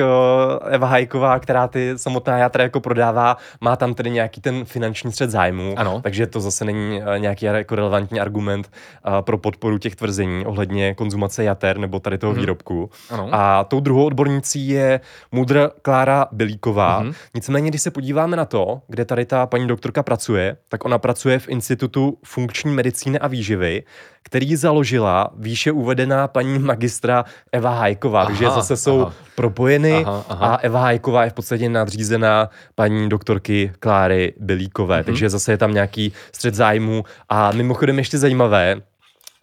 [0.70, 5.30] Eva Hajková, která ty samotná játra jako prodává, má tam tedy nějaký ten finanční střed
[5.30, 6.00] zájmu, ano.
[6.02, 10.94] takže to zase není e, nějaký jako relevantní argument e, pro podporu těch tvrzení ohledně
[10.94, 12.40] konzumace jater nebo tady toho mm-hmm.
[12.40, 12.90] výrobku.
[13.10, 13.28] Ano.
[13.32, 15.00] A tou druhou odbornicí je
[15.32, 17.02] mudr Klára Bilíková.
[17.02, 17.14] Mm-hmm.
[17.34, 21.38] Nicméně, když se podíváme na to, kde tady ta paní doktorka pracuje, tak ona pracuje
[21.38, 23.82] v Institutu funkční medicíny a výživy,
[24.22, 28.20] který založila výše uvedená paní magistra Eva Hajková.
[28.20, 29.12] Aha, takže zase jsou aha.
[29.34, 30.46] propojeny aha, aha.
[30.46, 34.96] a Eva Hajková je v podstatě nadřízená paní doktorky Kláry Belíkové.
[34.96, 35.04] Mhm.
[35.04, 38.82] Takže zase je tam nějaký střed zájmu a mimochodem ještě zajímavé,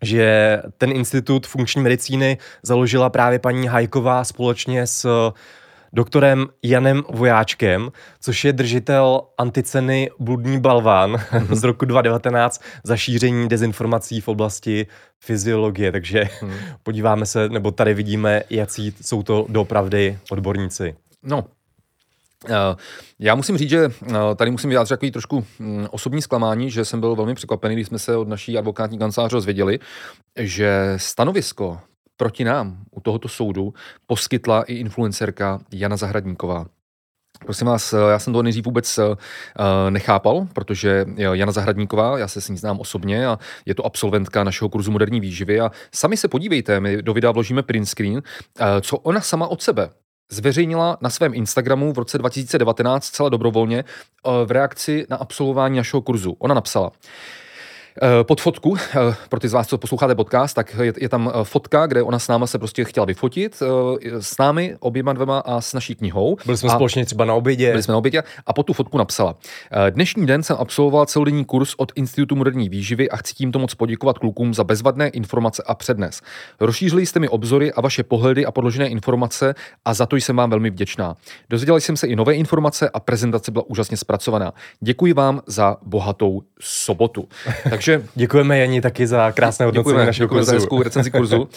[0.02, 5.32] že ten institut funkční medicíny založila právě paní Hajková společně s
[5.94, 11.18] doktorem Janem Vojáčkem, což je držitel anticeny Bludní balván
[11.52, 14.88] z roku 2019 za šíření dezinformací v oblasti
[15.20, 15.92] fyziologie.
[15.92, 16.54] Takže hmm.
[16.84, 20.96] podíváme se, nebo tady vidíme, jaký jsou to dopravdy odborníci.
[21.24, 21.46] No,
[22.50, 22.76] eh,
[23.20, 27.00] já musím říct, že eh, tady musím vyjádřit takový trošku hm, osobní zklamání, že jsem
[27.00, 29.80] byl velmi překvapený, když jsme se od naší advokátní kanceláře dozvěděli,
[30.40, 31.80] že stanovisko
[32.18, 33.74] proti nám u tohoto soudu
[34.08, 36.66] poskytla i influencerka Jana Zahradníková.
[37.46, 39.16] Prosím vás, já jsem to nejdřív vůbec uh,
[39.90, 44.70] nechápal, protože Jana Zahradníková, já se s ní znám osobně a je to absolventka našeho
[44.70, 48.22] kurzu moderní výživy a sami se podívejte, my do videa vložíme print screen,
[48.82, 49.90] co ona sama od sebe
[50.32, 53.84] zveřejnila na svém Instagramu v roce 2019 celé dobrovolně
[54.46, 56.36] v reakci na absolvování našeho kurzu.
[56.40, 56.98] Ona napsala, Eh,
[58.24, 61.44] pod fotku, eh, pro ty z vás, co posloucháte podcast, tak je, je tam eh,
[61.44, 63.64] fotka, kde ona s náma se prostě chtěla vyfotit,
[64.20, 66.38] s námi oběma dvěma a s naší knihou.
[66.46, 67.70] Byli jsme a společně třeba na obědě.
[67.70, 69.36] Byli jsme na obědě a po tu fotku napsala.
[69.90, 74.18] Dnešní den jsem absolvoval celodenní kurz od Institutu moderní výživy a chci tímto moc poděkovat
[74.18, 76.22] klukům za bezvadné informace a přednes.
[76.60, 80.50] Rozšířili jste mi obzory a vaše pohledy a podložené informace a za to jsem vám
[80.50, 81.16] velmi vděčná.
[81.50, 84.54] Dozvěděla jsem se i nové informace a prezentace byla úžasně zpracovaná.
[84.82, 87.28] Děkuji vám za bohatou sobotu.
[87.70, 90.52] Tak takže děkujeme Jani taky za krásné hodnocení děkujeme, našeho děkujeme kurzu.
[90.52, 91.42] za hezkou recenzi kurzu.
[91.42, 91.48] uh,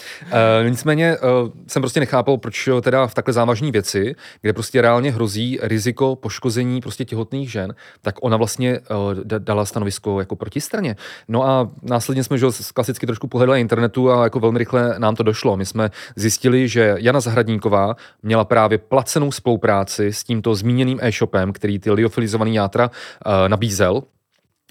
[0.69, 5.59] nicméně uh, jsem prostě nechápal, proč teda v takhle závažné věci, kde prostě reálně hrozí
[5.61, 10.95] riziko poškození prostě těhotných žen, tak ona vlastně uh, dala stanovisko jako protistraně.
[11.27, 15.23] No a následně jsme že klasicky trošku pohledali internetu a jako velmi rychle nám to
[15.23, 15.57] došlo.
[15.57, 21.79] My jsme zjistili, že Jana Zahradníková měla právě placenou spolupráci s tímto zmíněným e-shopem, který
[21.79, 22.91] ty liofilizovaný játra
[23.25, 24.03] uh, nabízel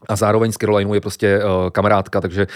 [0.09, 2.47] a zároveň s Carolinou je prostě uh, kamarádka, takže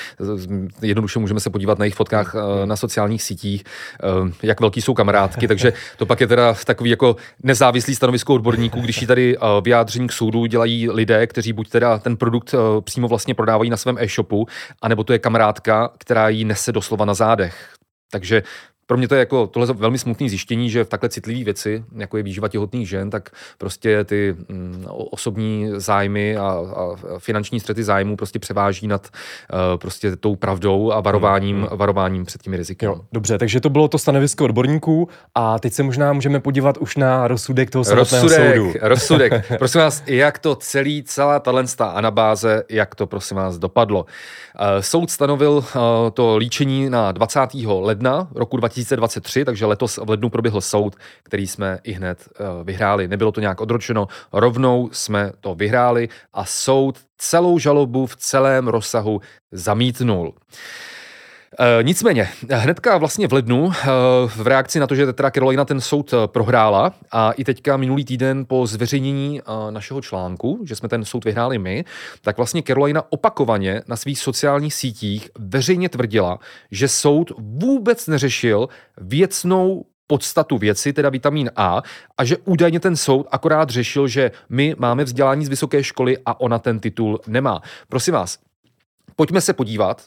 [0.83, 3.65] jednoduše můžeme se podívat na jejich fotkách uh, na sociálních sítích,
[4.23, 8.81] uh, jak velký jsou kamarádky, takže to pak je teda takový jako nezávislý stanovisko odborníků,
[8.81, 12.81] když ji tady uh, vyjádření k soudu dělají lidé, kteří buď teda ten produkt uh,
[12.81, 14.47] přímo vlastně prodávají na svém e-shopu,
[14.83, 17.75] anebo to je kamarádka, která ji nese doslova na zádech.
[18.13, 18.43] Takže
[18.91, 22.17] pro mě to je jako tohle velmi smutné zjištění, že v takhle citlivé věci, jako
[22.17, 28.17] je výživa těhotných žen, tak prostě ty mm, osobní zájmy a, a finanční střety zájmů
[28.17, 29.09] prostě převáží nad
[29.53, 31.69] uh, prostě tou pravdou a varováním, hmm.
[31.73, 32.85] varováním před těmi riziky.
[32.87, 36.97] Jo, dobře, takže to bylo to stanovisko odborníků a teď se možná můžeme podívat už
[36.97, 38.73] na rozsudek toho samotného rozsudek, soudu.
[38.83, 39.33] Rozsudek.
[39.59, 44.01] prosím vás, jak to celý, celá talentsta anabáze, jak to prosím vás dopadlo.
[44.03, 45.65] Uh, soud stanovil uh,
[46.15, 47.41] to líčení na 20.
[47.81, 53.09] ledna roku 2023, takže letos v lednu proběhl soud, který jsme i hned uh, vyhráli.
[53.09, 59.21] Nebylo to nějak odročeno, rovnou jsme to vyhráli a soud celou žalobu v celém rozsahu
[59.53, 60.35] zamítnul.
[61.59, 63.87] E, nicméně, hnedka vlastně v lednu, e,
[64.27, 68.05] v reakci na to, že teda Carolina ten soud eh, prohrála a i teďka minulý
[68.05, 69.41] týden po zveřejnění
[69.71, 71.85] našeho článku, že jsme ten soud vyhráli my,
[72.23, 76.39] tak vlastně Carolina opakovaně na svých sociálních sítích veřejně tvrdila,
[76.71, 78.69] že soud vůbec neřešil
[79.01, 81.83] věcnou podstatu věci, teda vitamin A,
[82.19, 86.41] a že údajně ten soud akorát řešil, že my máme vzdělání z vysoké školy a
[86.41, 87.63] ona ten titul nemá.
[87.89, 88.39] Prosím vás,
[89.17, 90.03] pojďme se podívat,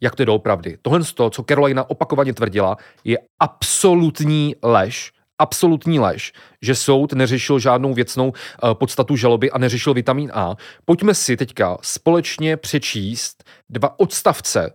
[0.00, 0.78] jak to je doopravdy.
[0.82, 6.32] Tohle z toho, co Carolina opakovaně tvrdila, je absolutní lež, absolutní lež,
[6.62, 10.56] že soud neřešil žádnou věcnou uh, podstatu žaloby a neřešil vitamin A.
[10.84, 14.70] Pojďme si teďka společně přečíst dva odstavce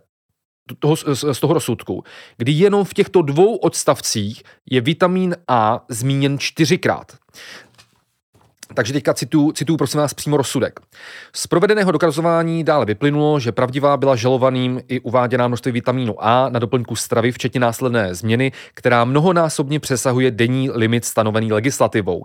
[0.78, 2.04] toho, z toho rozsudku,
[2.36, 7.16] kdy jenom v těchto dvou odstavcích je vitamin A zmíněn čtyřikrát.
[8.74, 10.80] Takže teďka cituju, cituju prosím vás přímo rozsudek.
[11.32, 16.58] Z provedeného dokazování dále vyplynulo, že pravdivá byla žalovaným i uváděná množství vitamínu A na
[16.58, 22.24] doplňku stravy, včetně následné změny, která mnohonásobně přesahuje denní limit stanovený legislativou.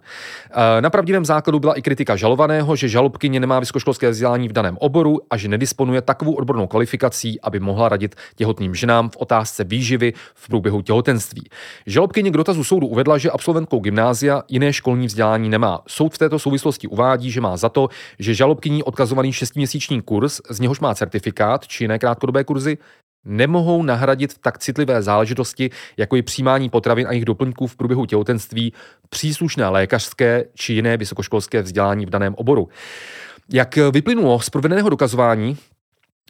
[0.77, 4.77] E, na pravdivém základu byla i kritika žalovaného, že žalobkyně nemá vysokoškolské vzdělání v daném
[4.79, 10.13] oboru a že nedisponuje takovou odbornou kvalifikací, aby mohla radit těhotným ženám v otázce výživy
[10.35, 11.49] v průběhu těhotenství.
[11.85, 15.81] Žalobkyně k dotazu soudu uvedla, že absolventkou gymnázia jiné školní vzdělání nemá.
[15.87, 20.59] Soud v této souvislosti uvádí, že má za to, že žalobkyní odkazovaný šestiměsíční kurz, z
[20.59, 22.77] něhož má certifikát či jiné krátkodobé kurzy,
[23.25, 28.05] nemohou nahradit v tak citlivé záležitosti, jako je přijímání potravin a jejich doplňků v průběhu
[28.05, 28.73] těhotenství,
[29.09, 32.69] příslušné lékařské či jiné vysokoškolské vzdělání v daném oboru.
[33.53, 35.57] Jak vyplynulo z provedeného dokazování,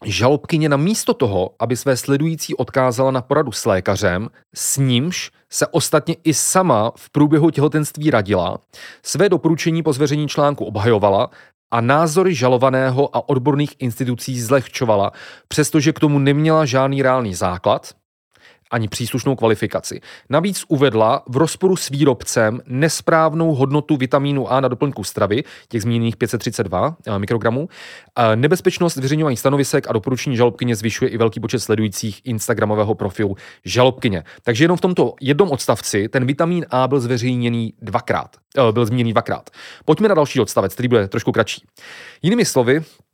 [0.05, 5.67] žalobkyně na místo toho, aby své sledující odkázala na poradu s lékařem, s nímž se
[5.67, 8.57] ostatně i sama v průběhu těhotenství radila,
[9.03, 11.29] své doporučení po zveřejnění článku obhajovala
[11.71, 15.11] a názory žalovaného a odborných institucí zlehčovala,
[15.47, 17.93] přestože k tomu neměla žádný reálný základ,
[18.71, 20.01] ani příslušnou kvalifikaci.
[20.29, 26.17] Navíc uvedla v rozporu s výrobcem nesprávnou hodnotu vitamínu A na doplňku stravy, těch zmíněných
[26.17, 27.69] 532 eh, mikrogramů.
[28.35, 34.23] Nebezpečnost zveřejňování stanovisek a doporučení žalobkyně zvyšuje i velký počet sledujících Instagramového profilu žalobkyně.
[34.43, 38.35] Takže jenom v tomto jednom odstavci ten vitamin A byl zveřejněný dvakrát.
[38.57, 39.49] Eh, byl zmíněný dvakrát.
[39.85, 41.65] Pojďme na další odstavec, který bude trošku kratší.
[42.21, 43.08] Jinými slovy, Eh,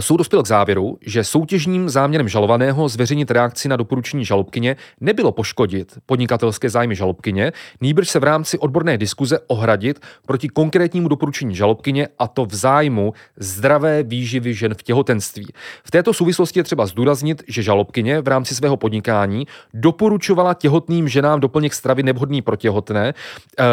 [0.00, 5.98] soud dospěl k závěru, že soutěžním záměrem žalovaného zveřejnit reakci na doporučení žalobkyně nebylo poškodit
[6.06, 12.28] podnikatelské zájmy žalobkyně, nýbrž se v rámci odborné diskuze ohradit proti konkrétnímu doporučení žalobkyně a
[12.28, 15.46] to v zájmu zdravé výživy žen v těhotenství.
[15.84, 21.40] V této souvislosti je třeba zdůraznit, že žalobkyně v rámci svého podnikání doporučovala těhotným ženám
[21.40, 23.14] doplněk stravy nevhodný pro těhotné,
[23.58, 23.64] eh,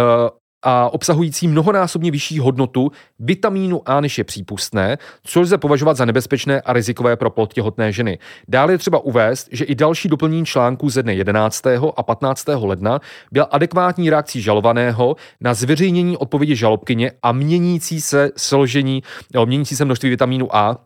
[0.63, 6.61] a obsahující mnohonásobně vyšší hodnotu vitamínu A, než je přípustné, což lze považovat za nebezpečné
[6.61, 8.19] a rizikové pro plod těhotné ženy.
[8.47, 11.67] Dále je třeba uvést, že i další doplnění článků ze dne 11.
[11.95, 12.47] a 15.
[12.47, 12.99] ledna
[13.31, 19.03] byla adekvátní reakcí žalovaného na zveřejnění odpovědi žalobkyně a měnící se složení,
[19.33, 20.77] nebo měnící se množství vitamínu A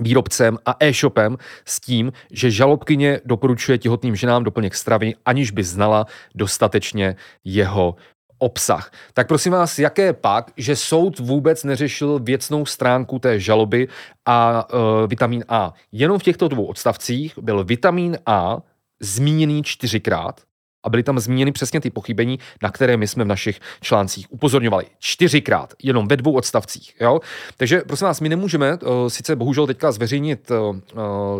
[0.00, 6.06] výrobcem a e-shopem s tím, že žalobkyně doporučuje těhotným ženám doplněk stravy, aniž by znala
[6.34, 7.96] dostatečně jeho
[8.38, 8.92] obsah.
[9.14, 13.88] Tak prosím vás, jaké pak, že soud vůbec neřešil věcnou stránku té žaloby
[14.26, 15.74] a uh, vitamin A.
[15.92, 18.58] Jenom v těchto dvou odstavcích byl vitamin A
[19.00, 20.47] zmíněný čtyřikrát
[20.84, 24.84] a byly tam zmíněny přesně ty pochybení, na které my jsme v našich článcích upozorňovali.
[24.98, 26.94] Čtyřikrát, jenom ve dvou odstavcích.
[27.00, 27.20] Jo?
[27.56, 30.76] Takže prosím vás, my nemůžeme uh, sice bohužel teďka zveřejnit uh,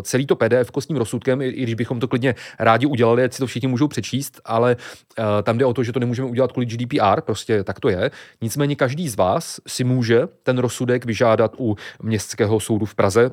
[0.01, 3.39] celý to PDF kostním rozsudkem, i, i když bychom to klidně rádi udělali, ať si
[3.39, 4.75] to všichni můžou přečíst, ale
[5.19, 8.11] uh, tam jde o to, že to nemůžeme udělat kvůli GDPR, prostě tak to je.
[8.41, 13.31] Nicméně každý z vás si může ten rozsudek vyžádat u Městského soudu v Praze,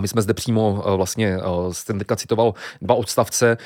[0.00, 1.38] my jsme zde přímo eh, vlastně
[1.72, 3.56] jsem teďka citoval dva odstavce,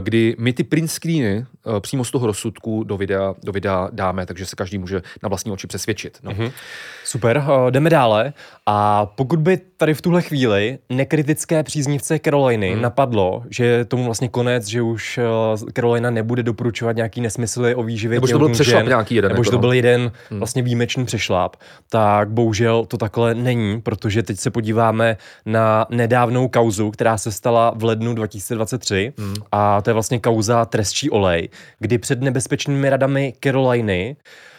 [0.00, 1.46] kdy my ty print screeny
[1.80, 5.52] přímo z toho rozsudku do videa, do videa dáme, takže se každý může na vlastní
[5.52, 6.18] oči přesvědčit.
[6.22, 6.30] No.
[6.30, 6.52] Mm-hmm.
[7.04, 8.32] Super, jdeme dále.
[8.66, 12.82] A pokud by tady v tuhle chvíli nekritické příznivce Caroliny mm.
[12.82, 15.18] napadlo, že tomu vlastně konec, že už
[15.74, 18.16] Carolina nebude doporučovat nějaký nesmysly o výživě.
[18.16, 19.30] Nebo že to byl přešlap nějaký jeden.
[19.32, 20.38] Nebo že to byl jeden mm.
[20.38, 21.56] vlastně výjimečný přešlap,
[21.88, 25.16] tak bohužel to takhle není, protože teď se podíváme
[25.52, 29.34] na nedávnou kauzu, která se stala v lednu 2023 hmm.
[29.52, 31.48] a to je vlastně kauza trestčí olej,
[31.78, 34.16] kdy před nebezpečnými radami Caroliny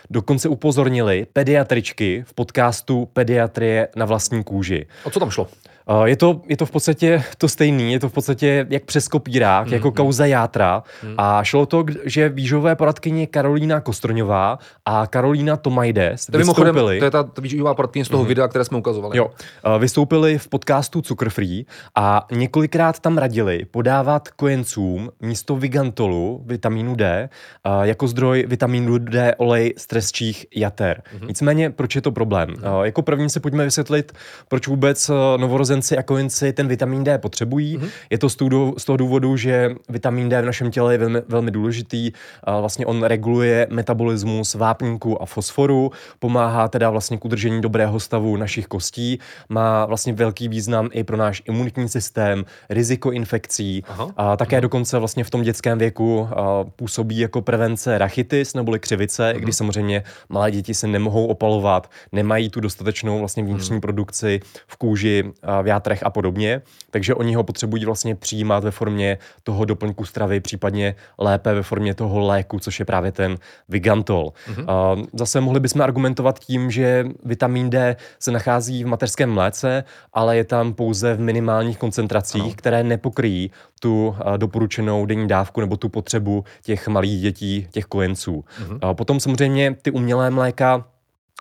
[0.10, 4.86] dokonce upozornili pediatričky v podcastu Pediatrie na vlastní kůži.
[5.04, 5.48] O co tam šlo?
[5.90, 9.08] Eh, je to, je to v podstatě to stejný, je to v podstatě jak přes
[9.08, 9.94] kopírák, mm, jako mm.
[9.94, 10.84] kauza játra.
[11.04, 11.16] Mm.
[11.18, 17.00] A šlo to, že výživové poradkyně Karolína Kostroňová a Karolína Tomajdes to vystoupili.
[17.00, 18.28] To je ta, výživová poradkyně z toho mm.
[18.28, 19.18] videa, které jsme ukazovali.
[19.18, 19.32] Jo,
[19.76, 21.66] eh, vystoupili v podcastu Cukr Free
[21.96, 27.30] a několikrát tam radili podávat kojencům místo vigantolu, vitamínu D,
[27.66, 31.02] eh, jako zdroj vitamínu D olej stresčích jater.
[31.14, 31.28] Mm.
[31.28, 32.50] Nicméně, proč je to problém?
[32.50, 32.64] Mm.
[32.84, 34.12] Jako první se pojďme vysvětlit,
[34.48, 37.78] proč vůbec novorozenci novorozenci a kojenci ten vitamin D potřebují.
[37.78, 37.90] Mm-hmm.
[38.10, 41.22] Je to z toho, z toho důvodu, že vitamin D v našem těle je velmi,
[41.28, 42.12] velmi důležitý.
[42.60, 48.68] Vlastně on reguluje metabolismus vápníku a fosforu, pomáhá teda vlastně k udržení dobrého stavu našich
[48.68, 49.20] kostí,
[49.50, 54.12] má vlastně velký význam i pro náš imunitní systém, riziko infekcí Aha.
[54.18, 56.28] a také dokonce vlastně v tom dětském věku
[56.76, 59.40] působí jako prevence rachitis neboli křivice, Aha.
[59.40, 63.82] kdy samozřejmě malé děti se nemohou opalovat, nemají tu dostatečnou vlastně vnitřní hmm.
[63.82, 65.24] produkci v kůži,
[65.64, 66.62] v játrech a podobně,
[66.92, 71.94] takže oni ho potřebují vlastně přijímat ve formě toho doplňku stravy, případně lépe ve formě
[71.94, 73.38] toho léku, což je právě ten
[73.70, 74.34] Vigantol.
[74.50, 75.06] Mm-hmm.
[75.14, 79.84] Zase mohli bychom argumentovat tím, že vitamin D se nachází v mateřském mléce,
[80.14, 82.54] ale je tam pouze v minimálních koncentracích, ano.
[82.56, 88.46] které nepokryjí tu doporučenou denní dávku nebo tu potřebu těch malých dětí, těch kojenců.
[88.62, 88.94] Mm-hmm.
[88.94, 90.86] Potom samozřejmě ty umělé mléka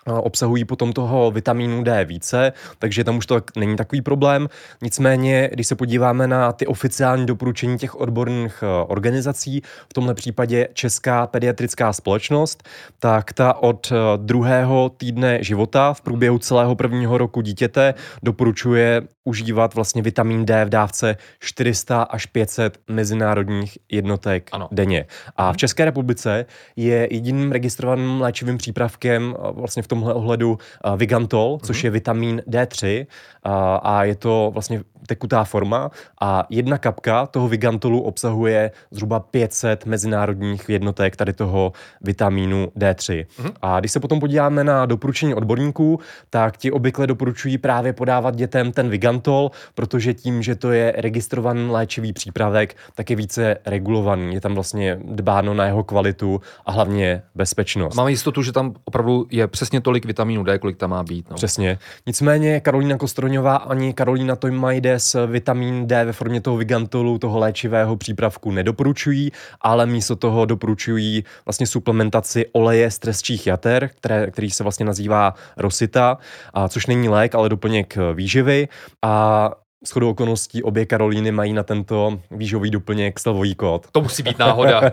[0.05, 4.49] obsahují potom toho vitamínu D více, takže tam už to není takový problém.
[4.81, 10.67] Nicméně, když se podíváme na ty oficiální doporučení těch odborných eh, organizací, v tomhle případě
[10.73, 12.63] Česká pediatrická společnost,
[12.99, 17.93] tak ta od eh, druhého týdne života v průběhu celého prvního roku dítěte
[18.23, 24.67] doporučuje užívat vlastně vitamin D v dávce 400 až 500 mezinárodních jednotek ano.
[24.71, 25.05] denně.
[25.35, 25.57] A v.
[25.57, 26.45] České republice
[26.75, 31.65] je jediným registrovaným léčivým přípravkem eh, vlastně v tomhle ohledu uh, Vigantol, mm-hmm.
[31.65, 33.05] což je vitamin D3
[33.45, 33.51] uh,
[33.83, 35.91] a je to vlastně tekutá forma
[36.21, 41.71] a jedna kapka toho Vigantolu obsahuje zhruba 500 mezinárodních jednotek tady toho
[42.01, 43.25] vitamínu D3.
[43.25, 43.51] Mm-hmm.
[43.61, 48.71] A když se potom podíváme na doporučení odborníků, tak ti obvykle doporučují právě podávat dětem
[48.71, 54.33] ten Vigantol, protože tím, že to je registrovaný léčivý přípravek, tak je více regulovaný.
[54.33, 57.95] Je tam vlastně dbáno na jeho kvalitu a hlavně bezpečnost.
[57.95, 61.29] Máme jistotu, že tam opravdu je přesně tolik vitamínu D, kolik tam má být.
[61.29, 61.35] No.
[61.35, 61.79] Přesně.
[62.07, 68.51] Nicméně Karolína Kostroňová ani Karolína Tojmajdes vitamin D ve formě toho Vigantolu, toho léčivého přípravku
[68.51, 69.31] nedoporučují,
[69.61, 75.33] ale místo toho doporučují vlastně suplementaci oleje z trestčích jater, které, který se vlastně nazývá
[75.57, 76.17] Rosita,
[76.53, 78.67] a což není lék, ale doplněk výživy.
[79.01, 79.51] A
[79.87, 83.87] shodou okolností obě Karolíny mají na tento výživový doplněk slevový kód.
[83.91, 84.81] To musí být náhoda.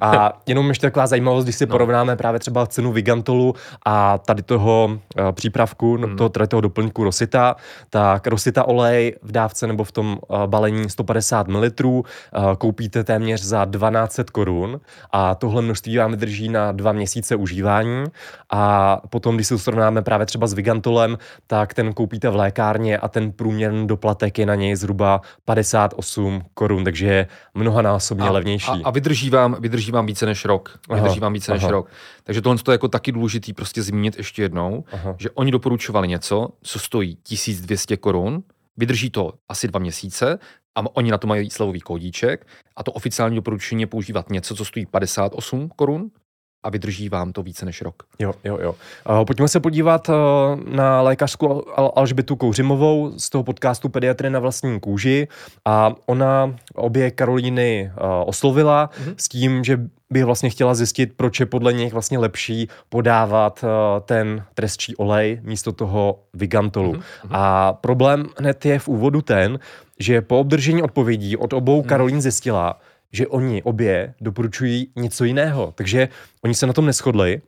[0.00, 1.70] a jenom ještě taková zajímavost, když si no.
[1.70, 3.54] porovnáme právě třeba cenu Vigantolu
[3.86, 6.16] a tady toho uh, přípravku, hmm.
[6.16, 7.56] toho, tady toho doplňku Rosita,
[7.90, 12.02] tak Rosita olej v dávce nebo v tom uh, balení 150 ml uh,
[12.58, 14.80] koupíte téměř za 1200 korun
[15.12, 18.04] a tohle množství vám vydrží na dva měsíce užívání
[18.50, 23.08] a potom, když se srovnáme právě třeba s Vigantolem, tak ten koupíte v lékárně a
[23.08, 28.70] ten ten průměrný doplatek je na něj zhruba 58 korun, takže je mnohanásobně a, levnější.
[28.70, 30.78] A, a vydrží, vám, vydrží vám více než rok.
[30.88, 31.60] Vydrží aha, vám více aha.
[31.62, 31.90] než rok.
[32.24, 35.14] Takže tohle je jako taky důležitý prostě zmínit ještě jednou, aha.
[35.18, 38.42] že oni doporučovali něco, co stojí 1200 korun,
[38.76, 40.38] vydrží to asi dva měsíce,
[40.74, 42.46] a oni na to mají slevový kódíček
[42.76, 46.10] a to oficiální doporučení je používat něco, co stojí 58 korun
[46.62, 48.02] a vydrží vám to více než rok.
[48.18, 48.74] Jo, jo, jo.
[49.10, 50.14] Uh, pojďme se podívat uh,
[50.64, 55.28] na lékařskou Al- Alžbětu Kouřimovou z toho podcastu Pediatry na vlastní kůži
[55.64, 59.14] a ona obě Karolíny uh, oslovila mm-hmm.
[59.16, 63.68] s tím, že by vlastně chtěla zjistit, proč je podle nich vlastně lepší podávat uh,
[64.00, 66.92] ten trestčí olej místo toho Vigantolu.
[66.92, 67.28] Mm-hmm.
[67.30, 69.58] A problém hned je v úvodu ten,
[69.98, 71.88] že po obdržení odpovědí od obou mm.
[71.88, 72.80] Karolín zjistila,
[73.12, 75.72] že oni obě doporučují něco jiného.
[75.76, 76.08] Takže
[76.44, 77.42] oni se na tom neschodli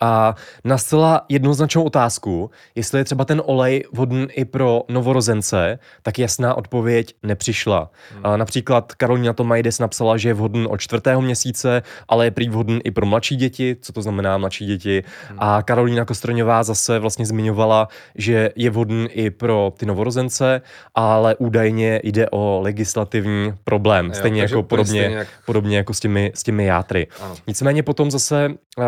[0.00, 0.34] A
[0.64, 6.54] na zcela jednoznačnou otázku, jestli je třeba ten olej vhodný i pro novorozence, tak jasná
[6.54, 7.90] odpověď nepřišla.
[8.14, 8.26] Hmm.
[8.26, 12.80] A například Karolina Tomajdes napsala, že je vhodný od čtvrtého měsíce, ale je prý vhodný
[12.84, 15.04] i pro mladší děti, co to znamená mladší děti.
[15.28, 15.38] Hmm.
[15.40, 20.62] A Karolina Kostroňová zase vlastně zmiňovala, že je vhodný i pro ty novorozence,
[20.94, 25.28] ale údajně jde o legislativní problém, stejně jo, jako podobně, stejně jak...
[25.46, 27.06] podobně jako s těmi, s těmi játry.
[27.20, 27.34] Ano.
[27.46, 28.84] Nicméně potom zase, uh,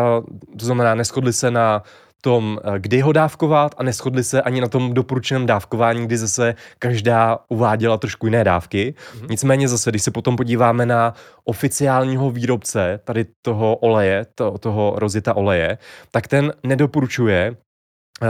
[0.59, 1.83] to znamená neschodli se na
[2.21, 6.55] tom, eh, kdy ho dávkovat a neschodli se ani na tom doporučeném dávkování, kdy zase
[6.79, 8.93] každá uváděla trošku jiné dávky.
[8.93, 9.27] Mm-hmm.
[9.29, 11.13] Nicméně zase, když se potom podíváme na
[11.43, 15.77] oficiálního výrobce tady toho oleje, to, toho rozita oleje,
[16.11, 17.55] tak ten nedoporučuje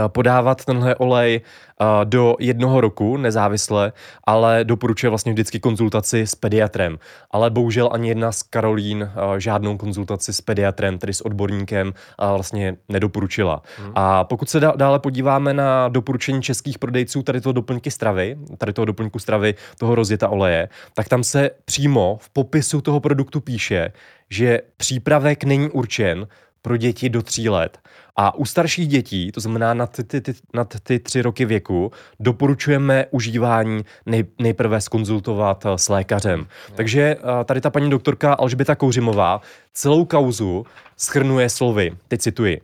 [0.08, 3.92] podávat tenhle olej eh, do jednoho roku nezávisle,
[4.24, 6.98] ale doporučuje vlastně vždycky konzultaci s pediatrem.
[7.30, 12.76] Ale bohužel ani jedna z Karolín eh, žádnou konzultaci s pediatrem, tedy s odborníkem, vlastně
[12.88, 13.62] nedoporučila.
[13.78, 13.92] Hmm.
[13.94, 18.84] A pokud se dále podíváme na doporučení českých prodejců tady toho doplňky stravy, tady toho
[18.84, 23.92] doplňku stravy, toho rozjeta oleje, tak tam se přímo v popisu toho produktu píše,
[24.30, 26.26] že přípravek není určen
[26.62, 27.78] pro děti do tří let.
[28.16, 31.92] A u starších dětí, to znamená nad ty, ty, ty, nad ty tři roky věku,
[32.20, 36.46] doporučujeme užívání nej, nejprve skonzultovat eh, s lékařem.
[36.74, 39.40] Takže eh, tady ta paní doktorka Alžběta Kouřimová
[39.72, 42.60] celou kauzu schrnuje slovy, teď cituji.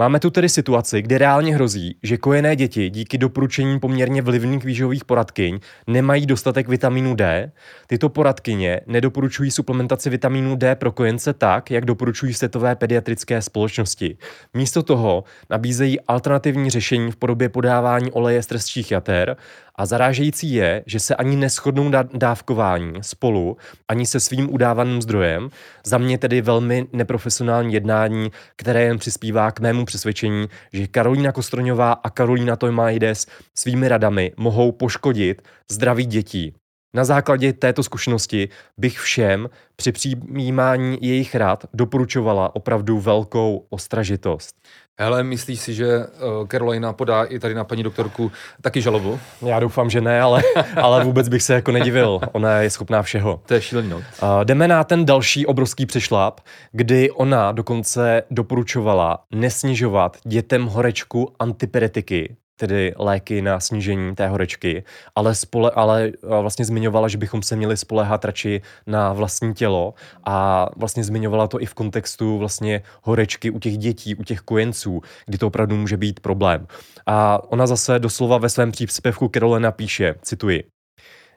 [0.00, 5.04] Máme tu tedy situaci, kdy reálně hrozí, že kojené děti díky doporučení poměrně vlivných výživových
[5.04, 7.52] poradkyň nemají dostatek vitamínu D.
[7.86, 14.18] Tyto poradkyně nedoporučují suplementaci vitamínu D pro kojence tak, jak doporučují světové pediatrické společnosti.
[14.54, 18.46] Místo toho nabízejí alternativní řešení v podobě podávání oleje z
[18.90, 19.36] jater
[19.78, 23.56] a zarážející je, že se ani neschodnou dávkování spolu,
[23.88, 25.50] ani se svým udávaným zdrojem.
[25.84, 31.92] Za mě tedy velmi neprofesionální jednání, které jen přispívá k mému přesvědčení, že Karolína Kostroňová
[31.92, 33.26] a Karolína Tojmaides
[33.58, 36.54] svými radami mohou poškodit zdraví dětí.
[36.94, 38.48] Na základě této zkušenosti
[38.78, 44.56] bych všem při přijímání jejich rad doporučovala opravdu velkou ostražitost.
[45.00, 49.20] Hele, myslíš si, že uh, Carolina podá i tady na paní doktorku taky žalobu?
[49.46, 50.42] Já doufám, že ne, ale,
[50.76, 52.20] ale vůbec bych se jako nedivil.
[52.32, 53.40] Ona je schopná všeho.
[53.46, 53.92] To je šílený.
[53.92, 54.02] Uh,
[54.44, 56.40] jdeme na ten další obrovský přešlap,
[56.72, 64.84] kdy ona dokonce doporučovala nesnižovat dětem horečku antipyretiky, tedy léky na snížení té horečky,
[65.16, 69.94] ale, spole, ale vlastně zmiňovala, že bychom se měli spolehat radši na vlastní tělo
[70.24, 75.00] a vlastně zmiňovala to i v kontextu vlastně horečky u těch dětí, u těch kojenců,
[75.26, 76.66] kdy to opravdu může být problém.
[77.06, 80.64] A ona zase doslova ve svém příspěvku Carolina píše, cituji,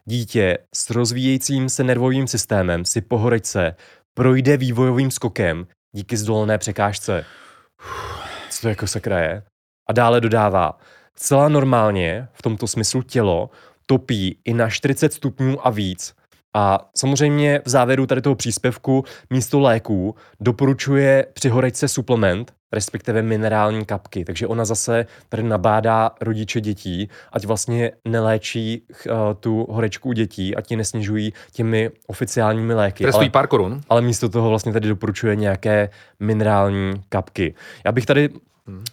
[0.05, 3.75] Dítě s rozvíjejícím se nervovým systémem si po horečce
[4.13, 7.25] projde vývojovým skokem díky zdolené překážce.
[8.49, 9.43] Co to jako sakra je?
[9.89, 10.77] A dále dodává,
[11.23, 13.49] Celá normálně v tomto smyslu tělo
[13.85, 16.13] topí i na 40 stupňů a víc.
[16.53, 23.85] A samozřejmě v závěru tady toho příspěvku místo léků doporučuje při horečce suplement, respektive minerální
[23.85, 24.25] kapky.
[24.25, 30.55] Takže ona zase tady nabádá rodiče dětí, ať vlastně neléčí uh, tu horečku u dětí,
[30.55, 33.03] ať ji nesnižují těmi oficiálními léky.
[33.03, 33.81] Je pár korun.
[33.89, 37.55] Ale místo toho vlastně tady doporučuje nějaké minerální kapky.
[37.85, 38.29] Já bych tady.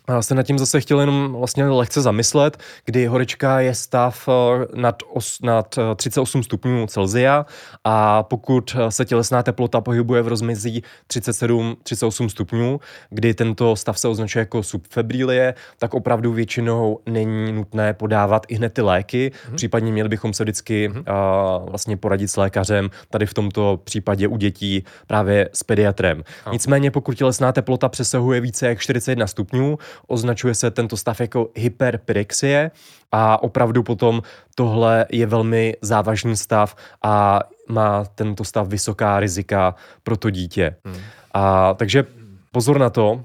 [0.09, 4.67] Já se nad tím zase chtěl jenom vlastně lehce zamyslet, kdy horečka je stav eh,
[4.81, 7.47] nad, os, nad 38 eh, stupňů Celzia
[7.85, 14.09] a pokud eh, se tělesná teplota pohybuje v rozmezí 37-38 stupňů, kdy tento stav se
[14.09, 19.33] označuje jako subfebrilie, tak opravdu většinou není nutné podávat i hned ty léky.
[19.47, 19.57] Hmm.
[19.57, 20.99] Případně měli bychom se vždycky hmm.
[20.99, 26.17] uh, vlastně poradit s lékařem, tady v tomto případě u dětí právě s pediatrem.
[26.45, 26.53] Hmm.
[26.53, 29.79] Nicméně pokud tělesná teplota přesahuje více jak 41 stupňů, stupňů.
[30.07, 32.71] Označuje se tento stav jako hyperpyrexie
[33.13, 34.23] a opravdu potom
[34.55, 40.77] tohle je velmi závažný stav a má tento stav vysoká rizika pro to dítě.
[40.85, 40.97] Hmm.
[41.35, 42.05] A takže
[42.59, 43.25] pozor na to,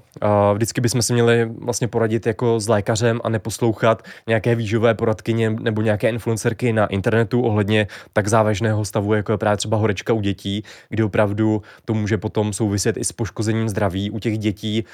[0.54, 5.82] vždycky bychom si měli vlastně poradit jako s lékařem a neposlouchat nějaké výživové poradkyně nebo
[5.82, 10.64] nějaké influencerky na internetu ohledně tak závažného stavu, jako je právě třeba horečka u dětí,
[10.88, 14.84] kdy opravdu to může potom souviset i s poškozením zdraví u těch dětí,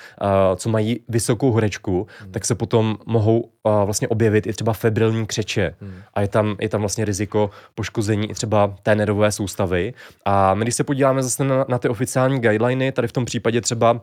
[0.57, 2.33] co mají vysokou horečku, hmm.
[2.33, 5.95] tak se potom mohou vlastně objevit i třeba febrilní křeče hmm.
[6.15, 9.95] a je tam, je tam vlastně riziko poškození i třeba té nervové soustavy.
[10.25, 13.61] A my, když se podíváme zase na, na ty oficiální guideliny, tady v tom případě
[13.61, 14.01] třeba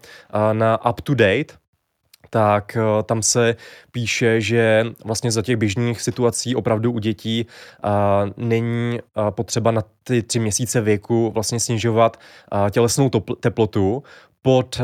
[0.54, 1.54] na up to date,
[2.30, 3.56] tak eh, tam se
[3.92, 7.46] píše, že vlastně za těch běžných situací opravdu u dětí
[7.84, 7.92] uh,
[8.38, 12.18] není uh, potřeba na ty tři měsíce věku vlastně snižovat
[12.54, 13.10] uh, tělesnou
[13.40, 14.04] teplotu
[14.42, 14.82] pod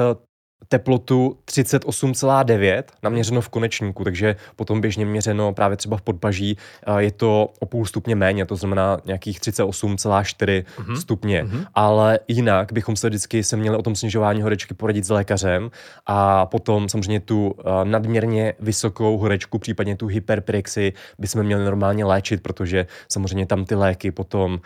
[0.74, 6.58] teplotu 38,9 naměřeno v konečníku, takže potom běžně měřeno právě třeba v podpaží
[6.98, 10.96] je to o půl stupně méně, to znamená nějakých 38,4 mm-hmm.
[10.96, 11.44] stupně.
[11.44, 11.66] Mm-hmm.
[11.74, 15.72] Ale jinak bychom se vždycky se měli o tom snižování horečky poradit s lékařem
[16.06, 22.86] a potom samozřejmě tu nadměrně vysokou horečku, případně tu hyperprexi bychom měli normálně léčit, protože
[23.12, 24.60] samozřejmě tam ty léky potom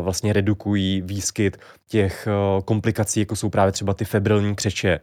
[0.00, 2.28] vlastně redukují výskyt těch
[2.64, 5.00] komplikací, jako jsou právě třeba ty febrilní křeče.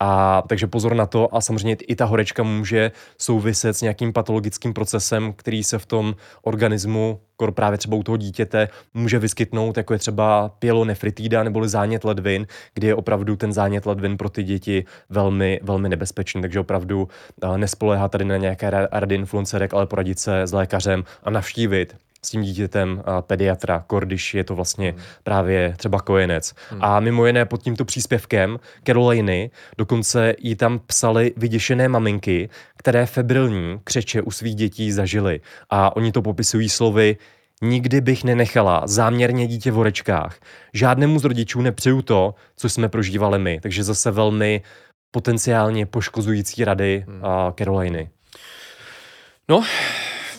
[0.00, 4.74] A takže pozor na to a samozřejmě i ta horečka může souviset s nějakým patologickým
[4.74, 9.92] procesem, který se v tom organismu, kor právě třeba u toho dítěte, může vyskytnout, jako
[9.92, 14.84] je třeba pielonefritída nebo zánět ledvin, kdy je opravdu ten zánět ledvin pro ty děti
[15.10, 16.40] velmi, velmi nebezpečný.
[16.42, 17.08] Takže opravdu
[17.56, 22.42] nespoléhá tady na nějaké rady influencerek, ale poradit se s lékařem a navštívit s tím
[22.42, 25.00] dítětem pediatra, když je to vlastně hmm.
[25.22, 26.54] právě třeba kojenec.
[26.70, 26.84] Hmm.
[26.84, 33.80] A mimo jiné pod tímto příspěvkem Caroliny dokonce jí tam psali vyděšené maminky, které febrilní
[33.84, 35.40] křeče u svých dětí zažily.
[35.70, 37.16] A oni to popisují slovy
[37.62, 40.38] Nikdy bych nenechala záměrně dítě v orečkách.
[40.74, 43.60] Žádnému z rodičů nepřeju to, co jsme prožívali my.
[43.60, 44.62] Takže zase velmi
[45.10, 47.22] potenciálně poškozující rady hmm.
[47.58, 48.10] Caroliny.
[49.48, 49.64] No,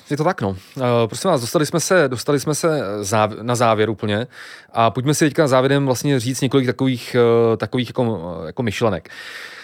[0.10, 0.50] je to tak, no.
[0.50, 0.56] Uh,
[1.06, 4.28] prosím vás, dostali jsme se, dostali jsme se záv- na závěr úplně
[4.74, 7.16] a pojďme si teďka závěrem vlastně říct několik takových,
[7.50, 9.10] uh, takových jako, jako myšlenek.
[9.10, 9.57] Uh,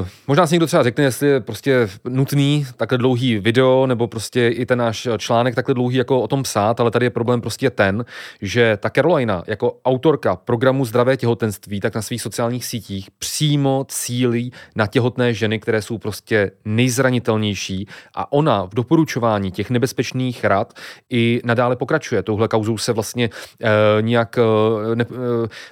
[0.00, 4.48] Uh, možná si někdo třeba řekne, jestli je prostě nutný takhle dlouhý video, nebo prostě
[4.48, 7.70] i ten náš článek takhle dlouhý jako o tom psát, ale tady je problém prostě
[7.70, 8.04] ten,
[8.42, 14.52] že ta Carolina jako autorka programu Zdravé těhotenství, tak na svých sociálních sítích přímo cílí
[14.76, 20.72] na těhotné ženy, které jsou prostě nejzranitelnější a ona v doporučování těch nebezpečných rad
[21.10, 22.22] i nadále pokračuje.
[22.22, 23.30] Touhle kauzou se vlastně
[23.62, 23.68] uh,
[24.00, 25.16] nijak uh, ne, uh,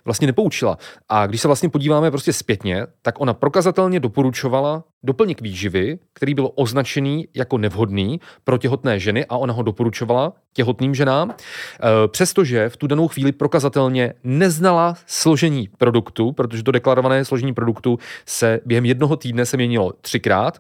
[0.04, 0.78] vlastně nepoučila.
[1.08, 6.34] A když se vlastně podíváme prostě zpětně, tak ona prokazuje prokazatelně doporučovala doplněk výživy, který
[6.34, 11.34] byl označený jako nevhodný pro těhotné ženy a ona ho doporučovala těhotným ženám, e,
[12.09, 18.61] přestože v tu danou chvíli prokazatelně neznala složení produktu, protože to deklarované složení produktu se
[18.66, 20.59] během jednoho týdne se měnilo třikrát,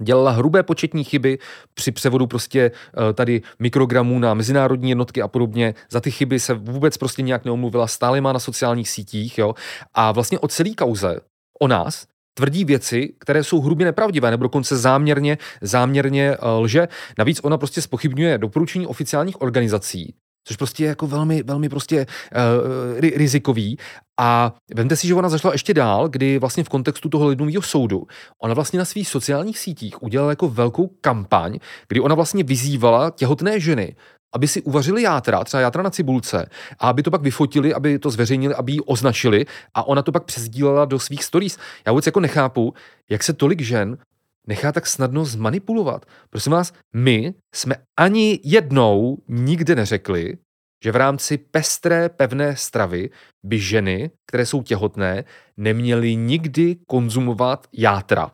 [0.00, 1.38] dělala hrubé početní chyby
[1.74, 5.74] při převodu prostě e, tady mikrogramů na mezinárodní jednotky a podobně.
[5.90, 9.54] Za ty chyby se vůbec prostě nějak neomluvila, stále má na sociálních sítích, jo.
[9.94, 11.20] A vlastně o celý kauze
[11.60, 16.88] o nás tvrdí věci, které jsou hrubě nepravdivé, nebo dokonce záměrně, záměrně uh, lže.
[17.18, 23.00] Navíc ona prostě spochybňuje doporučení oficiálních organizací, což prostě je jako velmi, velmi prostě uh,
[23.00, 23.78] rizikový.
[24.20, 28.06] A vemte si, že ona zašla ještě dál, kdy vlastně v kontextu toho lidového soudu,
[28.42, 33.60] ona vlastně na svých sociálních sítích udělala jako velkou kampaň, kdy ona vlastně vyzývala těhotné
[33.60, 33.96] ženy,
[34.36, 36.46] aby si uvařili játra, třeba játra na cibulce,
[36.78, 40.24] a aby to pak vyfotili, aby to zveřejnili, aby ji označili a ona to pak
[40.24, 41.58] přesdílela do svých stories.
[41.86, 42.74] Já vůbec jako nechápu,
[43.10, 43.98] jak se tolik žen
[44.46, 46.06] nechá tak snadno zmanipulovat.
[46.30, 50.36] Prosím vás, my jsme ani jednou nikde neřekli,
[50.84, 53.10] že v rámci pestré pevné stravy
[53.44, 55.24] by ženy, které jsou těhotné,
[55.56, 58.30] neměly nikdy konzumovat játra.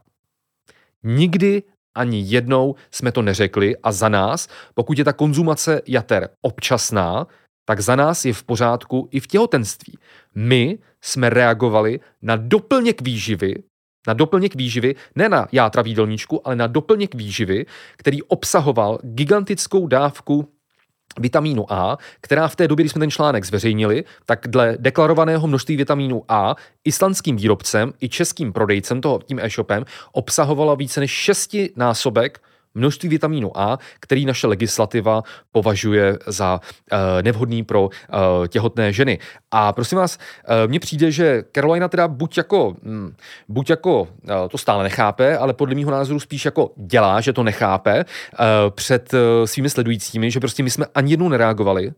[1.03, 1.63] Nikdy
[1.95, 7.27] ani jednou jsme to neřekli a za nás, pokud je ta konzumace jater občasná,
[7.65, 9.99] tak za nás je v pořádku i v těhotenství.
[10.35, 13.55] My jsme reagovali na doplněk výživy,
[14.07, 17.67] na doplněk výživy, ne na játra výdelníčku, ale na doplněk výživy,
[17.97, 20.49] který obsahoval gigantickou dávku
[21.19, 25.77] vitamínu A, která v té době, když jsme ten článek zveřejnili, tak dle deklarovaného množství
[25.77, 32.41] vitamínu A islandským výrobcem i českým prodejcem toho tím e-shopem obsahovala více než šestinásobek
[32.75, 36.61] množství vitamínu A, který naše legislativa považuje za
[36.93, 37.91] uh, nevhodný pro uh,
[38.49, 39.19] těhotné ženy.
[39.51, 43.15] A prosím vás, uh, mně přijde, že Carolina teda buď jako, hm,
[43.49, 44.09] buď jako
[44.51, 48.05] to stále nechápe, ale podle mého názoru spíš jako dělá, že to nechápe
[48.71, 49.15] před
[49.45, 51.93] svými sledujícími, že prostě my jsme ani jednou nereagovali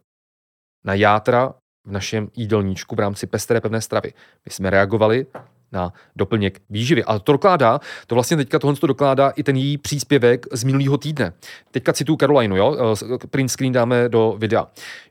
[0.84, 1.54] na játra
[1.86, 4.12] v našem jídelníčku v rámci pestré pevné stravy.
[4.44, 5.26] My jsme reagovali
[5.74, 7.04] na doplněk výživy.
[7.04, 10.98] A to dokládá, to vlastně teďka tohle to dokládá i ten její příspěvek z minulého
[10.98, 11.32] týdne.
[11.70, 12.76] Teďka cituju Carolinu, jo?
[13.14, 14.66] Eh, print screen dáme do videa.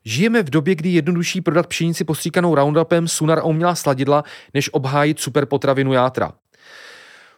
[0.05, 5.19] Žijeme v době, kdy jednodušší prodat pšenici postříkanou Roundupem, Sunar a umělá sladidla, než obhájit
[5.19, 6.33] super potravinu játra.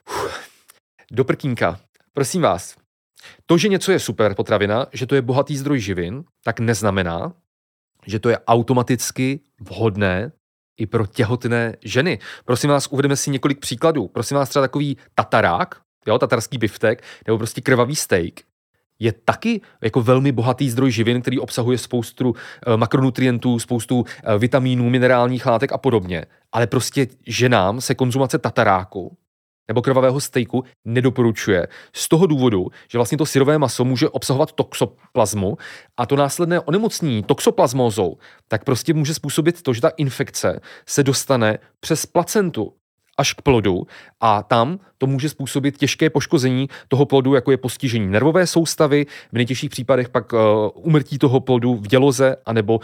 [0.10, 0.40] Uf.
[1.12, 1.80] Do prkínka.
[2.14, 2.76] Prosím vás,
[3.46, 7.34] to, že něco je super potravina, že to je bohatý zdroj živin, tak neznamená,
[8.06, 10.32] že to je automaticky vhodné
[10.78, 12.20] i pro těhotné ženy.
[12.46, 14.08] Prosím vás, uvedeme si několik příkladů.
[14.08, 15.76] Prosím vás, třeba takový tatarák,
[16.08, 18.34] jo, tatarský biftek, nebo prostě krvavý steak,
[19.00, 22.36] je taky jako velmi bohatý zdroj živin, který obsahuje spoustu
[22.68, 26.26] eh, makronutrientů, spoustu eh, vitamínů, minerálních látek a podobně.
[26.52, 29.18] Ale prostě ženám se konzumace tataráku
[29.68, 31.68] nebo krvavého stejku nedoporučuje.
[31.96, 35.58] Z toho důvodu, že vlastně to syrové maso může obsahovat toxoplazmu
[35.98, 38.18] a to následné onemocnění toxoplazmózou,
[38.48, 42.74] tak prostě může způsobit to, že ta infekce se dostane přes placentu
[43.18, 43.88] až k plodu
[44.20, 49.34] a tam to může způsobit těžké poškození toho plodu, jako je postižení nervové soustavy, v
[49.34, 50.40] nejtěžších případech pak uh,
[50.74, 52.82] umrtí toho plodu v děloze anebo uh,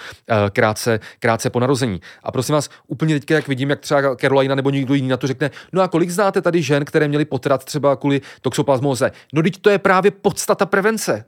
[0.49, 2.01] krátce, krátce po narození.
[2.23, 5.27] A prosím vás, úplně teďka, jak vidím, jak třeba Carolina nebo někdo jiný na to
[5.27, 9.11] řekne, no a kolik znáte tady žen, které měly potrat třeba kvůli toxoplasmóze?
[9.33, 11.25] No teď to je právě podstata prevence.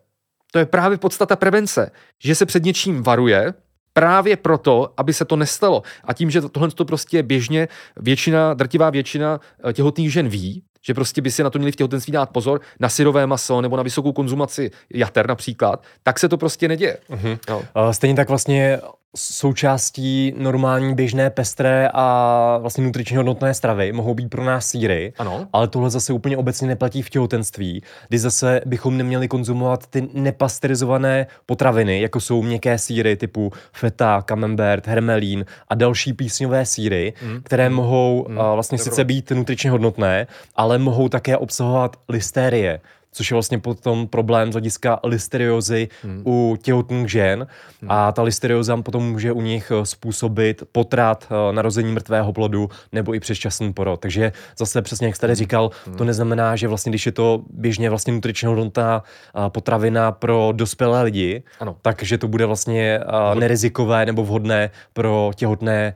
[0.52, 1.92] To je právě podstata prevence,
[2.24, 3.54] že se před něčím varuje,
[3.94, 5.84] právě proto, aby se to nestalo.
[6.04, 7.68] A tím, že tohle to prostě běžně
[7.98, 9.40] většina, drtivá většina
[9.70, 12.62] eh, těhotných žen ví, že prostě by si na to měli v těhotenství dát pozor,
[12.80, 16.98] na syrové maso nebo na vysokou konzumaci jater například, tak se to prostě neděje.
[17.10, 17.40] Uh-huh.
[17.50, 17.94] No.
[17.94, 18.80] Stejně tak vlastně
[19.16, 25.48] součástí normální, běžné, pestré a vlastně nutričně hodnotné stravy mohou být pro nás síry, ano.
[25.54, 31.28] ale tohle zase úplně obecně neplatí v těhotenství, kdy zase bychom neměli konzumovat ty nepasterizované
[31.46, 37.42] potraviny, jako jsou měkké síry typu feta, camembert, hermelín a další písňové síry, mm.
[37.44, 37.76] které mm.
[37.76, 38.36] mohou mm.
[38.36, 38.92] vlastně Dobro.
[38.92, 42.80] sice být nutričně hodnotné, ale mohou také obsahovat listérie,
[43.14, 46.24] což je vlastně potom problém z hlediska listeriozy hmm.
[46.26, 47.48] u těhotných žen
[47.82, 47.92] hmm.
[47.92, 53.14] a ta listerioza potom může u nich eh, způsobit potrat, eh, narození mrtvého plodu nebo
[53.14, 54.00] i předčasný porod.
[54.00, 55.38] Takže zase přesně, jak jste tady hmm.
[55.38, 55.98] říkal, hmm.
[55.98, 61.04] to neznamená, že vlastně, když je to běžně vlastně nutričně hodnotná eh, potravina pro dospělé
[61.04, 61.76] lidi, ano.
[61.82, 63.00] takže to bude vlastně
[63.34, 65.96] nerizikové nebo vhodné pro těhotné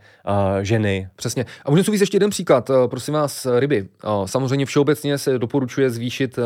[0.61, 1.09] ženy.
[1.15, 1.45] Přesně.
[1.65, 3.87] A můžu říct ještě jeden příklad, prosím vás, ryby.
[4.25, 6.39] Samozřejmě všeobecně se doporučuje zvýšit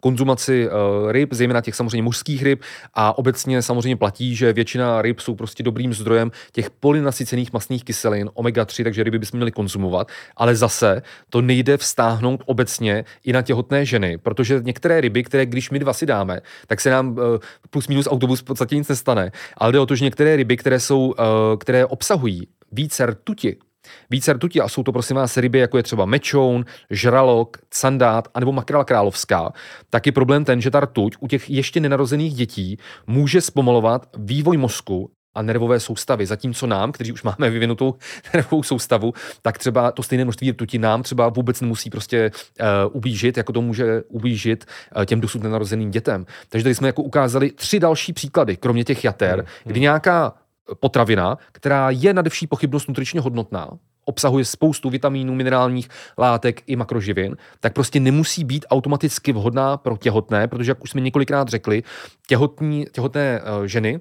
[0.00, 2.62] konzumaci konzumaci uh, ryb, zejména těch samozřejmě mužských ryb.
[2.94, 8.30] A obecně samozřejmě platí, že většina ryb jsou prostě dobrým zdrojem těch polynasycených masných kyselin
[8.34, 13.84] omega-3, takže ryby bychom měli konzumovat, ale zase to nejde vztáhnout obecně i na těhotné
[13.84, 17.38] ženy, protože některé ryby, které když my dva si dáme, tak se nám uh,
[17.70, 20.80] plus minus autobus v podstatě nic nestane, ale jde o to, že některé ryby, které
[20.80, 21.14] jsou, uh,
[21.58, 23.56] které obsahují více rtuti,
[24.10, 28.52] více rtuti a jsou to prosím vás ryby, jako je třeba mečoun, žralok, sandát anebo
[28.52, 29.52] makrela královská,
[29.90, 34.56] tak je problém ten, že ta rtuť u těch ještě nenarozených dětí může zpomalovat vývoj
[34.56, 36.26] mozku a nervové soustavy.
[36.26, 37.94] Zatímco nám, kteří už máme vyvinutou
[38.34, 39.12] nervovou soustavu,
[39.42, 42.66] tak třeba to stejné množství rtuti nám třeba vůbec nemusí prostě uh,
[42.96, 44.64] ubížit, jako to může ubížit
[44.96, 46.26] uh, těm dosud nenarozeným dětem.
[46.48, 49.46] Takže tady jsme jako ukázali tři další příklady, kromě těch jater, hmm.
[49.64, 50.34] kdy nějaká
[50.74, 53.68] potravina, která je na vší pochybnost nutričně hodnotná,
[54.04, 55.88] obsahuje spoustu vitamínů, minerálních
[56.18, 61.00] látek i makroživin, tak prostě nemusí být automaticky vhodná pro těhotné, protože, jak už jsme
[61.00, 61.82] několikrát řekli,
[62.26, 64.00] těhotní, těhotné uh, ženy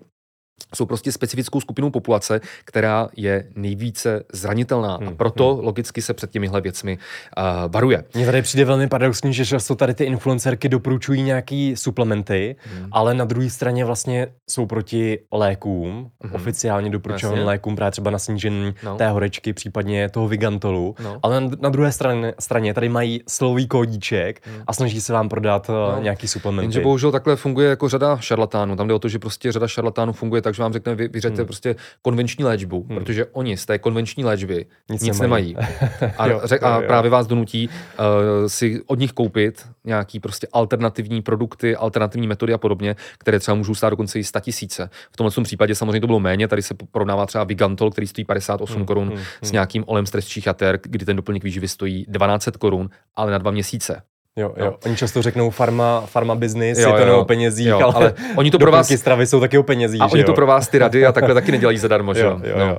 [0.75, 4.97] jsou prostě specifickou skupinou populace, která je nejvíce zranitelná.
[4.97, 5.07] Hmm.
[5.07, 5.65] A proto hmm.
[5.65, 8.03] logicky se před těmihle věcmi uh, varuje.
[8.13, 12.87] Mně tady přijde velmi paradoxní, že často tady ty influencerky doporučují nějaký suplementy, hmm.
[12.91, 16.33] ale na druhé straně vlastně jsou proti lékům, hmm.
[16.33, 18.95] oficiálně doporučovaným lékům, právě třeba na snížení no.
[18.95, 20.95] té horečky, případně toho vigantolu.
[21.03, 21.19] No.
[21.23, 24.63] Ale na, na druhé straně, straně tady mají slový kódíček hmm.
[24.67, 26.01] a snaží se vám prodat no.
[26.01, 26.65] nějaký suplementy.
[26.65, 28.75] Jenže bohužel takhle funguje jako řada šarlatánů.
[28.75, 31.45] Tam jde o to, že prostě řada šarlatánů funguje takže vám řekne, vy, vyřeďte hmm.
[31.45, 32.97] prostě konvenční léčbu, hmm.
[32.97, 35.55] protože oni z té konvenční léčby nic, nic nemají.
[36.17, 40.47] A, jo, řek, a jo, právě vás donutí uh, si od nich koupit nějaký prostě
[40.53, 44.89] alternativní produkty, alternativní metody a podobně, které třeba můžou stát dokonce i 100 tisíce.
[45.11, 48.75] V tomhle případě samozřejmě to bylo méně, tady se porovnává třeba Vigantol, který stojí 58
[48.75, 49.51] hmm, korun hmm, s hmm.
[49.51, 54.01] nějakým olem stresčích jater, kdy ten doplněk výživy stojí 12 korun, ale na dva měsíce.
[54.37, 54.75] Jo, jo.
[54.85, 58.13] Oni často řeknou farma, farma business, jo, je to jo, o penězích, jo, ale, ale
[58.35, 60.01] oni to pro vás stravy jsou taky o penězích.
[60.01, 60.25] A oni jo?
[60.25, 62.39] to pro vás ty rady a takhle taky nedělají zadarmo, že jo?
[62.43, 62.67] jo, jo.
[62.67, 62.77] No.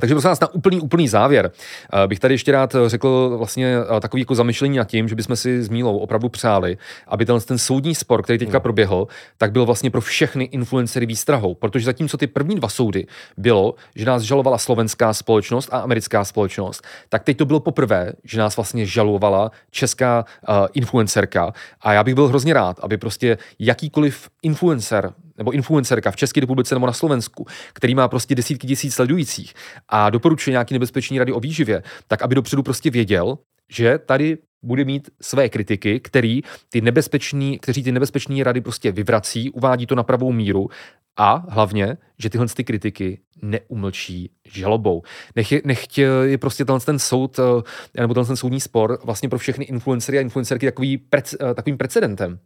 [0.00, 1.50] Takže prosím vás, na úplný, úplný závěr
[2.06, 5.68] bych tady ještě rád řekl vlastně takový jako zamyšlení nad tím, že bychom si s
[5.68, 6.78] Mílou opravdu přáli,
[7.08, 8.62] aby ten, ten soudní spor, který teďka hmm.
[8.62, 9.06] proběhl,
[9.38, 11.54] tak byl vlastně pro všechny influencery výstrahou.
[11.54, 16.84] Protože zatímco ty první dva soudy bylo, že nás žalovala slovenská společnost a americká společnost,
[17.08, 21.52] tak teď to bylo poprvé, že nás vlastně žalovala česká uh, influencerka.
[21.80, 26.74] A já bych byl hrozně rád, aby prostě jakýkoliv influencer nebo influencerka v České republice
[26.74, 29.54] nebo na Slovensku, který má prostě desítky tisíc sledujících
[29.88, 33.38] a doporučuje nějaký nebezpečný rady o výživě, tak aby dopředu prostě věděl,
[33.70, 39.50] že tady bude mít své kritiky, který ty nebezpečný, kteří ty nebezpečné rady prostě vyvrací,
[39.50, 40.68] uvádí to na pravou míru
[41.18, 45.02] a hlavně, že tyhle ty kritiky neumlčí žalobou.
[45.36, 49.28] Nech je, nech je prostě tenhle ten soud, eh, nebo tenhle ten soudní spor vlastně
[49.28, 52.38] pro všechny influencery a influencerky takový prec, eh, takovým precedentem.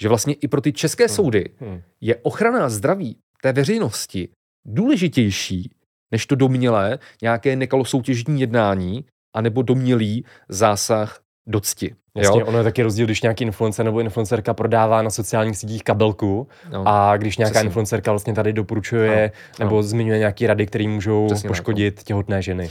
[0.00, 1.14] Že vlastně i pro ty české hmm.
[1.14, 1.82] soudy hmm.
[2.00, 4.28] je ochrana zdraví té veřejnosti
[4.66, 5.70] důležitější
[6.10, 9.04] než to domělé nějaké nekalosoutěžní jednání
[9.36, 11.94] anebo domělý zásah do cti.
[12.16, 12.46] Jasně, jo?
[12.46, 16.82] ono je taky rozdíl, když nějaký influencer nebo influencerka prodává na sociálních sítích kabelku no.
[16.86, 17.66] a když nějaká Přesně.
[17.66, 19.64] influencerka vlastně tady doporučuje no.
[19.64, 19.82] nebo no.
[19.82, 22.04] zmiňuje nějaké rady, které můžou Přesně poškodit tak.
[22.04, 22.64] těhotné ženy.
[22.64, 22.70] Uh,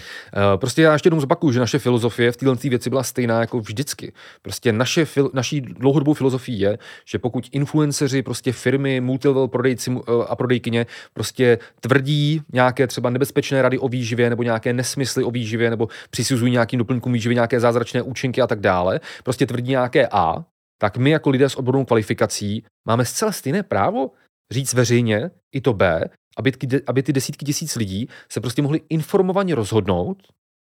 [0.59, 4.13] prostě já ještě jednou zopakuju, že naše filozofie v této věci byla stejná jako vždycky.
[4.41, 10.01] Prostě naše fil, naší dlouhodobou filozofií je, že pokud influenceři, prostě firmy, multilevel prodejci uh,
[10.27, 15.69] a prodejkyně prostě tvrdí nějaké třeba nebezpečné rady o výživě nebo nějaké nesmysly o výživě
[15.69, 20.45] nebo přisuzují nějakým doplňkům výživy nějaké zázračné účinky a tak dále, prostě tvrdí nějaké A,
[20.81, 24.11] tak my jako lidé s odbornou kvalifikací máme zcela stejné právo
[24.51, 26.03] říct veřejně i to B,
[26.37, 30.17] aby ty, aby ty desítky tisíc lidí se prostě mohli informovaně rozhodnout,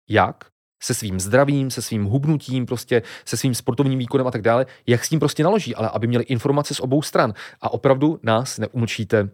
[0.10, 0.46] jak
[0.84, 5.06] se svým zdravím, se svým hubnutím, prostě se svým sportovním výkonem a tak dále, jak
[5.06, 7.34] s tím prostě naloží, ale aby měli informace z obou stran.
[7.62, 9.30] A opravdu nás neumlčíte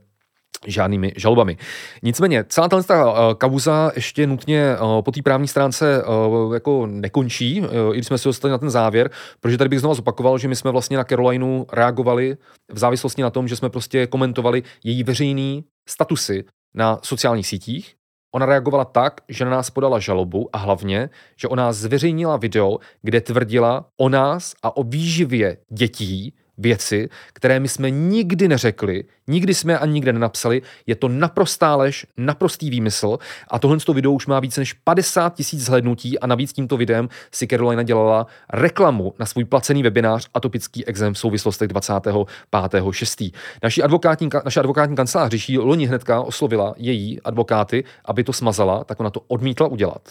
[0.68, 1.58] žádnými žalobami.
[2.04, 7.58] Nicméně, celá ta uh, kauza ještě nutně uh, po té právní stránce uh, jako nekončí,
[7.92, 9.10] i když jsme se dostali na ten závěr,
[9.40, 12.38] protože tady bych znovu zopakoval, že my jsme vlastně na Carolinu reagovali
[12.72, 16.44] v závislosti na tom, že jsme prostě komentovali její veřejný statusy
[16.76, 17.96] na sociálních sítích.
[18.36, 23.22] Ona reagovala tak, že na nás podala žalobu a hlavně, že ona zveřejnila video, kde
[23.22, 29.80] tvrdila o nás a o výživě dětí, věci, které my jsme nikdy neřekli, nikdy jsme
[29.80, 30.62] ani nikde nenapsali.
[30.88, 33.18] Je to naprostá lež, naprostý výmysl
[33.48, 37.48] a tohle video už má více než 50 tisíc zhlednutí a navíc tímto videem si
[37.48, 43.34] Carolina dělala reklamu na svůj placený webinář Atopický exém v souvislostech 25.6.
[43.64, 49.00] Naši advokátní, naše advokátní kancelář řeší loni hnedka oslovila její advokáty, aby to smazala, tak
[49.00, 50.10] ona to odmítla udělat.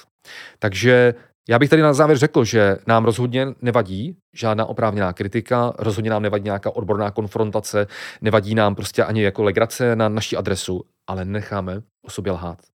[0.59, 1.15] Takže
[1.49, 6.23] já bych tady na závěr řekl, že nám rozhodně nevadí žádná oprávněná kritika, rozhodně nám
[6.23, 7.87] nevadí nějaká odborná konfrontace,
[8.21, 12.72] nevadí nám prostě ani jako legrace na naší adresu, ale necháme o sobě lhát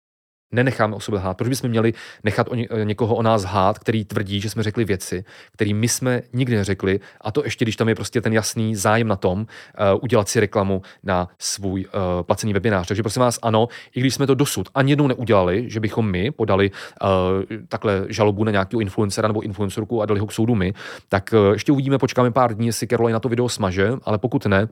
[0.52, 1.38] nenecháme o sobě lhát.
[1.38, 1.94] Proč bychom měli
[2.24, 5.24] nechat o ně, někoho o nás lhát, který tvrdí, že jsme řekli věci,
[5.54, 9.08] které my jsme nikdy neřekli, a to ještě, když tam je prostě ten jasný zájem
[9.08, 9.46] na tom, uh,
[10.02, 11.92] udělat si reklamu na svůj uh,
[12.24, 12.88] placený webinář.
[12.88, 16.32] Takže prosím vás, ano, i když jsme to dosud ani jednou neudělali, že bychom my
[16.32, 17.08] podali uh,
[17.68, 20.74] takhle žalobu na nějakého influencera nebo influencerku a dali ho k soudu my,
[21.10, 24.46] tak uh, ještě uvidíme, počkáme pár dní, jestli Caroline na to video smaže, ale pokud
[24.46, 24.68] ne,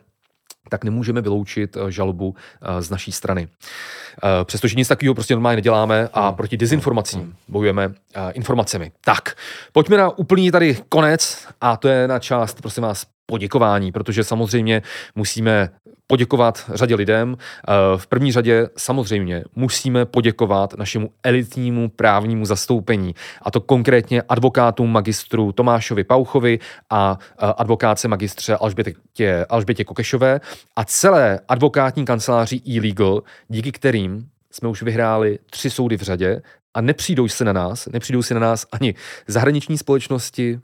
[0.69, 3.47] tak nemůžeme vyloučit eh, žalobu eh, z naší strany.
[3.47, 6.35] Eh, přestože nic takového prostě normálně neděláme a hmm.
[6.35, 7.33] proti dezinformacím hmm.
[7.47, 7.93] bojujeme
[8.33, 8.91] informacemi.
[9.05, 9.35] Tak,
[9.71, 14.81] pojďme na úplný tady konec a to je na část, prosím vás, poděkování, protože samozřejmě
[15.15, 15.69] musíme
[16.13, 17.37] poděkovat řadě lidem.
[17.37, 24.91] Eh, v první řadě samozřejmě musíme poděkovat našemu elitnímu právnímu zastoupení, a to konkrétně advokátům
[24.91, 26.59] magistru Tomášovi Pauchovi
[26.89, 30.41] a eh, advokáce magistře Alžbětě, Alžbětě Kokešové
[30.75, 36.41] a celé advokátní kanceláři e-legal, díky kterým jsme už vyhráli tři soudy v řadě
[36.73, 38.93] a nepřijdou se na nás, nepřijdou si na nás ani
[39.27, 40.59] zahraniční společnosti,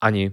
[0.00, 0.30] ani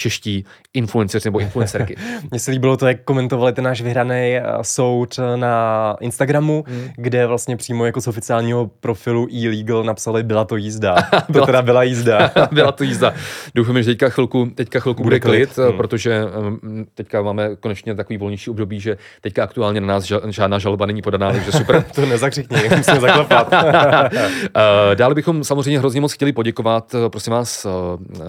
[0.00, 0.44] čeští
[0.74, 1.96] influenceři nebo influencerky.
[2.30, 6.88] Mně se líbilo to, jak komentovali ten náš vyhraný eh, soud eh, na Instagramu, hmm.
[6.96, 10.96] kde vlastně přímo jako z oficiálního profilu e-legal napsali byla to jízda.
[11.32, 12.30] to teda byla jízda.
[12.52, 13.14] byla to jízda.
[13.54, 15.66] Doufám, že teďka chvilku, teďka chvilku bude, bude klid, klid.
[15.68, 15.76] Hmm.
[15.76, 20.86] protože um, teďka máme konečně takový volnější období, že teďka aktuálně na nás žádná žaloba
[20.86, 21.84] není podaná, takže super.
[21.94, 23.52] to nezakřikni, musíme zaklepat.
[23.52, 27.66] uh, dále bychom samozřejmě hrozně moc chtěli poděkovat, prosím vás,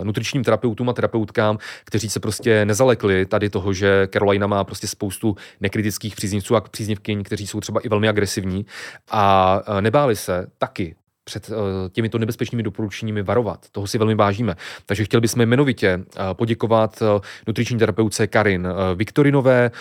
[0.04, 5.36] nutričním terapeutům a terapeutkám, kteří se prostě nezalekli tady toho, že Carolina má prostě spoustu
[5.60, 8.66] nekritických příznivců a příznivkyň, kteří jsou třeba i velmi agresivní.
[9.12, 11.56] A e, nebáli se taky před uh,
[11.92, 13.66] těmito nebezpečnými doporučeními varovat.
[13.72, 14.56] Toho si velmi vážíme.
[14.86, 17.08] Takže chtěli bychom jmenovitě uh, poděkovat uh,
[17.48, 19.72] nutriční terapeutce Karin Viktorinové,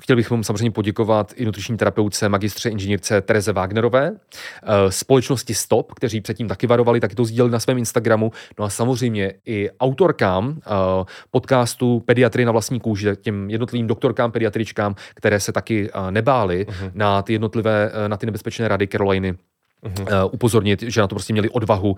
[0.00, 4.12] chtěli bychom samozřejmě poděkovat i nutriční terapeutce magistře inženýrce Tereze Wagnerové,
[4.88, 9.34] společnosti Stop, kteří předtím taky varovali, taky to sdíleli na svém Instagramu, no a samozřejmě
[9.46, 10.60] i autorkám
[11.30, 16.90] podcastu Pediatry na vlastní kůži, těm jednotlivým doktorkám, pediatričkám, které se taky nebály uh-huh.
[16.94, 19.34] na ty jednotlivé, na ty nebezpečné rady Caroliny
[19.84, 19.90] uh,
[20.30, 21.96] upozornit, že na to prostě měli odvahu uh,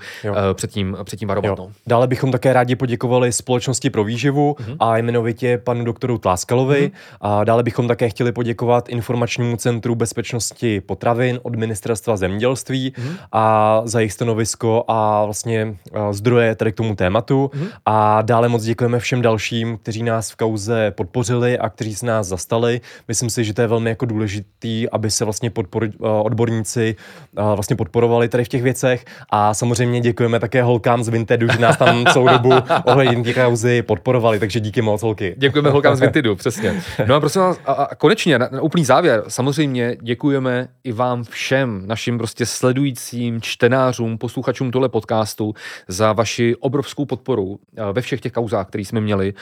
[0.55, 1.59] předtím, předtím varovat.
[1.59, 1.70] No.
[1.86, 4.77] Dále bychom také rádi poděkovali Společnosti pro výživu uh-huh.
[4.81, 6.86] a jmenovitě panu doktoru Tláskalovi.
[6.86, 7.16] Uh-huh.
[7.20, 13.16] A dále bychom také chtěli poděkovat Informačnímu centru bezpečnosti potravin od Ministerstva zemědělství uh-huh.
[13.32, 17.51] a za jejich stanovisko a vlastně uh, zdroje tady k tomu tématu.
[17.55, 17.69] Uh-huh.
[17.86, 22.27] A dále moc děkujeme všem dalším, kteří nás v kauze podpořili a kteří se nás
[22.27, 22.81] zastali.
[23.09, 26.97] Myslím si, že to je velmi jako důležitý, aby se vlastně podpor, uh, odborníci
[27.39, 31.59] uh, vlastně podporovali tady v těch věcech a samozřejmě děkujeme také holkám z Vintedu, že
[31.59, 32.53] nás tam celou dobu
[32.85, 35.35] ohledně těch kauzy podporovali, takže díky moc holky.
[35.39, 36.83] Děkujeme holkám z Vintedu, přesně.
[37.07, 41.25] No a prosím vás, a, a konečně na, na úplný závěr, samozřejmě děkujeme i vám
[41.25, 45.55] všem, našim prostě sledujícím, čtenářům, posluchačům tohle podcastu
[45.89, 47.59] za vaši obrovskou podporu
[47.93, 49.35] ve všech těch kauzách, které jsme měli.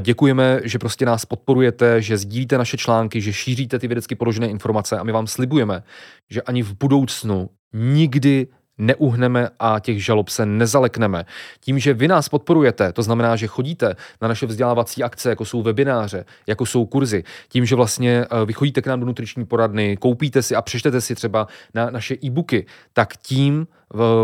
[0.00, 4.98] Děkujeme, že prostě nás podporujete, že sdílíte naše články, že šíříte ty vědecky položené informace
[4.98, 5.82] a my vám slibujeme,
[6.30, 8.46] že ani v budoucnu nikdy
[8.78, 11.24] neuhneme a těch žalob se nezalekneme.
[11.60, 15.62] Tím, že vy nás podporujete, to znamená, že chodíte na naše vzdělávací akce, jako jsou
[15.62, 19.96] webináře, jako jsou kurzy, tím, že vlastně eh, vy chodíte k nám do nutriční poradny,
[19.96, 23.66] koupíte si a přečtete si třeba na naše e-booky, tak tím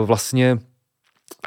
[0.05, 0.59] vlastně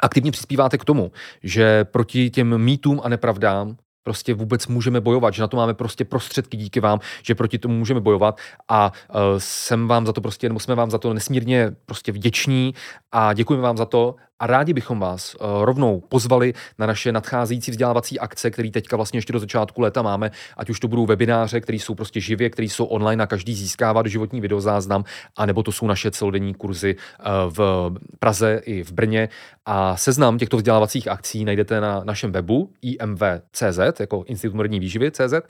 [0.02, 1.12] aktivně přispíváte k tomu,
[1.42, 3.76] že proti těm mýtům a nepravdám
[4.06, 7.74] prostě vůbec můžeme bojovat, že na to máme prostě prostředky díky vám, že proti tomu
[7.74, 8.38] můžeme bojovat
[8.68, 12.74] a uh, jsem vám za to prostě, nebo jsme vám za to nesmírně prostě vděční
[13.12, 17.70] a děkujeme vám za to a rádi bychom vás uh, rovnou pozvali na naše nadcházející
[17.70, 21.60] vzdělávací akce, které teďka vlastně ještě do začátku léta máme, ať už to budou webináře,
[21.60, 25.04] které jsou prostě živě, které jsou online a každý získává do životní videozáznam,
[25.36, 29.28] anebo to jsou naše celodenní kurzy uh, v Praze i v Brně.
[29.66, 35.32] A seznam těchto vzdělávacích akcí najdete na našem webu imv.cz, jako Institut moderní výživy CZ,
[35.32, 35.40] uh,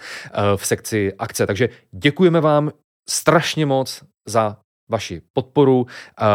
[0.57, 1.47] v sekci akce.
[1.47, 2.71] Takže děkujeme vám
[3.09, 4.57] strašně moc za
[4.89, 5.87] vaši podporu,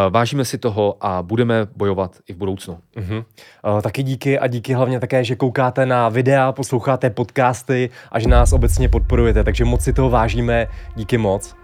[0.09, 2.77] vážíme si toho a budeme bojovat i v budoucnu.
[2.97, 8.27] Uh, taky díky a díky hlavně také, že koukáte na videa, posloucháte podcasty a že
[8.27, 11.55] nás obecně podporujete, takže moc si toho vážíme, díky moc.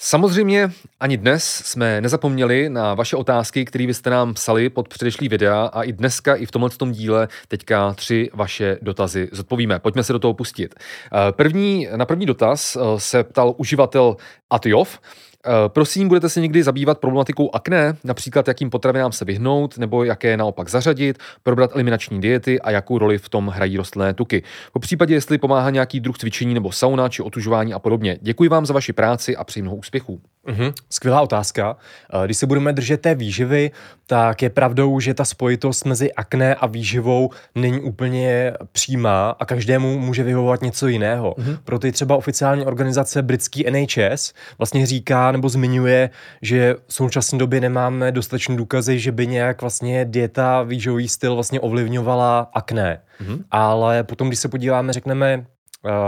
[0.00, 0.70] Samozřejmě
[1.00, 5.82] ani dnes jsme nezapomněli na vaše otázky, které byste nám psali pod předešlý videa a
[5.82, 9.78] i dneska, i v tomhle tom díle teďka tři vaše dotazy zodpovíme.
[9.78, 10.74] Pojďme se do toho pustit.
[10.78, 14.16] Eh, první, na první dotaz eh, se ptal uživatel
[14.50, 15.00] Atjov.
[15.48, 20.36] Eh, prosím, budete se někdy zabývat problematikou akné, například jakým potravinám se vyhnout, nebo jaké
[20.36, 24.42] naopak zařadit, probrat eliminační diety a jakou roli v tom hrají rostlinné tuky.
[24.72, 28.18] Po případě, jestli pomáhá nějaký druh cvičení nebo sauna či otužování a podobně.
[28.20, 30.20] Děkuji vám za vaši práci a přeji mnoho úspěchů.
[30.48, 30.72] Mm-hmm.
[30.90, 31.76] Skvělá otázka.
[32.22, 33.70] Eh, když se budeme držet té výživy,
[34.06, 39.98] tak je pravdou, že ta spojitost mezi akné a výživou není úplně přímá a každému
[39.98, 41.34] může vyhovovat něco jiného.
[41.38, 41.58] Mm-hmm.
[41.64, 46.10] Pro ty třeba oficiální organizace britský NHS vlastně říká nebo zmiňuje,
[46.42, 51.60] že v současné době nemáme dostatečné důkazy, že by nějak vlastně dieta, výživový styl vlastně
[51.60, 53.00] ovlivňovala akné.
[53.22, 53.44] Mm-hmm.
[53.50, 55.46] Ale potom, když se podíváme, řekneme,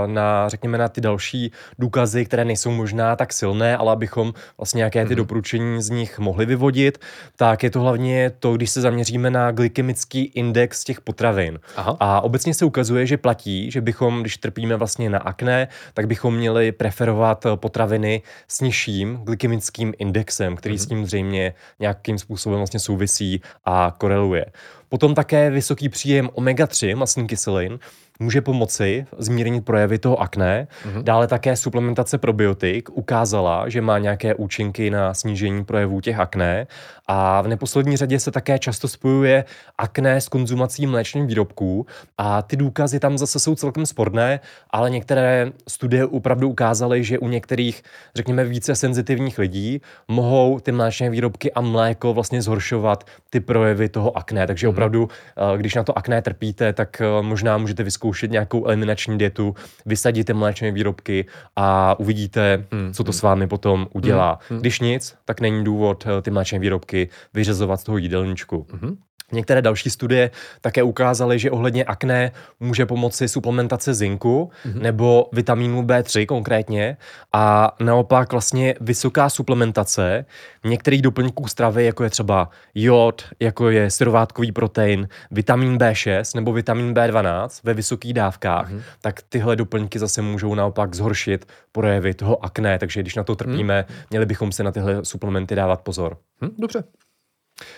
[0.06, 5.04] na, řekněme, na ty další důkazy, které nejsou možná tak silné, ale abychom vlastně nějaké
[5.04, 5.16] ty mm-hmm.
[5.16, 6.98] doporučení z nich mohli vyvodit,
[7.36, 11.58] tak je to hlavně to, když se zaměříme na glykemický index těch potravin.
[11.76, 11.96] Aha.
[12.00, 16.34] A obecně se ukazuje, že platí, že bychom, když trpíme vlastně na akné, tak bychom
[16.34, 20.84] měli preferovat potraviny s nižším glykemickým indexem, který mm-hmm.
[20.84, 24.46] s tím zřejmě nějakým způsobem vlastně souvisí a koreluje.
[24.88, 27.78] Potom také vysoký příjem omega-3 masných kyselin
[28.20, 30.68] může pomoci zmírnit projevy toho akné.
[30.84, 31.02] Mm-hmm.
[31.02, 36.66] Dále také suplementace probiotik ukázala, že má nějaké účinky na snížení projevů těch akné.
[37.06, 39.44] A v neposlední řadě se také často spojuje
[39.78, 41.86] akné s konzumací mléčných výrobků.
[42.18, 44.40] A ty důkazy tam zase jsou celkem sporné,
[44.70, 47.82] ale některé studie opravdu ukázaly, že u některých,
[48.14, 54.16] řekněme, více senzitivních lidí mohou ty mléčné výrobky a mléko vlastně zhoršovat ty projevy toho
[54.18, 54.46] akné.
[54.46, 54.70] Takže mm-hmm.
[54.70, 59.18] opravdu, eh, když na to akné trpíte, tak eh, možná můžete vyzkoušet vyzkoušet nějakou eliminační
[59.18, 59.54] dietu,
[59.86, 61.26] vysadíte mléčné výrobky
[61.56, 62.92] a uvidíte, hmm.
[62.92, 63.18] co to hmm.
[63.18, 64.30] s vámi potom udělá.
[64.30, 64.56] Hmm.
[64.56, 64.60] hmm.
[64.60, 68.66] Když nic, tak není důvod eh, ty mléčné výrobky vyřazovat z toho jídelníčku.
[68.70, 68.96] Hmm.
[69.32, 70.30] Některé další studie
[70.60, 74.80] také ukázaly, že ohledně akné může pomoci suplementace zinku mm-hmm.
[74.80, 76.96] nebo vitamínu B3 konkrétně
[77.32, 80.24] a naopak vlastně vysoká suplementace
[80.64, 86.94] některých doplňků stravy, jako je třeba jod, jako je syrovátkový protein, vitamin B6 nebo vitamin
[86.94, 88.82] B12 ve vysokých dávkách, mm-hmm.
[89.00, 93.84] tak tyhle doplňky zase můžou naopak zhoršit projevy toho akné, takže když na to trpíme,
[93.88, 94.06] mm-hmm.
[94.10, 96.16] měli bychom se na tyhle suplementy dávat pozor.
[96.44, 96.84] Hm, dobře.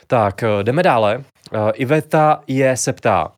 [0.06, 1.24] Tak, eh, jdeme dále.
[1.54, 3.32] Uh, Iveta je se ptá,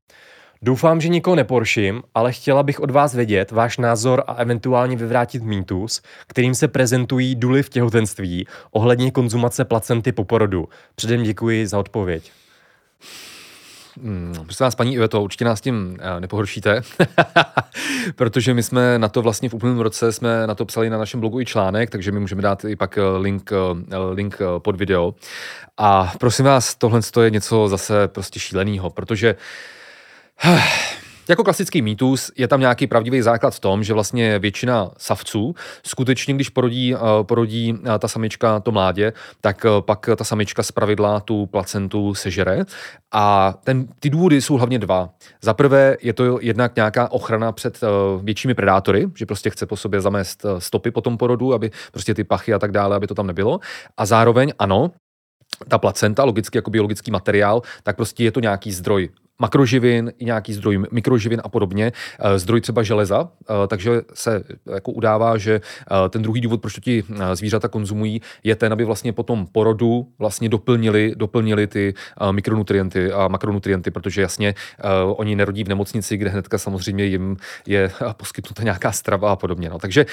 [0.67, 5.43] Doufám, že nikoho neporším, ale chtěla bych od vás vědět váš názor a eventuálně vyvrátit
[5.43, 10.69] mýtus, kterým se prezentují duly v těhotenství ohledně konzumace placenty po porodu.
[10.95, 12.33] Předem děkuji za odpověď.
[14.03, 16.83] Hmm, prosím vás, paní Iveto, určitě nás tím uh, nepohoršíte,
[18.17, 21.21] protože my jsme na to vlastně v úplném roce jsme na to psali na našem
[21.21, 25.15] blogu i článek, takže my můžeme dát i pak eh, link, eh, link pod video.
[25.77, 29.37] A prosím vás, tohle je něco zase prostě šíleného, protože
[31.29, 35.55] jako klasický mýtus je tam nějaký pravdivý základ v tom, že vlastně většina savců
[35.87, 40.63] skutečně, když porodí, eh, porodí eh, ta samička to mládě, tak eh, pak ta samička
[40.63, 42.65] z pravidla tu placentu sežere.
[43.13, 45.11] A ten, ty důvody jsou hlavně dva.
[45.43, 47.81] Za prvé je to jednak nějaká ochrana před
[48.23, 52.25] většími predátory, že prostě chce po sobě zamést stopy po tom porodu, aby prostě ty
[52.25, 53.61] pachy a tak dále, aby to tam nebylo.
[53.97, 54.91] A zároveň ano,
[55.69, 59.09] ta placenta, logicky jako biologický materiál, tak prostě je to nějaký zdroj
[59.39, 64.45] makroživin, i nějaký zdroj mikroživin a podobně, eh, zdroj třeba železa, eh, takže se
[64.75, 67.05] jako udává, že eh, ten druhý důvod, proč to ti
[67.35, 71.95] zvířata konzumují, je ten, aby vlastně po tom porodu vlastně doplnili, doplnili ty
[72.31, 74.55] mikronutrienty a makronutrienty, protože jasně
[75.05, 77.37] oni nerodí v nemocnici, kde hnedka samozřejmě jim
[77.67, 79.71] je poskytnuta nějaká strava a podobně.
[79.71, 79.79] No.
[79.79, 80.07] Takže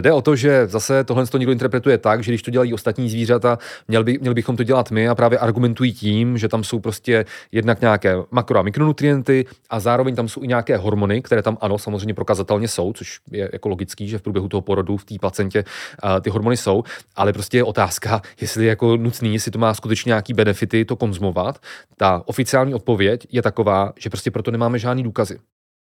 [0.00, 3.10] jde o to, že zase tohle to někdo interpretuje tak, že když to dělají ostatní
[3.10, 3.58] zvířata,
[3.88, 7.24] měl by, měli bychom to dělat my a právě argumentují tím, že tam jsou prostě
[7.52, 8.14] jednak nějaké
[8.56, 12.92] a mikronutrienty a zároveň tam jsou i nějaké hormony, které tam ano, samozřejmě prokazatelně jsou,
[12.92, 15.64] což je jako logický, že v průběhu toho porodu v té placentě
[16.04, 16.82] uh, ty hormony jsou,
[17.16, 20.96] ale prostě je otázka, jestli je jako nutný, jestli to má skutečně nějaký benefity to
[20.96, 21.58] konzumovat.
[21.96, 25.38] Ta oficiální odpověď je taková, že prostě proto nemáme žádný důkazy.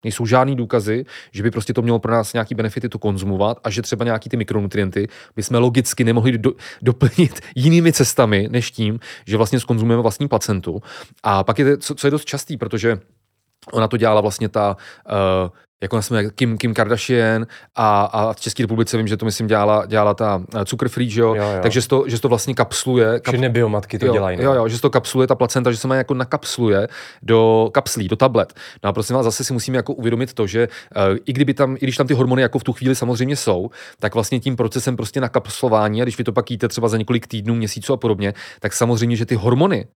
[0.04, 3.70] Nejsou žádný důkazy, že by prostě to mělo pro nás nějaký benefity to konzumovat a
[3.70, 6.52] že třeba nějaký ty mikronutrienty bychom logicky nemohli do,
[6.82, 10.82] doplnit jinými cestami, než tím, že vlastně skonzumujeme vlastní placentu.
[11.22, 12.98] A pak je, co, co je dost častý, protože
[13.72, 14.76] Ona to dělala vlastně ta
[15.44, 15.50] uh,
[15.82, 19.86] jako jsme Kim, Kim Kardashian a, a v České republice vím, že to myslím dělala,
[19.86, 21.34] dělala ta eh, cukr free, že jo?
[21.34, 21.58] jo, jo.
[21.62, 23.20] takže to, že to vlastně kapsluje.
[23.20, 23.32] Kap...
[23.32, 24.42] Všechny biomatky to jo, dělají.
[24.42, 26.88] Jo, jo, že to kapsluje ta placenta, že se má jako nakapsluje
[27.22, 28.54] do kapslí, do tablet.
[28.84, 31.76] No a prosím vás, zase si musíme jako uvědomit to, že uh, i kdyby tam,
[31.76, 33.70] i když tam ty hormony jako v tu chvíli samozřejmě jsou,
[34.00, 37.26] tak vlastně tím procesem prostě nakapslování, a když vy to pak jíte třeba za několik
[37.26, 39.86] týdnů, měsíců a podobně, tak samozřejmě, že ty hormony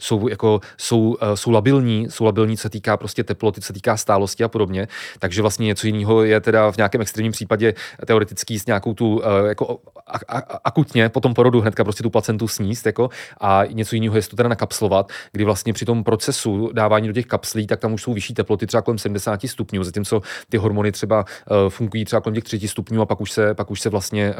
[0.00, 3.72] jsou, jako, jsou, uh, jsou labilní, jsou labilní, co se týká prostě teploty, co se
[3.72, 4.88] týká stálosti a podobně.
[5.18, 7.74] Takže vlastně něco jiného je teda v nějakém extrémním případě
[8.06, 12.10] teoretický s nějakou tu uh, jako a, a, akutně po tom porodu hnedka prostě tu
[12.10, 13.08] placentu sníst jako,
[13.40, 17.26] a něco jiného je to teda nakapslovat, kdy vlastně při tom procesu dávání do těch
[17.26, 21.24] kapslí, tak tam už jsou vyšší teploty třeba kolem 70 stupňů, zatímco ty hormony třeba
[21.24, 24.34] uh, fungují třeba kolem těch 30 stupňů a pak už se, pak už se vlastně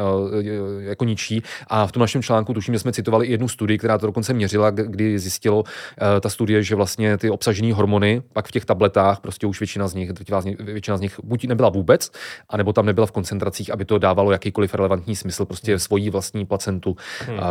[0.81, 1.43] jako ničí.
[1.66, 4.70] A v tom našem článku tuším, že jsme citovali jednu studii, která to dokonce měřila,
[4.70, 9.20] kdy zjistila, zjistilo uh, ta studie, že vlastně ty obsažené hormony pak v těch tabletách,
[9.20, 10.10] prostě už většina z nich,
[10.40, 12.10] z nich, většina z nich buď nebyla vůbec,
[12.48, 16.97] anebo tam nebyla v koncentracích, aby to dávalo jakýkoliv relevantní smysl, prostě svoji vlastní placentu
[17.27, 17.39] hmm.
[17.39, 17.43] uh,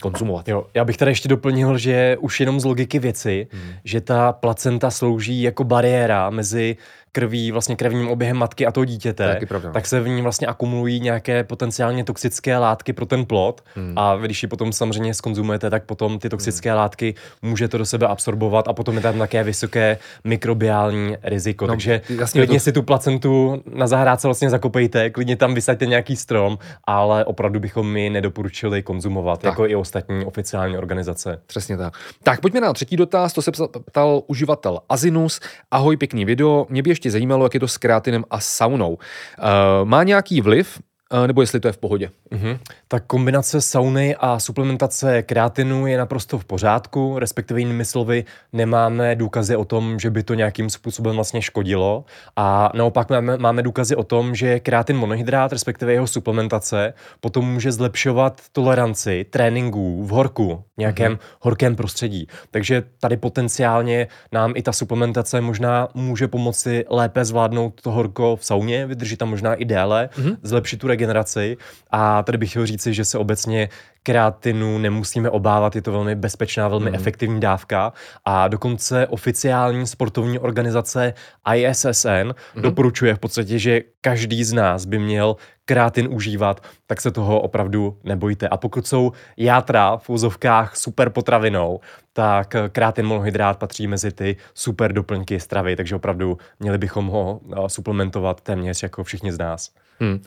[0.00, 0.48] konzumovat.
[0.48, 3.72] Jo, já bych tady ještě doplnil, že už jenom z logiky věci, hmm.
[3.84, 6.76] že ta placenta slouží jako bariéra mezi
[7.12, 9.72] krví, vlastně krevním oběhem matky a toho dítěte, pravda.
[9.72, 13.92] tak se v ní vlastně akumulují nějaké potenciálně toxické látky pro ten plod hmm.
[13.96, 16.78] a když ji potom samozřejmě skonzumujete, tak potom ty toxické hmm.
[16.78, 21.66] látky můžete do sebe absorbovat a potom je tam také vysoké mikrobiální riziko.
[21.66, 22.64] No, Takže jasně klidně to...
[22.64, 27.92] si tu placentu na zahrádce vlastně zakopejte, klidně tam vysaďte nějaký strom, ale opravdu bychom
[27.92, 29.50] mi nedoporučili konzumovat, tak.
[29.52, 31.40] jako i ostatní oficiální organizace.
[31.46, 31.94] Přesně tak.
[32.22, 33.50] Tak pojďme na třetí dotaz, to se
[33.84, 35.40] ptal uživatel Azinus.
[35.70, 36.66] Ahoj, pěkný video.
[36.70, 38.92] Mě by ještě zajímalo, jak je to s kreatinem a saunou.
[38.94, 40.80] Uh, má nějaký vliv
[41.26, 42.10] nebo jestli to je v pohodě.
[42.32, 42.58] Mm-hmm.
[42.88, 49.56] Tak kombinace sauny a suplementace kreatinu je naprosto v pořádku, respektive jinými slovy, nemáme důkazy
[49.56, 52.04] o tom, že by to nějakým způsobem vlastně škodilo.
[52.36, 57.72] A naopak máme, máme důkazy o tom, že kreatin monohydrát, respektive jeho suplementace, potom může
[57.72, 61.36] zlepšovat toleranci tréninků v horku, v nějakém mm-hmm.
[61.40, 62.28] horkém prostředí.
[62.50, 68.44] Takže tady potenciálně nám i ta suplementace možná může pomoci lépe zvládnout to horko v
[68.44, 70.36] sauně, vydržet tam možná i déle, mm-hmm.
[70.42, 71.56] zlepšit tu generaci.
[71.90, 73.68] A tady bych chtěl říci, že se obecně
[74.06, 76.94] kreatinu nemusíme obávat, je to velmi bezpečná, velmi mm.
[76.96, 77.92] efektivní dávka
[78.24, 81.14] a dokonce oficiální sportovní organizace
[81.54, 82.62] ISSN mm.
[82.62, 87.98] doporučuje v podstatě, že každý z nás by měl kreatin užívat, tak se toho opravdu
[88.04, 88.48] nebojte.
[88.48, 91.80] A pokud jsou játra v úzovkách super potravinou,
[92.12, 98.40] tak kreatin monohydrát patří mezi ty super doplňky stravy, takže opravdu měli bychom ho suplementovat
[98.40, 99.70] téměř jako všichni z nás.
[100.00, 100.22] Hmm.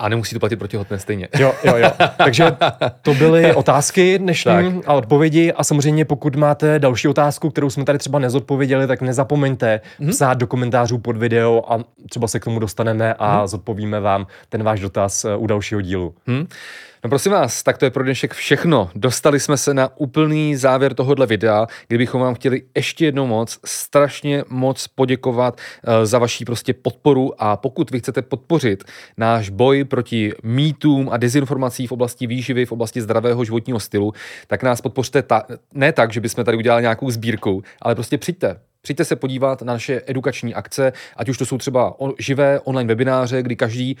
[0.00, 1.28] A nemusí to platit pro těhotné stejně.
[1.38, 1.90] Jo, jo, jo.
[2.16, 2.56] Takže
[3.02, 4.64] to byly otázky dnešní tak.
[4.86, 5.52] a odpovědi.
[5.52, 10.10] A samozřejmě, pokud máte další otázku, kterou jsme tady třeba nezodpověděli, tak nezapomeňte hmm.
[10.10, 11.78] psát do komentářů pod video a
[12.10, 13.46] třeba se k tomu dostaneme a hmm.
[13.46, 16.14] zodpovíme vám ten váš dotaz eh, u dalšího dílu.
[16.26, 16.46] Hmm.
[17.04, 18.90] No prosím vás, tak to je pro dnešek všechno.
[18.94, 24.44] Dostali jsme se na úplný závěr tohohle videa, kdybychom vám chtěli ještě jednou moc, strašně
[24.48, 28.84] moc poděkovat uh, za vaší prostě podporu a pokud vy chcete podpořit
[29.16, 34.12] náš boj proti mýtům a dezinformací v oblasti výživy, v oblasti zdravého životního stylu,
[34.46, 35.42] tak nás podpořte ta,
[35.74, 39.72] ne tak, že bychom tady udělali nějakou sbírku, ale prostě přijďte, Přijďte se podívat na
[39.72, 43.96] naše edukační akce, ať už to jsou třeba živé online webináře, kdy každý,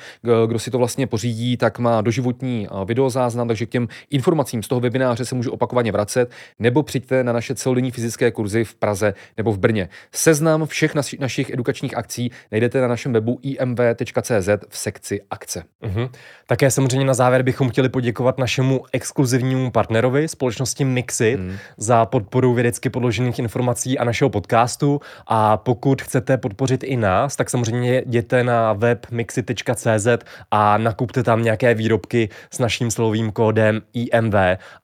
[0.46, 4.80] kdo si to vlastně pořídí, tak má doživotní videozáznam, takže k těm informacím z toho
[4.80, 9.52] webináře se může opakovaně vracet, nebo přijďte na naše celodenní fyzické kurzy v Praze nebo
[9.52, 9.88] v Brně.
[10.12, 15.62] Seznam všech našich edukačních akcí najdete na našem webu imv.cz v sekci akce.
[15.82, 16.10] Uh-huh.
[16.46, 21.56] Také samozřejmě na závěr bychom chtěli poděkovat našemu exkluzivnímu partnerovi, společnosti Mixit, uh-huh.
[21.76, 27.36] za podporu vědecky podložených informací a našeho podcastu podcastu a pokud chcete podpořit i nás,
[27.36, 30.08] tak samozřejmě jděte na web mixy.cz
[30.50, 34.34] a nakupte tam nějaké výrobky s naším slovým kódem IMV.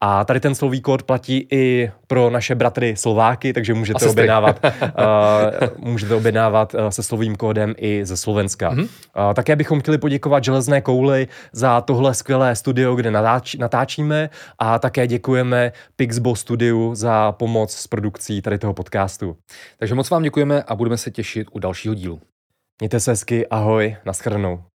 [0.01, 5.69] A tady ten slový kód platí i pro naše bratry Slováky, takže můžete objednávat, uh,
[5.89, 8.71] můžete objednávat uh, se slovým kódem i ze Slovenska.
[8.71, 8.83] Mm-hmm.
[8.83, 14.79] Uh, také bychom chtěli poděkovat Železné kouly za tohle skvělé studio, kde natáč, natáčíme a
[14.79, 19.37] také děkujeme Pixbo Studiu za pomoc s produkcí tady toho podcastu.
[19.79, 22.21] Takže moc vám děkujeme a budeme se těšit u dalšího dílu.
[22.81, 24.76] Mějte se hezky, ahoj, naschledanou.